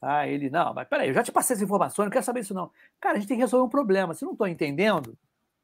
tá? 0.00 0.26
ele, 0.26 0.50
não, 0.50 0.72
mas 0.72 0.88
peraí, 0.88 1.08
eu 1.08 1.14
já 1.14 1.22
te 1.22 1.32
passei 1.32 1.54
essa 1.54 1.64
informação, 1.64 2.04
não 2.04 2.10
quero 2.10 2.24
saber 2.24 2.40
isso 2.40 2.54
não. 2.54 2.70
Cara, 3.00 3.16
a 3.16 3.20
gente 3.20 3.28
tem 3.28 3.36
que 3.36 3.42
resolver 3.42 3.66
um 3.66 3.70
problema. 3.70 4.14
Se 4.14 4.24
eu 4.24 4.26
não 4.26 4.34
estou 4.34 4.46
entendendo, 4.46 5.18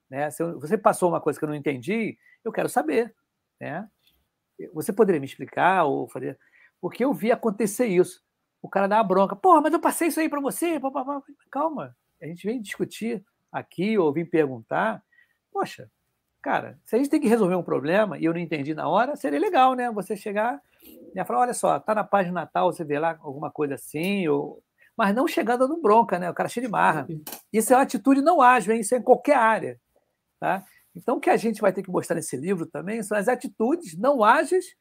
né? 0.09 0.31
se 0.31 0.43
você 0.55 0.77
passou 0.77 1.09
uma 1.09 1.21
coisa 1.21 1.39
que 1.39 1.45
eu 1.45 1.49
não 1.49 1.55
entendi, 1.55 2.19
eu 2.45 2.53
quero 2.53 2.69
saber. 2.69 3.15
Né? 3.61 3.89
Você 4.69 4.93
poderia 4.93 5.21
me 5.21 5.27
explicar? 5.27 5.85
ou 5.85 6.09
fazer... 6.09 6.39
Porque 6.81 7.05
eu 7.05 7.13
vi 7.13 7.31
acontecer 7.31 7.87
isso. 7.87 8.23
O 8.63 8.69
cara 8.69 8.87
dá 8.87 8.97
uma 8.97 9.05
bronca. 9.05 9.37
Porra, 9.37 9.61
mas 9.61 9.73
eu 9.73 9.81
passei 9.81 10.09
isso 10.09 10.21
aí 10.21 10.29
para 10.29 10.41
você. 10.41 10.81
Calma, 11.51 11.97
a 12.21 12.27
gente 12.27 12.47
vem 12.47 12.61
discutir 12.61 13.25
aqui 13.51 13.99
ou 13.99 14.13
vim 14.13 14.25
perguntar. 14.25 15.03
Poxa, 15.53 15.91
cara, 16.43 16.79
se 16.85 16.95
a 16.95 16.99
gente 16.99 17.11
tem 17.11 17.21
que 17.21 17.29
resolver 17.29 17.55
um 17.55 17.63
problema 17.63 18.19
e 18.19 18.25
eu 18.25 18.33
não 18.33 18.41
entendi 18.41 18.75
na 18.75 18.89
hora, 18.89 19.17
seria 19.17 19.39
legal, 19.39 19.75
né? 19.75 19.91
Você 19.91 20.17
chegar 20.17 20.61
e 21.15 21.25
falar, 21.25 21.41
olha 21.41 21.55
só, 21.55 21.79
tá 21.79 21.95
na 21.95 22.05
página 22.05 22.41
Natal, 22.41 22.73
você 22.73 22.85
vê 22.85 22.99
lá 22.99 23.19
alguma 23.23 23.51
coisa 23.51 23.75
assim, 23.75 24.29
ou... 24.29 24.63
mas 24.97 25.15
não 25.15 25.27
chegando 25.27 25.67
no 25.67 25.81
bronca, 25.81 26.19
né? 26.19 26.31
O 26.31 26.35
cara 26.35 26.49
cheio 26.49 26.67
de 26.67 26.73
marra. 26.73 27.07
Isso 27.53 27.73
é 27.73 27.77
uma 27.77 27.83
atitude 27.83 28.23
não 28.23 28.41
ágil, 28.41 28.73
hein? 28.73 28.81
Isso 28.81 28.95
é 28.95 28.99
em 28.99 29.03
qualquer 29.03 29.37
área. 29.37 29.81
Tá? 30.39 30.65
Então, 30.95 31.17
o 31.17 31.21
que 31.21 31.31
a 31.31 31.37
gente 31.37 31.61
vai 31.61 31.73
ter 31.73 31.83
que 31.83 31.91
mostrar 31.91 32.17
nesse 32.17 32.37
livro 32.37 32.67
também 32.67 33.03
são 33.03 33.17
as 33.17 33.29
atitudes 33.29 33.97
não 33.97 34.25
ágeis 34.25 34.77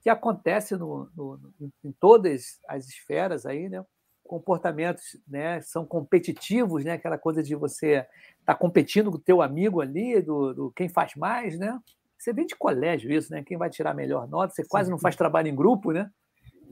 que 0.00 0.10
acontecem 0.10 0.76
no, 0.76 1.08
no, 1.16 1.40
em 1.82 1.92
todas 1.92 2.60
as 2.68 2.88
esferas 2.88 3.46
aí, 3.46 3.68
né? 3.68 3.84
comportamentos 4.24 5.18
né, 5.28 5.60
são 5.60 5.84
competitivos, 5.84 6.82
né? 6.82 6.92
aquela 6.92 7.18
coisa 7.18 7.42
de 7.42 7.54
você 7.54 8.06
estar 8.40 8.54
tá 8.54 8.54
competindo 8.54 9.10
com 9.10 9.18
o 9.18 9.20
teu 9.20 9.42
amigo 9.42 9.80
ali, 9.80 10.20
do, 10.20 10.54
do 10.54 10.72
quem 10.72 10.88
faz 10.88 11.14
mais, 11.14 11.58
né? 11.58 11.78
Você 12.18 12.32
vem 12.32 12.46
de 12.46 12.56
colégio 12.56 13.12
isso, 13.12 13.30
né? 13.30 13.42
Quem 13.42 13.58
vai 13.58 13.68
tirar 13.68 13.90
a 13.90 13.94
melhor 13.94 14.26
nota, 14.26 14.54
você 14.54 14.64
quase 14.64 14.90
não 14.90 14.98
faz 14.98 15.14
trabalho 15.14 15.48
em 15.48 15.54
grupo, 15.54 15.92
né? 15.92 16.10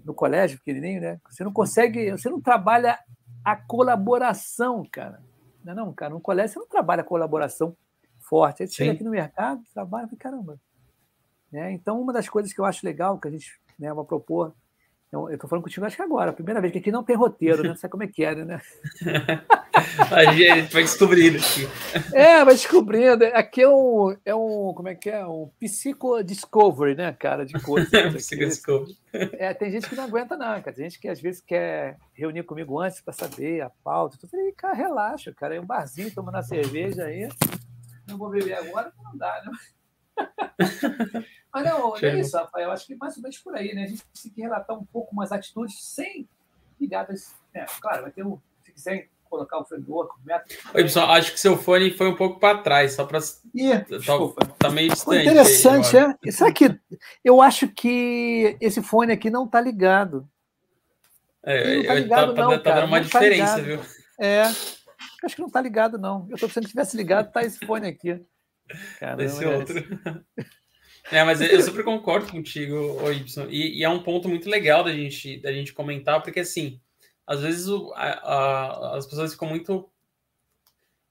No 0.03 0.15
colégio 0.15 0.59
pequenininho, 0.59 1.03
né? 1.03 1.21
Você 1.29 1.45
não 1.45 1.53
consegue, 1.53 2.11
você 2.11 2.31
não 2.31 2.41
trabalha 2.41 2.99
a 3.45 3.55
colaboração, 3.55 4.83
cara. 4.91 5.23
Não, 5.63 5.73
é 5.73 5.77
não, 5.77 5.93
cara, 5.93 6.15
no 6.15 6.21
colégio 6.21 6.55
você 6.55 6.59
não 6.59 6.67
trabalha 6.67 7.03
a 7.03 7.05
colaboração 7.05 7.77
forte. 8.33 8.63
Aí 8.63 8.67
você 8.67 8.77
chega 8.77 8.93
aqui 8.93 9.05
no 9.05 9.11
mercado, 9.11 9.63
trabalha, 9.75 10.09
caramba. 10.19 10.59
Né? 11.53 11.71
Então, 11.73 12.01
uma 12.01 12.15
das 12.15 12.31
coisas 12.31 12.51
que 12.51 12.59
eu 12.59 12.65
acho 12.65 12.87
legal 12.87 13.19
que 13.19 13.29
a 13.29 13.31
gente 13.31 13.61
né, 13.79 13.93
vai 13.93 14.05
propor 14.07 14.55
eu 15.13 15.29
estou 15.35 15.49
falando 15.49 15.65
contigo, 15.65 15.85
acho 15.85 15.97
que 15.97 16.01
agora, 16.01 16.31
a 16.31 16.33
primeira 16.33 16.59
vez 16.59 16.73
que 16.73 16.79
aqui 16.79 16.91
não 16.91 17.05
tem 17.05 17.15
roteiro, 17.15 17.63
né? 17.63 17.69
Não 17.69 17.77
sabe 17.77 17.93
como 17.93 18.03
é 18.03 18.07
que 18.07 18.25
é, 18.25 18.35
né? 18.35 18.63
a 20.11 20.33
gente 20.33 20.73
vai 20.73 20.83
descobrindo 20.83 21.37
aqui. 21.37 21.69
É, 22.15 22.43
vai 22.43 22.55
descobrindo. 22.55 23.23
Aqui 23.35 23.61
é 23.61 23.69
um, 23.69 24.17
é 24.25 24.35
um 24.35 24.73
como 24.75 24.89
é 24.89 24.95
que 24.95 25.11
é? 25.11 25.27
Um 25.27 25.51
psicodiscovery, 25.61 26.95
né, 26.95 27.13
cara, 27.13 27.45
de 27.45 27.53
coisa. 27.61 27.91
Psicodiscovery. 28.17 28.97
É, 29.35 29.53
tem 29.53 29.71
gente 29.71 29.87
que 29.87 29.95
não 29.95 30.05
aguenta, 30.05 30.35
não, 30.35 30.63
cara. 30.63 30.73
Tem 30.73 30.89
gente 30.89 30.99
que 30.99 31.09
às 31.09 31.21
vezes 31.21 31.43
quer 31.43 31.99
reunir 32.15 32.45
comigo 32.45 32.81
antes 32.81 33.03
para 33.03 33.13
saber 33.13 33.61
a 33.61 33.71
pauta. 33.85 34.17
Eu 34.23 34.29
falei, 34.31 34.51
cara, 34.53 34.73
relaxa, 34.73 35.31
cara. 35.35 35.55
É 35.55 35.61
um 35.61 35.67
barzinho 35.67 36.11
tomando 36.15 36.37
a 36.37 36.43
cerveja 36.43 37.05
aí. 37.05 37.29
Não 38.13 38.19
vou 38.19 38.29
beber 38.29 38.55
agora, 38.55 38.93
não 39.03 39.17
dá, 39.17 39.43
né? 39.45 39.53
Mas 41.53 41.65
não, 41.65 41.97
é 41.97 42.21
isso, 42.21 42.37
Rafael. 42.37 42.71
Acho 42.71 42.87
que 42.87 42.95
mais 42.95 43.17
ou 43.17 43.23
menos 43.23 43.39
por 43.39 43.55
aí, 43.57 43.75
né? 43.75 43.85
A 43.85 43.87
gente 43.87 44.03
tem 44.23 44.33
que 44.33 44.43
relatar 44.43 44.79
um 44.79 44.85
pouco 44.85 45.13
umas 45.13 45.33
atitudes 45.33 45.83
sem 45.83 46.29
ligadas. 46.79 47.35
Né? 47.55 47.65
Claro, 47.81 48.03
vai 48.03 48.11
ter 48.11 48.25
o. 48.25 48.41
Se 48.65 48.73
quiser 48.73 49.09
colocar 49.29 49.59
o 49.59 49.65
framework, 49.65 50.15
o 50.15 50.27
método. 50.27 50.55
Oi, 50.75 50.83
pessoal, 50.83 51.11
acho 51.13 51.33
que 51.33 51.41
seu 51.41 51.57
fone 51.57 51.91
foi 51.91 52.09
um 52.09 52.17
pouco 52.17 52.39
para 52.39 52.59
trás, 52.59 52.93
só 52.93 53.07
para. 53.07 53.21
Tá, 53.21 54.47
tá 54.59 54.71
meio 54.71 54.91
distante. 54.91 55.23
Interessante, 55.27 55.97
aí, 55.97 56.15
é? 56.27 56.31
Será 56.31 56.53
que. 56.53 56.79
Eu 57.25 57.41
acho 57.41 57.69
que 57.69 58.57
esse 58.61 58.83
fone 58.83 59.13
aqui 59.13 59.31
não 59.31 59.47
está 59.47 59.61
ligado. 59.61 60.29
É, 61.43 61.77
não 61.77 61.85
tá 61.85 61.95
ligado, 61.95 62.35
tá, 62.35 62.43
não, 62.43 62.51
tá, 62.51 62.59
tá 62.59 62.75
dando 62.77 62.87
uma 62.87 62.99
tá 62.99 63.05
diferença, 63.05 63.57
tá 63.57 63.63
viu? 63.63 63.81
É. 64.21 64.43
Acho 65.23 65.35
que 65.37 65.41
não 65.41 65.49
está 65.49 65.61
ligado, 65.61 65.99
não. 65.99 66.27
Eu 66.29 66.35
estou 66.35 66.49
pensando 66.49 66.65
que 66.65 66.71
tivesse 66.71 66.97
ligado, 66.97 67.31
tá 67.33 67.43
esse 67.43 67.65
fone 67.65 67.87
aqui. 67.89 68.21
Caramba, 68.99 69.23
Desse 69.23 69.45
é. 69.45 69.49
outro. 69.49 69.99
É, 71.11 71.23
mas 71.25 71.41
eu 71.41 71.61
super 71.63 71.85
concordo 71.85 72.31
contigo, 72.31 72.97
Y. 73.11 73.49
E, 73.51 73.79
e 73.81 73.85
é 73.85 73.89
um 73.89 74.03
ponto 74.03 74.29
muito 74.29 74.49
legal 74.49 74.83
da 74.85 74.93
gente, 74.93 75.39
da 75.41 75.53
gente 75.53 75.73
comentar, 75.73 76.23
porque 76.23 76.41
assim, 76.41 76.81
às 77.27 77.41
vezes 77.41 77.67
o- 77.69 77.93
a- 77.95 78.13
a- 78.13 78.97
as 78.97 79.07
pessoas 79.07 79.33
ficam 79.33 79.49
muito 79.49 79.89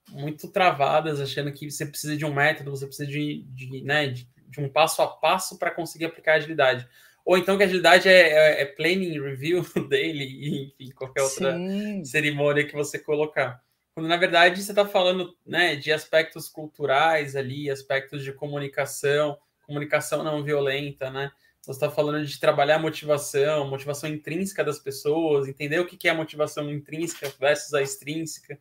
muito 0.09 0.47
travadas, 0.49 1.21
achando 1.21 1.51
que 1.53 1.69
você 1.69 1.85
precisa 1.85 2.17
de 2.17 2.25
um 2.25 2.33
método, 2.33 2.71
você 2.71 2.85
precisa 2.85 3.09
de, 3.09 3.43
de, 3.49 3.81
né, 3.83 4.07
de, 4.07 4.27
de 4.49 4.59
um 4.59 4.67
passo 4.67 5.01
a 5.01 5.07
passo 5.07 5.57
para 5.57 5.71
conseguir 5.71 6.05
aplicar 6.05 6.33
a 6.33 6.35
agilidade. 6.35 6.85
Ou 7.23 7.37
então 7.37 7.55
que 7.55 7.63
a 7.63 7.65
agilidade 7.65 8.09
é, 8.09 8.29
é, 8.29 8.61
é 8.61 8.65
planning, 8.65 9.21
review, 9.21 9.63
daily, 9.89 10.25
e, 10.25 10.63
enfim, 10.65 10.91
qualquer 10.93 11.21
outra 11.21 11.55
Sim, 11.55 12.03
cerimônia 12.03 12.65
que 12.65 12.73
você 12.73 12.99
colocar. 12.99 13.63
Quando 13.93 14.07
na 14.07 14.17
verdade 14.17 14.61
você 14.61 14.71
está 14.71 14.85
falando 14.85 15.35
né, 15.45 15.75
de 15.75 15.91
aspectos 15.91 16.47
culturais 16.47 17.35
ali, 17.35 17.69
aspectos 17.69 18.23
de 18.23 18.31
comunicação, 18.31 19.37
comunicação 19.65 20.23
não 20.23 20.43
violenta, 20.43 21.09
né? 21.09 21.31
Você 21.61 21.71
está 21.71 21.91
falando 21.91 22.25
de 22.25 22.39
trabalhar 22.39 22.79
motivação, 22.79 23.69
motivação 23.69 24.09
intrínseca 24.09 24.63
das 24.63 24.79
pessoas, 24.79 25.47
entender 25.47 25.79
o 25.79 25.85
que 25.85 25.95
que 25.95 26.07
é 26.07 26.11
a 26.11 26.15
motivação 26.15 26.71
intrínseca 26.71 27.31
versus 27.39 27.73
a 27.75 27.83
extrínseca, 27.83 28.59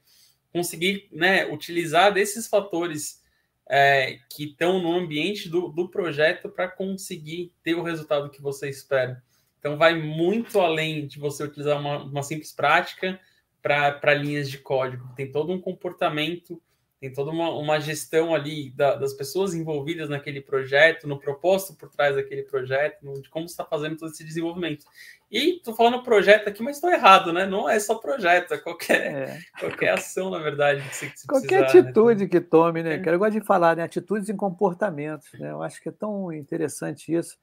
conseguir 0.53 1.09
né, 1.11 1.47
utilizar 1.47 2.13
desses 2.13 2.47
fatores 2.47 3.23
é, 3.67 4.19
que 4.29 4.45
estão 4.51 4.83
no 4.83 4.93
ambiente 4.93 5.49
do, 5.49 5.69
do 5.69 5.89
projeto 5.89 6.51
para 6.51 6.69
conseguir 6.69 7.53
ter 7.63 7.75
o 7.75 7.83
resultado 7.83 8.29
que 8.29 8.43
você 8.43 8.69
espera. 8.69 9.23
Então, 9.59 9.79
vai 9.79 9.95
muito 9.95 10.61
além 10.61 11.07
de 11.07 11.19
você 11.19 11.45
utilizar 11.45 11.81
uma, 11.81 12.03
uma 12.03 12.23
simples 12.23 12.53
prática 12.53 13.19
para 13.63 14.15
linhas 14.15 14.51
de 14.51 14.59
código. 14.59 15.09
Tem 15.17 15.31
todo 15.31 15.53
um 15.53 15.61
comportamento, 15.61 16.61
tem 17.01 17.13
toda 17.13 17.31
uma, 17.31 17.49
uma 17.51 17.81
gestão 17.81 18.35
ali 18.35 18.71
da, 18.71 18.95
das 18.95 19.15
pessoas 19.15 19.55
envolvidas 19.55 20.09
naquele 20.09 20.41
projeto, 20.41 21.09
no 21.09 21.19
propósito 21.19 21.75
por 21.79 21.89
trás 21.91 22.15
daquele 22.17 22.43
projeto, 22.43 23.03
no, 23.03 23.21
de 23.23 23.29
como 23.31 23.47
está 23.47 23.65
fazendo 23.65 23.97
todo 23.97 24.11
esse 24.13 24.23
desenvolvimento. 24.25 24.85
E 25.31 25.57
estou 25.57 25.75
falando 25.75 26.03
projeto 26.03 26.49
aqui, 26.49 26.63
mas 26.63 26.77
estou 26.77 26.91
errado, 26.91 27.33
né? 27.33 27.47
Não 27.47 27.69
é 27.69 27.79
só 27.79 27.95
projeto, 27.95 28.53
é 28.53 28.59
qualquer, 28.59 29.01
é. 29.15 29.39
qualquer 29.59 29.91
ação, 29.91 30.29
na 30.31 30.39
verdade, 30.41 30.83
que 30.89 30.95
você, 30.97 31.07
que 31.07 31.21
você 31.21 31.27
Qualquer 31.27 31.61
precisar, 31.61 31.83
né? 31.85 31.89
atitude 31.91 32.29
que 32.29 32.41
tome, 32.41 32.83
né? 32.83 32.95
É. 32.95 32.99
cara? 32.99 33.15
Eu 33.15 33.19
gosto 33.21 33.39
de 33.41 33.47
falar, 33.47 33.77
né? 33.77 33.83
Atitudes 33.85 34.29
em 34.29 34.37
comportamentos. 34.37 35.29
Né? 35.39 35.51
Eu 35.53 35.63
acho 35.63 35.81
que 35.81 35.89
é 35.89 35.93
tão 35.93 36.33
interessante 36.33 37.15
isso. 37.15 37.39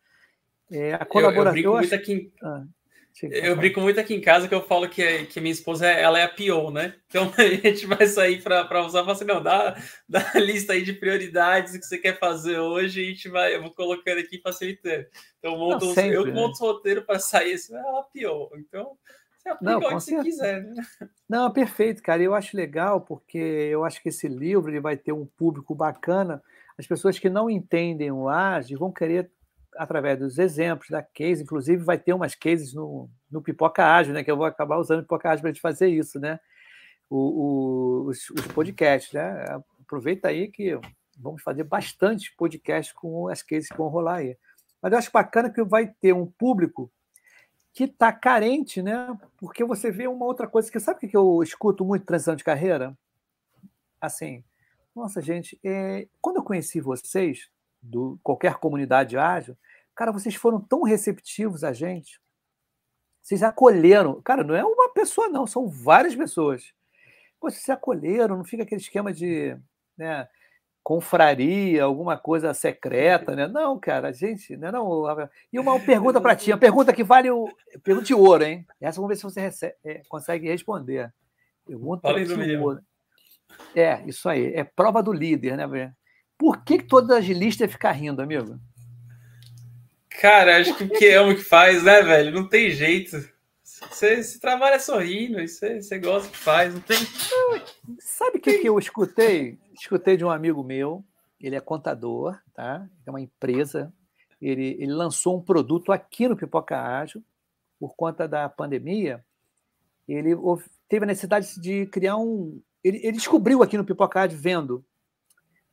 É, 0.69 0.93
a 0.93 0.97
Eu, 0.97 0.99
eu 0.99 1.05
colaboração. 1.07 1.51
brinco 1.53 1.67
eu 1.69 1.73
muito 1.73 1.85
acho- 1.85 1.95
aqui 1.95 2.13
em- 2.13 2.31
Ah, 2.43 2.63
Eu 3.23 3.55
brinco 3.55 3.81
muito 3.81 3.99
aqui 3.99 4.13
em 4.13 4.21
casa 4.21 4.47
que 4.47 4.53
eu 4.53 4.61
falo 4.61 4.87
que, 4.87 5.25
que 5.25 5.41
minha 5.41 5.51
esposa 5.51 5.87
ela 5.87 6.19
é 6.19 6.23
a 6.23 6.29
PO, 6.29 6.71
né? 6.71 6.93
Então 7.07 7.31
a 7.37 7.43
gente 7.43 7.85
vai 7.85 8.05
sair 8.05 8.41
para 8.41 8.85
usar 8.85 8.99
e 8.99 9.03
fala 9.03 9.11
assim, 9.13 9.25
não, 9.25 9.41
dá, 9.41 9.75
dá 10.07 10.31
a 10.35 10.39
lista 10.39 10.73
aí 10.73 10.83
de 10.83 10.93
prioridades 10.93 11.77
que 11.77 11.85
você 11.85 11.97
quer 11.97 12.19
fazer 12.19 12.59
hoje 12.59 13.01
e 13.01 13.05
a 13.05 13.09
gente 13.09 13.29
vai, 13.29 13.55
eu 13.55 13.61
vou 13.61 13.71
colocando 13.73 14.19
aqui 14.19 14.39
facilitando. 14.41 15.05
Então 15.39 15.53
eu 15.53 15.57
monto, 15.57 15.85
Não, 15.85 15.93
sempre, 15.93 16.15
eu 16.15 16.23
que 16.23 16.31
né? 16.31 16.35
monto 16.35 16.53
os 16.53 16.59
roteiros 16.59 17.05
para 17.05 17.19
sair, 17.19 17.53
assim, 17.53 17.75
ela 17.75 17.97
é 17.97 17.99
a 17.99 18.03
PO. 18.03 18.57
Então 18.57 18.97
você 19.37 19.49
aplica 19.49 19.71
Não, 19.71 19.81
com 19.81 19.87
onde 19.87 20.03
você 20.03 20.23
quiser, 20.23 20.63
né? 20.63 20.75
Não, 21.27 21.51
perfeito, 21.51 22.01
cara. 22.03 22.21
Eu 22.21 22.33
acho 22.33 22.55
legal 22.55 23.01
porque 23.01 23.37
eu 23.37 23.83
acho 23.83 24.01
que 24.01 24.09
esse 24.09 24.27
livro 24.27 24.69
ele 24.69 24.79
vai 24.79 24.97
ter 24.97 25.11
um 25.11 25.25
público 25.25 25.73
bacana. 25.73 26.41
As 26.77 26.85
pessoas 26.85 27.17
que 27.17 27.29
não 27.29 27.49
entendem 27.49 28.11
o 28.11 28.29
AGE 28.29 28.75
vão 28.75 28.91
querer, 28.91 29.31
através 29.77 30.19
dos 30.19 30.37
exemplos, 30.37 30.89
da 30.89 31.01
case, 31.03 31.43
inclusive 31.43 31.83
vai 31.83 31.97
ter 31.97 32.13
umas 32.13 32.35
cases 32.35 32.73
no, 32.73 33.09
no 33.31 33.41
Pipoca 33.41 33.85
Ágil, 33.85 34.13
né? 34.13 34.23
Que 34.23 34.31
eu 34.31 34.37
vou 34.37 34.45
acabar 34.45 34.77
usando 34.77 35.01
Pipoca 35.03 35.29
Ágil 35.29 35.41
para 35.41 35.49
a 35.49 35.53
gente 35.53 35.61
fazer 35.61 35.87
isso, 35.87 36.19
né? 36.19 36.39
O, 37.09 37.17
o- 37.17 38.05
os, 38.07 38.29
os 38.31 38.47
podcasts, 38.47 39.13
né? 39.13 39.61
Aproveita 39.81 40.27
aí 40.29 40.49
que 40.49 40.77
vamos 41.17 41.41
fazer 41.41 41.63
bastante 41.63 42.33
podcast 42.35 42.93
com 42.93 43.27
as 43.27 43.41
cases 43.41 43.69
que 43.69 43.77
vão 43.77 43.87
rolar 43.87 44.17
aí. 44.17 44.37
Mas 44.81 44.91
eu 44.91 44.97
acho 44.99 45.11
bacana 45.11 45.49
que 45.49 45.63
vai 45.63 45.87
ter 45.87 46.13
um 46.13 46.25
público 46.27 46.91
que 47.73 47.85
está 47.85 48.11
carente, 48.11 48.81
né? 48.81 49.17
Porque 49.37 49.63
você 49.63 49.91
vê 49.91 50.07
uma 50.07 50.25
outra 50.25 50.47
coisa 50.47 50.71
que 50.71 50.79
sabe 50.79 51.05
o 51.05 51.09
que 51.09 51.15
eu 51.17 51.41
escuto 51.43 51.85
muito 51.85 52.05
transição 52.05 52.35
de 52.35 52.43
carreira? 52.43 52.97
Assim, 54.01 54.43
nossa 54.95 55.21
gente, 55.21 55.59
é, 55.63 56.07
quando 56.21 56.37
eu 56.37 56.43
conheci 56.43 56.79
vocês 56.79 57.49
do 57.81 58.19
qualquer 58.23 58.55
comunidade 58.55 59.17
ágil, 59.17 59.57
cara, 59.95 60.11
vocês 60.11 60.35
foram 60.35 60.59
tão 60.59 60.83
receptivos 60.83 61.63
a 61.63 61.73
gente. 61.73 62.19
Vocês 63.21 63.43
acolheram, 63.43 64.21
cara, 64.21 64.43
não 64.43 64.55
é 64.55 64.63
uma 64.63 64.89
pessoa 64.93 65.27
não, 65.27 65.45
são 65.45 65.67
várias 65.67 66.15
pessoas. 66.15 66.73
Pô, 67.39 67.49
vocês 67.49 67.69
acolheram, 67.69 68.37
não 68.37 68.43
fica 68.43 68.63
aquele 68.63 68.81
esquema 68.81 69.11
de, 69.13 69.57
né, 69.97 70.27
confraria, 70.81 71.83
alguma 71.83 72.17
coisa 72.17 72.53
secreta, 72.53 73.35
né? 73.35 73.45
Não, 73.45 73.77
cara, 73.77 74.07
a 74.07 74.11
gente, 74.13 74.55
né, 74.55 74.71
não? 74.71 75.05
E 75.51 75.59
uma 75.59 75.77
pergunta 75.79 76.21
para 76.21 76.35
ti, 76.35 76.51
uma 76.51 76.57
pergunta 76.57 76.93
que 76.93 77.03
vale 77.03 77.29
o 77.29 77.49
pergunta 77.83 78.07
de 78.07 78.13
ouro, 78.13 78.45
hein? 78.45 78.65
Essa 78.79 78.95
vamos 78.95 79.09
ver 79.09 79.17
se 79.17 79.23
você 79.23 79.41
recebe- 79.41 79.75
é, 79.83 80.01
consegue 80.07 80.47
responder. 80.47 81.13
Pergunta 81.65 82.07
de 82.23 82.57
ouro. 82.63 82.81
É, 83.75 84.01
isso 84.07 84.29
aí, 84.29 84.53
é 84.53 84.63
prova 84.63 85.03
do 85.03 85.11
líder, 85.11 85.57
né, 85.57 85.67
velho? 85.67 85.93
Por 86.37 86.63
que, 86.63 86.77
que 86.77 86.85
todo 86.85 87.13
agilista 87.13 87.63
ia 87.63 87.69
ficar 87.69 87.91
rindo, 87.91 88.21
amigo? 88.21 88.59
Cara, 90.21 90.57
acho 90.57 90.75
que 90.75 90.83
o 90.83 90.89
que 90.89 91.13
ama 91.13 91.35
que 91.35 91.43
faz, 91.43 91.83
né, 91.83 92.01
velho? 92.01 92.31
Não 92.31 92.47
tem 92.47 92.71
jeito. 92.71 93.17
Você, 93.63 94.23
você 94.23 94.39
trabalha 94.39 94.79
sorrindo, 94.79 95.39
você, 95.39 95.81
você 95.81 95.99
gosta 95.99 96.29
que 96.29 96.37
faz, 96.37 96.73
não 96.73 96.81
tem. 96.81 96.97
Sabe 97.99 98.37
o 98.37 98.41
que, 98.41 98.59
que 98.59 98.67
eu 98.67 98.79
escutei? 98.79 99.59
Escutei 99.73 100.17
de 100.17 100.25
um 100.25 100.31
amigo 100.31 100.63
meu, 100.63 101.03
ele 101.39 101.55
é 101.55 101.59
contador, 101.59 102.39
tá? 102.53 102.87
É 103.05 103.09
uma 103.09 103.21
empresa. 103.21 103.93
Ele, 104.41 104.75
ele 104.79 104.93
lançou 104.93 105.37
um 105.37 105.41
produto 105.41 105.91
aqui 105.91 106.27
no 106.27 106.35
Pipoca 106.35 106.81
Ágil, 106.81 107.23
por 107.79 107.95
conta 107.95 108.27
da 108.27 108.49
pandemia. 108.49 109.23
Ele 110.07 110.35
teve 110.89 111.03
a 111.03 111.07
necessidade 111.07 111.59
de 111.59 111.85
criar 111.87 112.17
um. 112.17 112.59
Ele, 112.83 112.97
ele 113.03 113.17
descobriu 113.17 113.61
aqui 113.61 113.77
no 113.77 113.85
Pipoca 113.85 114.21
Ágil, 114.21 114.39
vendo 114.39 114.85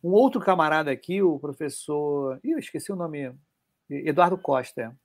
um 0.05 0.13
outro 0.13 0.41
camarada 0.41 0.91
aqui, 0.91 1.23
o 1.23 1.39
professor. 1.39 2.39
Ih, 2.45 2.53
eu 2.53 2.59
esqueci 2.59 2.93
o 2.93 2.97
nome. 2.97 3.35
Eduardo 3.89 4.39
Costa, 4.39 4.97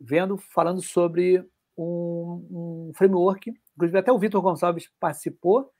vendo, 0.00 0.38
falando 0.38 0.80
sobre 0.80 1.44
um, 1.76 2.88
um 2.88 2.92
framework. 2.94 3.52
Inclusive, 3.76 3.98
até 3.98 4.12
o 4.12 4.18
Vitor 4.18 4.40
Gonçalves 4.40 4.90
participou 4.98 5.72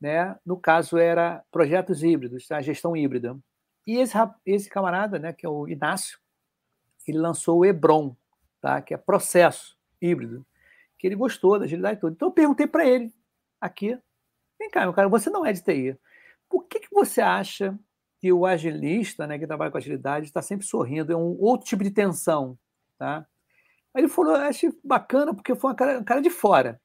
né? 0.00 0.36
No 0.46 0.56
caso 0.56 0.96
era 0.96 1.44
projetos 1.52 2.02
híbridos, 2.02 2.46
tá? 2.46 2.60
gestão 2.62 2.96
híbrida. 2.96 3.38
E 3.86 3.98
esse, 3.98 4.16
esse 4.46 4.70
camarada, 4.70 5.18
né, 5.18 5.32
que 5.32 5.44
é 5.44 5.48
o 5.48 5.68
Inácio, 5.68 6.18
ele 7.06 7.18
lançou 7.18 7.58
o 7.58 7.64
Hebron, 7.64 8.16
tá? 8.60 8.80
Que 8.80 8.94
é 8.94 8.96
processo 8.96 9.76
híbrido, 10.00 10.46
que 10.98 11.06
ele 11.06 11.16
gostou 11.16 11.58
da 11.58 11.66
agilidade 11.66 12.00
toda. 12.00 12.14
Então 12.14 12.28
eu 12.28 12.32
perguntei 12.32 12.66
para 12.66 12.86
ele 12.86 13.12
aqui, 13.60 13.98
vem 14.58 14.70
cá, 14.70 14.82
meu 14.82 14.94
cara, 14.94 15.08
você 15.08 15.28
não 15.28 15.44
é 15.44 15.52
de 15.52 15.62
TI, 15.62 15.98
por 16.50 16.66
que, 16.66 16.80
que 16.80 16.88
você 16.92 17.22
acha 17.22 17.78
que 18.18 18.30
o 18.32 18.44
agilista, 18.44 19.26
né, 19.26 19.38
que 19.38 19.46
trabalha 19.46 19.70
com 19.70 19.78
agilidade, 19.78 20.26
está 20.26 20.42
sempre 20.42 20.66
sorrindo? 20.66 21.12
É 21.12 21.16
um 21.16 21.40
outro 21.40 21.66
tipo 21.66 21.82
de 21.82 21.90
tensão, 21.90 22.58
tá? 22.98 23.26
Aí 23.94 24.02
ele 24.02 24.08
falou, 24.08 24.36
"Eu 24.36 24.78
bacana 24.84 25.34
porque 25.34 25.54
foi 25.54 25.70
uma 25.70 25.76
cara, 25.76 25.98
um 25.98 26.04
cara 26.04 26.20
de 26.20 26.28
fora. 26.28 26.80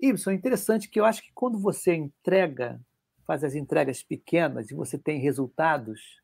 Ibson, 0.00 0.32
é 0.32 0.34
interessante 0.34 0.88
que 0.88 1.00
eu 1.00 1.04
acho 1.04 1.22
que 1.22 1.32
quando 1.32 1.58
você 1.58 1.94
entrega, 1.94 2.80
faz 3.26 3.42
as 3.42 3.54
entregas 3.54 4.02
pequenas 4.02 4.70
e 4.70 4.74
você 4.74 4.98
tem 4.98 5.18
resultados, 5.18 6.20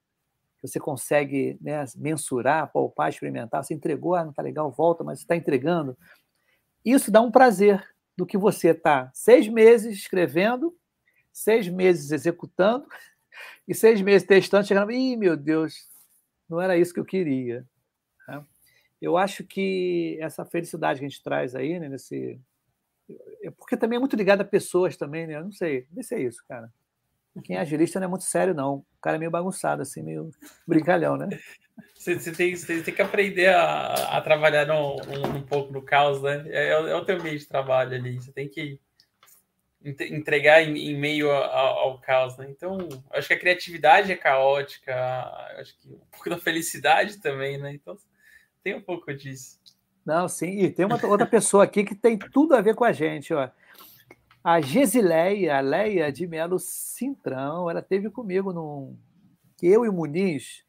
você 0.61 0.79
consegue 0.79 1.57
né, 1.61 1.83
mensurar, 1.97 2.71
palpar, 2.71 3.09
experimentar, 3.09 3.65
você 3.65 3.73
entregou, 3.73 4.15
ah, 4.15 4.25
não 4.25 4.31
está 4.31 4.43
legal, 4.43 4.71
volta, 4.71 5.03
mas 5.03 5.21
está 5.21 5.35
entregando. 5.35 5.97
Isso 6.85 7.11
dá 7.11 7.21
um 7.21 7.31
prazer 7.31 7.83
do 8.17 8.27
que 8.27 8.37
você 8.37 8.71
está 8.71 9.11
seis 9.15 9.49
meses 9.49 9.97
escrevendo, 9.97 10.77
seis 11.33 11.69
meses 11.69 12.11
executando 12.11 12.87
e 13.67 13.75
seis 13.75 14.01
meses 14.01 14.27
testando, 14.27 14.67
chegando, 14.67 14.91
ih, 14.93 15.17
meu 15.17 15.37
Deus, 15.37 15.89
não 16.49 16.61
era 16.61 16.77
isso 16.77 16.93
que 16.93 17.01
eu 17.01 17.05
queria. 17.05 17.65
né? 18.29 18.45
Eu 19.01 19.17
acho 19.17 19.45
que 19.45 20.19
essa 20.21 20.45
felicidade 20.45 20.99
que 21.01 21.07
a 21.07 21.09
gente 21.09 21.23
traz 21.23 21.55
aí, 21.55 21.79
né, 21.79 21.89
nesse, 21.89 22.39
é 23.43 23.51
porque 23.51 23.77
também 23.77 23.97
é 23.97 24.01
muito 24.01 24.17
ligado 24.17 24.43
a 24.43 24.45
pessoas 24.45 24.97
também, 24.97 25.27
né? 25.27 25.37
Eu 25.37 25.45
não 25.45 25.53
sei, 25.53 25.87
não 25.91 26.03
sei 26.03 26.05
se 26.05 26.15
é 26.15 26.27
isso, 26.29 26.45
cara. 26.47 26.71
Quem 27.45 27.57
é 27.57 27.61
agilista 27.61 27.99
não 28.01 28.07
é 28.07 28.11
muito 28.11 28.25
sério, 28.25 28.53
não. 28.53 28.75
O 28.79 28.87
cara 29.01 29.17
é 29.17 29.19
meio 29.19 29.31
bagunçado, 29.31 29.83
assim, 29.83 30.03
meio 30.03 30.31
brincalhão, 30.67 31.17
né? 31.17 31.29
Você, 31.95 32.19
você 32.19 32.33
tem, 32.33 32.55
você 32.57 32.83
tem 32.83 32.95
que 32.95 33.01
aprender 33.03 33.49
a, 33.55 34.17
a 34.17 34.21
trabalhar 34.23 34.67
no, 34.67 34.97
um, 34.97 35.37
um 35.37 35.43
pouco 35.43 35.71
no 35.73 35.83
caos, 35.83 36.21
né? 36.23 36.45
É, 36.49 36.69
é 36.71 36.79
o- 36.81 36.87
é 36.89 36.95
o 36.95 37.05
teu 37.05 37.23
meio 37.23 37.39
de 37.39 37.47
trabalho 37.47 37.95
ali. 37.95 38.17
Você 38.17 38.33
tem 38.33 38.49
que 38.49 38.81
entregar 39.85 40.63
em, 40.63 40.77
em 40.91 40.99
meio 40.99 41.31
a- 41.31 41.47
a- 41.47 41.69
ao 41.81 41.99
caos, 42.01 42.37
né? 42.37 42.47
Então, 42.51 42.77
acho 43.11 43.29
que 43.29 43.35
a 43.35 43.39
criatividade 43.39 44.13
é 44.13 44.17
caótica, 44.17 44.95
acho 45.59 45.79
que 45.79 45.89
um 45.89 45.99
pouco 46.11 46.29
da 46.31 46.39
felicidade 46.39 47.19
também, 47.19 47.57
né? 47.59 47.73
Então, 47.73 47.97
tem 48.63 48.75
um 48.75 48.81
pouco 48.83 49.13
disso. 49.15 49.59
Não, 50.05 50.29
sim. 50.29 50.61
E 50.61 50.71
tem 50.71 50.85
uma 50.85 50.99
outra 51.07 51.27
pessoa 51.27 51.65
aqui 51.65 51.85
que 51.85 51.95
tem 51.95 52.19
tudo 52.19 52.55
a 52.55 52.61
ver 52.61 52.75
com 52.75 52.85
a 52.85 52.93
gente, 52.93 53.33
ó. 53.33 53.49
A 54.43 54.61
Gesileia, 54.61 55.59
a 55.59 55.61
Leia 55.61 56.11
de 56.11 56.27
Melo 56.27 56.59
Cintrão, 56.59 57.69
ela 57.71 57.83
teve 57.83 58.11
comigo 58.11 58.53
num, 58.53 58.97
eu 59.63 59.85
e 59.85 59.89
o 59.89 59.93
Muniz, 59.93 60.65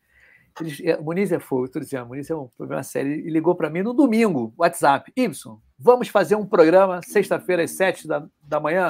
eles, 0.60 0.82
é, 0.82 0.98
Muniz 0.98 1.32
é 1.32 1.40
fogo, 1.40 1.70
dizendo, 1.80 2.04
o 2.04 2.08
Muniz 2.10 2.30
é 2.30 2.36
um 2.36 2.48
programa 2.50 2.84
sério, 2.84 3.14
ligou 3.30 3.56
para 3.56 3.70
mim 3.70 3.82
no 3.82 3.94
domingo, 3.94 4.54
WhatsApp, 4.58 5.12
Y, 5.16 5.58
vamos 5.82 6.08
fazer 6.08 6.36
um 6.36 6.46
programa 6.46 7.02
sexta-feira 7.02 7.64
às 7.64 7.72
sete 7.72 8.08
da, 8.08 8.26
da 8.42 8.60
manhã? 8.60 8.90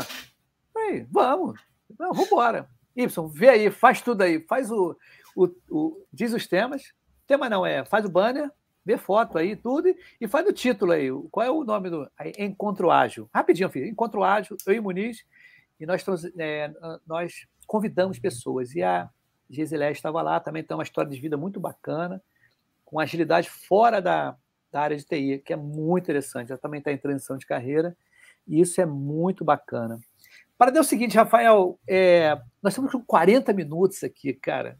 Falei, 0.73 1.07
vamos, 1.09 1.59
vamos 1.97 2.27
embora. 2.27 2.67
Y, 2.95 3.07
vê 3.29 3.49
aí, 3.49 3.71
faz 3.71 4.01
tudo 4.01 4.21
aí, 4.21 4.41
faz 4.41 4.69
o, 4.69 4.97
o, 5.35 5.49
o, 5.69 6.05
diz 6.11 6.33
os 6.33 6.45
temas, 6.45 6.93
tema 7.25 7.49
não 7.49 7.65
é, 7.65 7.85
faz 7.85 8.03
o 8.03 8.09
banner, 8.09 8.51
vê 8.83 8.97
foto 8.97 9.37
aí, 9.37 9.55
tudo, 9.55 9.95
e 10.19 10.27
faz 10.27 10.45
o 10.45 10.51
título 10.51 10.91
aí. 10.91 11.09
Qual 11.31 11.45
é 11.45 11.49
o 11.49 11.63
nome 11.63 11.89
do. 11.89 12.09
Aí, 12.17 12.33
Encontro 12.37 12.91
Ágil. 12.91 13.29
Rapidinho, 13.33 13.69
filho. 13.69 13.87
Encontro 13.87 14.23
Ágil, 14.23 14.57
eu 14.65 14.73
e 14.73 14.79
Muniz, 14.81 15.23
e 15.79 15.85
nós, 15.85 16.03
é, 16.37 16.73
nós 17.07 17.47
convidamos 17.65 18.19
pessoas. 18.19 18.75
E 18.75 18.83
a 18.83 19.09
Gisilé 19.49 19.91
estava 19.91 20.21
lá, 20.21 20.39
também 20.41 20.63
tem 20.63 20.75
uma 20.75 20.83
história 20.83 21.09
de 21.09 21.19
vida 21.21 21.37
muito 21.37 21.59
bacana, 21.59 22.21
com 22.83 22.99
agilidade 22.99 23.49
fora 23.49 24.01
da, 24.01 24.35
da 24.71 24.81
área 24.81 24.97
de 24.97 25.05
TI, 25.05 25.41
que 25.43 25.53
é 25.53 25.55
muito 25.55 26.05
interessante. 26.05 26.51
Ela 26.51 26.59
também 26.59 26.79
está 26.79 26.91
em 26.91 26.97
transição 26.97 27.37
de 27.37 27.45
carreira, 27.45 27.95
e 28.47 28.61
isso 28.61 28.79
é 28.79 28.85
muito 28.85 29.43
bacana. 29.43 29.99
Para 30.57 30.71
dar 30.71 30.81
o 30.81 30.83
seguinte, 30.83 31.17
Rafael, 31.17 31.79
é, 31.87 32.35
nós 32.61 32.73
estamos 32.73 32.91
com 32.91 33.03
40 33.03 33.51
minutos 33.53 34.03
aqui, 34.03 34.33
cara. 34.33 34.77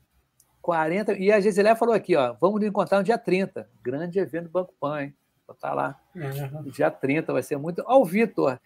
40. 0.61 1.13
E 1.13 1.31
a 1.31 1.39
Gisilé 1.39 1.75
falou 1.75 1.95
aqui, 1.95 2.15
ó, 2.15 2.35
vamos 2.39 2.61
nos 2.61 2.69
encontrar 2.69 2.99
no 2.99 3.03
dia 3.03 3.17
30. 3.17 3.67
Grande 3.81 4.19
evento 4.19 4.43
do 4.43 4.51
Banco 4.51 4.73
Pan, 4.79 5.03
hein? 5.03 5.15
Vou 5.47 5.55
estar 5.55 5.73
lá. 5.73 5.99
Uhum. 6.15 6.69
Dia 6.69 6.91
30 6.91 7.33
vai 7.33 7.43
ser 7.43 7.57
muito. 7.57 7.83
Ó, 7.85 7.99
o 7.99 8.05
Vitor. 8.05 8.59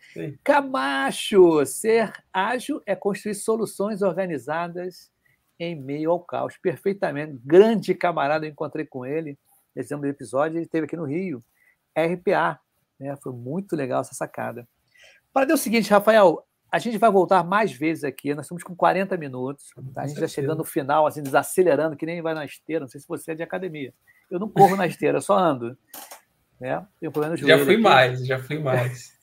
Camacho, 0.43 1.65
ser 1.65 2.11
ágil 2.31 2.81
é 2.85 2.95
construir 2.95 3.33
soluções 3.33 4.01
organizadas 4.01 5.09
em 5.57 5.73
meio 5.73 6.11
ao 6.11 6.19
caos. 6.19 6.57
Perfeitamente. 6.57 7.39
Grande 7.43 7.95
camarada, 7.95 8.45
eu 8.45 8.51
encontrei 8.51 8.85
com 8.85 9.05
ele 9.05 9.37
nesse 9.75 9.93
episódio, 9.93 10.57
ele 10.57 10.65
esteve 10.65 10.85
aqui 10.85 10.95
no 10.95 11.05
Rio. 11.05 11.43
RPA. 11.97 12.59
Né? 12.99 13.15
Foi 13.21 13.33
muito 13.33 13.75
legal 13.75 14.01
essa 14.01 14.13
sacada. 14.13 14.67
Para 15.33 15.53
o 15.53 15.57
seguinte, 15.57 15.89
Rafael, 15.89 16.45
a 16.71 16.79
gente 16.79 16.97
vai 16.97 17.11
voltar 17.11 17.43
mais 17.43 17.71
vezes 17.71 18.03
aqui. 18.03 18.33
Nós 18.33 18.45
estamos 18.45 18.63
com 18.63 18.75
40 18.75 19.17
minutos. 19.17 19.65
Tá? 19.93 20.03
A 20.03 20.07
gente 20.07 20.19
já 20.19 20.27
chegando 20.27 20.59
no 20.59 20.63
final, 20.63 21.05
assim, 21.05 21.21
desacelerando, 21.21 21.95
que 21.95 22.05
nem 22.05 22.21
vai 22.21 22.33
na 22.33 22.45
esteira. 22.45 22.81
Não 22.81 22.87
sei 22.87 23.01
se 23.01 23.07
você 23.07 23.31
é 23.31 23.35
de 23.35 23.43
academia. 23.43 23.93
Eu 24.29 24.39
não 24.39 24.49
corro 24.49 24.75
na 24.75 24.87
esteira, 24.87 25.17
eu 25.17 25.21
só 25.21 25.37
ando. 25.37 25.77
Né? 26.59 26.85
Tenho 26.99 27.11
problema 27.11 27.35
no 27.35 27.37
joelho. 27.37 27.59
Já 27.59 27.65
fui 27.65 27.73
aqui. 27.75 27.83
mais, 27.83 28.25
já 28.25 28.39
fui 28.39 28.59
mais. 28.59 29.13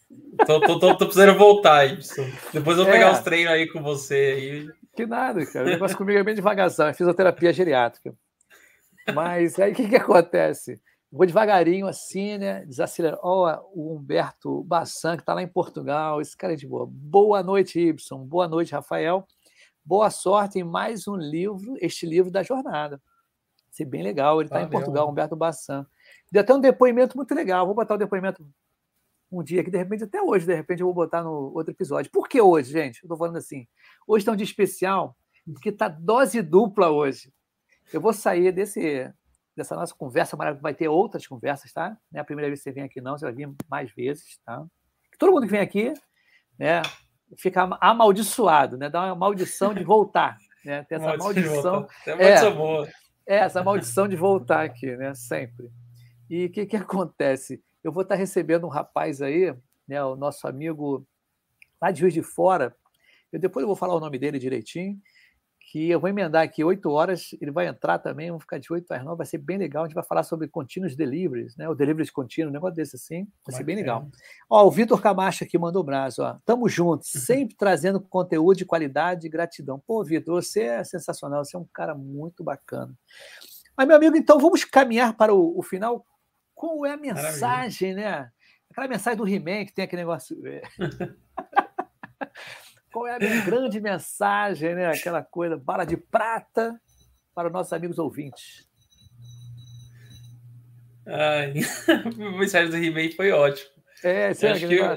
tô, 0.46 0.61
tô, 0.61 0.78
tô, 0.78 0.96
tô, 0.96 1.05
precisando 1.07 1.36
voltar 1.36 1.86
isso. 1.86 2.22
Depois 2.53 2.78
eu 2.78 2.84
vou 2.84 2.92
é. 2.92 2.98
pegar 2.98 3.12
os 3.12 3.20
treinos 3.20 3.53
aí 3.53 3.66
com 3.68 3.82
você. 3.82 4.14
Aí. 4.14 4.70
Que 4.94 5.07
nada, 5.07 5.44
cara. 5.46 5.66
O 5.66 5.70
negócio 5.70 5.96
comigo 5.96 6.18
é 6.18 6.22
bem 6.22 6.34
devagarzão. 6.34 6.88
É 6.88 6.94
fisioterapia 6.94 7.53
geriátrica. 7.53 8.14
Mas 9.14 9.59
aí 9.59 9.72
o 9.72 9.74
que, 9.74 9.88
que 9.88 9.96
acontece? 9.96 10.80
Vou 11.11 11.26
devagarinho 11.26 11.86
assim, 11.86 12.38
né? 12.38 12.64
Desacelera. 12.64 13.18
Ó, 13.22 13.46
oh, 13.46 13.70
o 13.74 13.96
Humberto 13.96 14.62
Bassan, 14.64 15.16
que 15.16 15.22
está 15.22 15.34
lá 15.34 15.42
em 15.42 15.48
Portugal. 15.48 16.20
Esse 16.20 16.36
cara 16.36 16.55
é 16.55 16.57
de 16.57 16.66
boa. 16.66 16.86
Boa 16.90 17.42
noite, 17.42 17.78
Ibson. 17.78 18.24
Boa 18.24 18.48
noite, 18.48 18.72
Rafael. 18.72 19.26
Boa 19.84 20.09
sorte 20.11 20.59
em 20.59 20.64
mais 20.64 21.07
um 21.07 21.16
livro, 21.16 21.76
este 21.80 22.07
livro 22.07 22.30
da 22.30 22.42
jornada. 22.42 22.96
Vai 22.96 23.72
ser 23.72 23.84
bem 23.84 24.03
legal. 24.03 24.40
Ele 24.40 24.48
está 24.48 24.62
em 24.62 24.70
Portugal, 24.70 25.11
Humberto 25.11 25.36
Bassan. 25.36 25.86
Deu 26.30 26.40
até 26.40 26.55
um 26.55 26.61
depoimento 26.61 27.16
muito 27.16 27.34
legal. 27.34 27.66
Vou 27.66 27.74
botar 27.74 27.94
o 27.94 27.98
depoimento 27.98 28.46
um 29.30 29.42
dia 29.42 29.64
que, 29.64 29.70
de 29.70 29.78
repente, 29.78 30.05
até 30.05 30.22
hoje, 30.22 30.46
de 30.46 30.55
repente, 30.55 30.80
eu 30.80 30.86
vou 30.86 30.94
botar 30.94 31.22
no 31.22 31.53
outro 31.55 31.72
episódio. 31.72 32.11
Por 32.11 32.28
que 32.28 32.40
hoje, 32.40 32.72
gente? 32.72 33.03
Eu 33.03 33.07
estou 33.07 33.18
falando 33.18 33.36
assim. 33.36 33.66
Hoje 34.07 34.22
está 34.22 34.32
um 34.32 34.36
dia 34.36 34.44
especial, 34.44 35.16
porque 35.53 35.70
está 35.70 35.88
dose 35.88 36.40
dupla 36.40 36.90
hoje. 36.90 37.32
Eu 37.93 38.01
vou 38.01 38.12
sair 38.12 38.53
desse 38.53 39.11
dessa 39.57 39.76
nossa 39.76 39.95
conversa 39.95 40.37
maravilhosa. 40.37 40.62
Vai 40.62 40.74
ter 40.74 40.89
outras 40.89 41.26
conversas, 41.26 41.72
tá? 41.72 41.97
Não 42.11 42.18
é 42.18 42.20
a 42.20 42.24
primeira 42.24 42.49
vez 42.49 42.61
que 42.61 42.64
você 42.64 42.72
vem 42.72 42.85
aqui, 42.85 43.01
não. 43.01 43.16
Você 43.16 43.24
vai 43.24 43.35
vir 43.35 43.55
mais 43.68 43.91
vezes, 43.93 44.39
tá? 44.45 44.64
Todo 45.18 45.33
mundo 45.33 45.47
que 45.47 45.53
vem 45.53 45.61
aqui, 45.61 45.93
né? 46.59 46.83
Fica 47.37 47.62
amaldiçoado, 47.80 48.76
né? 48.76 48.89
Dá 48.89 49.07
uma 49.07 49.14
maldição 49.14 49.72
de 49.74 49.85
voltar, 49.85 50.37
né? 50.64 50.83
Tem 50.85 50.97
essa 50.99 51.16
maldição. 51.16 51.89
É, 53.26 53.35
é, 53.35 53.37
essa 53.37 53.62
maldição 53.62 54.09
de 54.09 54.16
voltar 54.16 54.64
aqui, 54.64 54.97
né? 54.97 55.14
Sempre. 55.14 55.70
E 56.28 56.47
o 56.47 56.51
que, 56.51 56.66
que 56.66 56.76
acontece? 56.76 57.62
Eu 57.85 57.93
vou 57.93 58.03
estar 58.03 58.14
recebendo 58.14 58.66
um 58.66 58.70
rapaz 58.70 59.22
aí, 59.22 59.55
né? 59.87 60.03
O 60.05 60.16
nosso 60.16 60.47
amigo 60.47 61.07
lá 61.80 61.91
de 61.91 62.01
Juiz 62.01 62.14
de 62.14 62.22
Fora. 62.22 62.74
Eu 63.30 63.39
depois 63.39 63.62
eu 63.62 63.66
vou 63.66 63.76
falar 63.76 63.95
o 63.95 64.01
nome 64.01 64.18
dele 64.18 64.39
direitinho 64.39 65.01
que 65.71 65.91
eu 65.91 66.01
vou 66.01 66.11
emendar 66.11 66.43
aqui 66.43 66.63
oito 66.63 66.91
horas, 66.91 67.35
ele 67.41 67.51
vai 67.51 67.67
entrar 67.67 67.99
também, 67.99 68.29
vamos 68.29 68.43
ficar 68.43 68.59
de 68.59 68.71
oito 68.73 68.93
às 68.93 69.03
nove, 69.05 69.19
vai 69.19 69.27
ser 69.27 69.39
bem 69.39 69.57
legal. 69.57 69.85
A 69.85 69.87
gente 69.87 69.95
vai 69.95 70.05
falar 70.05 70.23
sobre 70.23 70.49
continuous 70.49 70.97
deliveries, 70.97 71.57
né? 71.57 71.69
O 71.69 71.75
deliveries 71.75 72.11
contínuo, 72.11 72.51
um 72.51 72.53
negócio 72.53 72.77
desse 72.77 72.97
assim, 72.97 73.27
vai 73.47 73.57
ser 73.57 73.65
bem 73.65 73.77
legal. 73.77 74.09
Ó, 74.51 74.67
o 74.67 74.71
Vitor 74.71 75.01
Camacho 75.01 75.45
aqui 75.45 75.59
mandou 75.59 75.83
o 75.83 75.85
braço, 75.85 76.23
ó. 76.23 76.37
Tamo 76.45 76.69
juntos, 76.69 77.11
sempre 77.11 77.57
trazendo 77.57 78.01
conteúdo 78.01 78.57
de 78.57 78.65
qualidade 78.65 79.27
e 79.27 79.31
gratidão. 79.31 79.83
Pô, 79.87 80.03
Vitor, 80.05 80.43
você 80.43 80.63
é 80.63 80.85
sensacional, 80.85 81.45
você 81.45 81.57
é 81.57 81.61
um 81.61 81.67
cara 81.73 81.95
muito 81.95 82.45
bacana. 82.45 82.93
Mas, 83.77 83.87
meu 83.87 83.97
amigo, 83.97 84.17
então 84.17 84.39
vamos 84.39 84.65
caminhar 84.65 85.17
para 85.17 85.35
o, 85.35 85.59
o 85.59 85.63
final. 85.63 86.05
Qual 86.55 86.85
é 86.85 86.93
a 86.93 86.97
mensagem, 86.97 87.95
Maravilha. 87.95 88.21
né? 88.21 88.31
Aquela 88.71 88.89
mensagem 88.89 89.17
do 89.17 89.29
He-Man 89.29 89.67
que 89.67 89.75
tem 89.75 89.85
aquele 89.85 90.03
negócio. 90.03 90.37
Qual 92.93 93.07
é 93.07 93.16
a 93.16 93.18
minha 93.18 93.45
grande 93.45 93.80
mensagem, 93.80 94.74
né? 94.74 94.86
Aquela 94.86 95.22
coisa, 95.22 95.57
bala 95.57 95.84
de 95.84 95.97
prata 95.97 96.78
para 97.34 97.49
os 97.49 97.53
nossos 97.53 97.72
amigos 97.72 97.99
ouvintes. 97.99 98.68
Ai, 101.07 101.55
a 101.88 102.38
mensagem 102.38 102.70
do 102.70 102.76
He-Man 102.76 103.11
foi 103.16 103.32
ótimo. 103.32 103.70
É, 104.05 104.34
sim, 104.34 104.47
acho 104.47 104.68
que, 104.68 104.74
eu, 104.76 104.95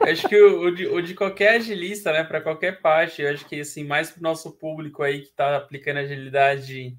acho 0.00 0.28
que 0.28 0.40
o, 0.40 0.62
o, 0.62 0.74
de, 0.74 0.86
o, 0.86 1.00
de, 1.00 1.14
qualquer 1.14 1.56
agilista, 1.56 2.12
né, 2.12 2.24
para 2.24 2.40
qualquer 2.40 2.80
parte, 2.80 3.22
eu 3.22 3.30
acho 3.30 3.46
que 3.46 3.60
assim, 3.60 3.84
mais 3.84 4.10
para 4.10 4.20
o 4.20 4.22
nosso 4.22 4.52
público 4.52 5.02
aí 5.02 5.20
que 5.20 5.28
está 5.28 5.56
aplicando 5.56 5.98
agilidade 5.98 6.96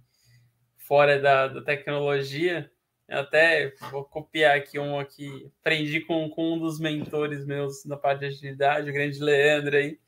fora 0.78 1.20
da, 1.20 1.48
da 1.48 1.62
tecnologia, 1.62 2.72
eu 3.10 3.20
até 3.20 3.74
vou 3.90 4.06
copiar 4.06 4.56
aqui 4.56 4.78
um 4.78 5.00
aqui. 5.00 5.52
Aprendi 5.62 6.00
com, 6.02 6.30
com 6.30 6.54
um 6.54 6.60
dos 6.60 6.80
mentores 6.80 7.44
meus 7.44 7.84
na 7.84 7.98
parte 7.98 8.20
de 8.20 8.26
agilidade, 8.28 8.90
o 8.90 8.94
grande 8.94 9.20
Leandro 9.20 9.76
aí. 9.76 10.00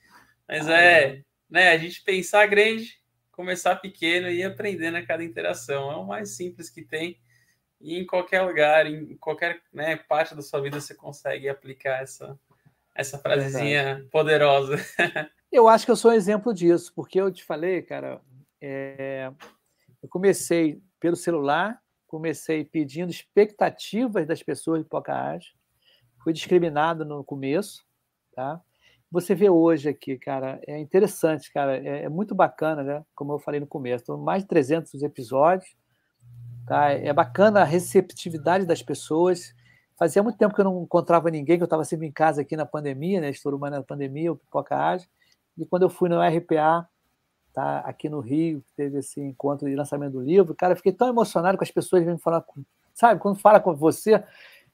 Mas 0.47 0.67
ah, 0.67 0.79
é, 0.79 1.03
é, 1.03 1.23
né? 1.49 1.69
A 1.69 1.77
gente 1.79 2.03
pensar 2.03 2.45
grande, 2.45 3.01
começar 3.31 3.75
pequeno 3.77 4.29
e 4.29 4.41
ir 4.41 4.43
aprendendo 4.43 4.97
a 4.97 5.05
cada 5.05 5.23
interação. 5.23 5.91
É 5.91 5.95
o 5.95 6.05
mais 6.05 6.35
simples 6.35 6.69
que 6.69 6.83
tem. 6.83 7.19
E 7.79 7.97
em 7.97 8.05
qualquer 8.05 8.43
lugar, 8.43 8.85
em 8.85 9.17
qualquer 9.17 9.59
né, 9.73 9.95
parte 9.95 10.35
da 10.35 10.43
sua 10.43 10.61
vida, 10.61 10.79
você 10.79 10.93
consegue 10.93 11.49
aplicar 11.49 12.03
essa, 12.03 12.39
essa 12.93 13.17
frasezinha 13.17 14.07
poderosa. 14.11 14.77
Eu 15.51 15.67
acho 15.67 15.83
que 15.83 15.91
eu 15.91 15.97
sou 15.97 16.11
um 16.11 16.13
exemplo 16.13 16.53
disso, 16.53 16.93
porque 16.95 17.19
eu 17.19 17.29
te 17.29 17.43
falei, 17.43 17.81
cara, 17.81 18.21
é... 18.61 19.29
eu 20.01 20.07
comecei 20.07 20.81
pelo 20.97 21.17
celular 21.17 21.77
comecei 22.11 22.65
pedindo 22.65 23.09
expectativas 23.09 24.27
das 24.27 24.43
pessoas 24.43 24.83
de 24.83 25.11
ágil, 25.11 25.53
fui 26.21 26.33
discriminado 26.33 27.05
no 27.05 27.23
começo, 27.23 27.85
tá? 28.35 28.61
Você 29.09 29.33
vê 29.33 29.49
hoje 29.49 29.87
aqui, 29.87 30.17
cara, 30.17 30.59
é 30.67 30.77
interessante, 30.77 31.51
cara, 31.53 31.77
é, 31.77 32.03
é 32.03 32.09
muito 32.09 32.35
bacana, 32.35 32.83
né? 32.83 33.05
Como 33.15 33.31
eu 33.31 33.39
falei 33.39 33.61
no 33.61 33.67
começo, 33.67 34.03
Estão 34.03 34.17
mais 34.17 34.43
de 34.43 34.49
300 34.49 35.01
episódios, 35.03 35.73
tá? 36.67 36.89
É 36.91 37.13
bacana 37.13 37.61
a 37.61 37.65
receptividade 37.65 38.65
das 38.65 38.83
pessoas. 38.83 39.55
Fazia 39.97 40.21
muito 40.21 40.37
tempo 40.37 40.53
que 40.53 40.59
eu 40.59 40.65
não 40.65 40.83
encontrava 40.83 41.31
ninguém, 41.31 41.55
que 41.55 41.63
eu 41.63 41.65
estava 41.65 41.85
sempre 41.85 42.07
em 42.07 42.11
casa 42.11 42.41
aqui 42.41 42.57
na 42.57 42.65
pandemia, 42.65 43.21
né? 43.21 43.29
Estourou 43.29 43.59
na 43.59 43.81
pandemia, 43.81 44.33
o 44.33 44.35
Pipoca 44.35 44.75
Ágil. 44.75 45.07
E 45.57 45.65
quando 45.65 45.83
eu 45.83 45.89
fui 45.89 46.09
no 46.09 46.21
RPA, 46.21 46.89
tá? 47.53 47.79
aqui 47.79 48.09
no 48.09 48.19
Rio, 48.19 48.63
teve 48.75 48.99
esse 48.99 49.19
encontro 49.19 49.69
de 49.69 49.75
lançamento 49.75 50.13
do 50.13 50.21
livro. 50.21 50.55
Cara, 50.55 50.75
fiquei 50.75 50.91
tão 50.91 51.07
emocionado 51.07 51.57
com 51.57 51.63
as 51.63 51.71
pessoas 51.71 52.03
vêm 52.03 52.17
falar, 52.17 52.41
com, 52.41 52.63
sabe? 52.93 53.19
Quando 53.19 53.39
fala 53.39 53.59
com 53.59 53.75
você, 53.75 54.23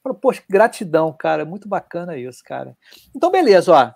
falo, 0.04 0.16
poxa, 0.16 0.44
gratidão, 0.50 1.14
cara, 1.14 1.46
muito 1.46 1.68
bacana 1.68 2.18
isso, 2.18 2.44
cara. 2.44 2.76
Então, 3.16 3.32
beleza, 3.32 3.72
ó. 3.72 3.94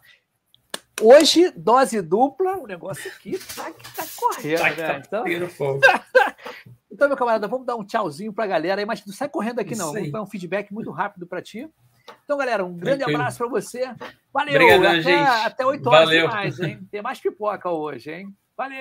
Hoje, 1.01 1.51
dose 1.55 1.99
dupla, 2.01 2.57
o 2.57 2.67
negócio 2.67 3.09
aqui 3.11 3.39
tá, 3.55 3.71
tá 3.95 4.05
correndo, 4.15 4.59
tá, 4.59 4.69
né? 4.69 5.01
Tá 5.01 5.23
então... 5.27 5.79
então, 6.91 7.07
meu 7.07 7.17
camarada, 7.17 7.47
vamos 7.47 7.65
dar 7.65 7.75
um 7.75 7.83
tchauzinho 7.83 8.31
pra 8.31 8.45
galera 8.45 8.81
aí, 8.81 8.85
mas 8.85 9.03
não 9.05 9.13
sai 9.13 9.27
correndo 9.27 9.59
aqui, 9.59 9.75
não. 9.75 9.93
Vamos 9.93 10.11
dar 10.11 10.21
um 10.21 10.27
feedback 10.27 10.71
muito 10.71 10.91
rápido 10.91 11.25
para 11.25 11.41
ti. 11.41 11.67
Então, 12.23 12.37
galera, 12.37 12.63
um 12.63 12.75
grande 12.75 12.99
Tranquilo. 12.99 13.19
abraço 13.19 13.37
para 13.37 13.47
você. 13.47 13.93
Valeu, 14.33 14.53
Obrigadão, 14.53 14.99
até, 14.99 15.45
até 15.45 15.65
8 15.65 15.87
horas 15.87 16.05
Valeu. 16.05 16.27
mais, 16.27 16.59
hein? 16.59 16.87
Tem 16.91 17.01
mais 17.01 17.19
pipoca 17.19 17.69
hoje, 17.69 18.11
hein? 18.11 18.35
Valeu! 18.61 18.77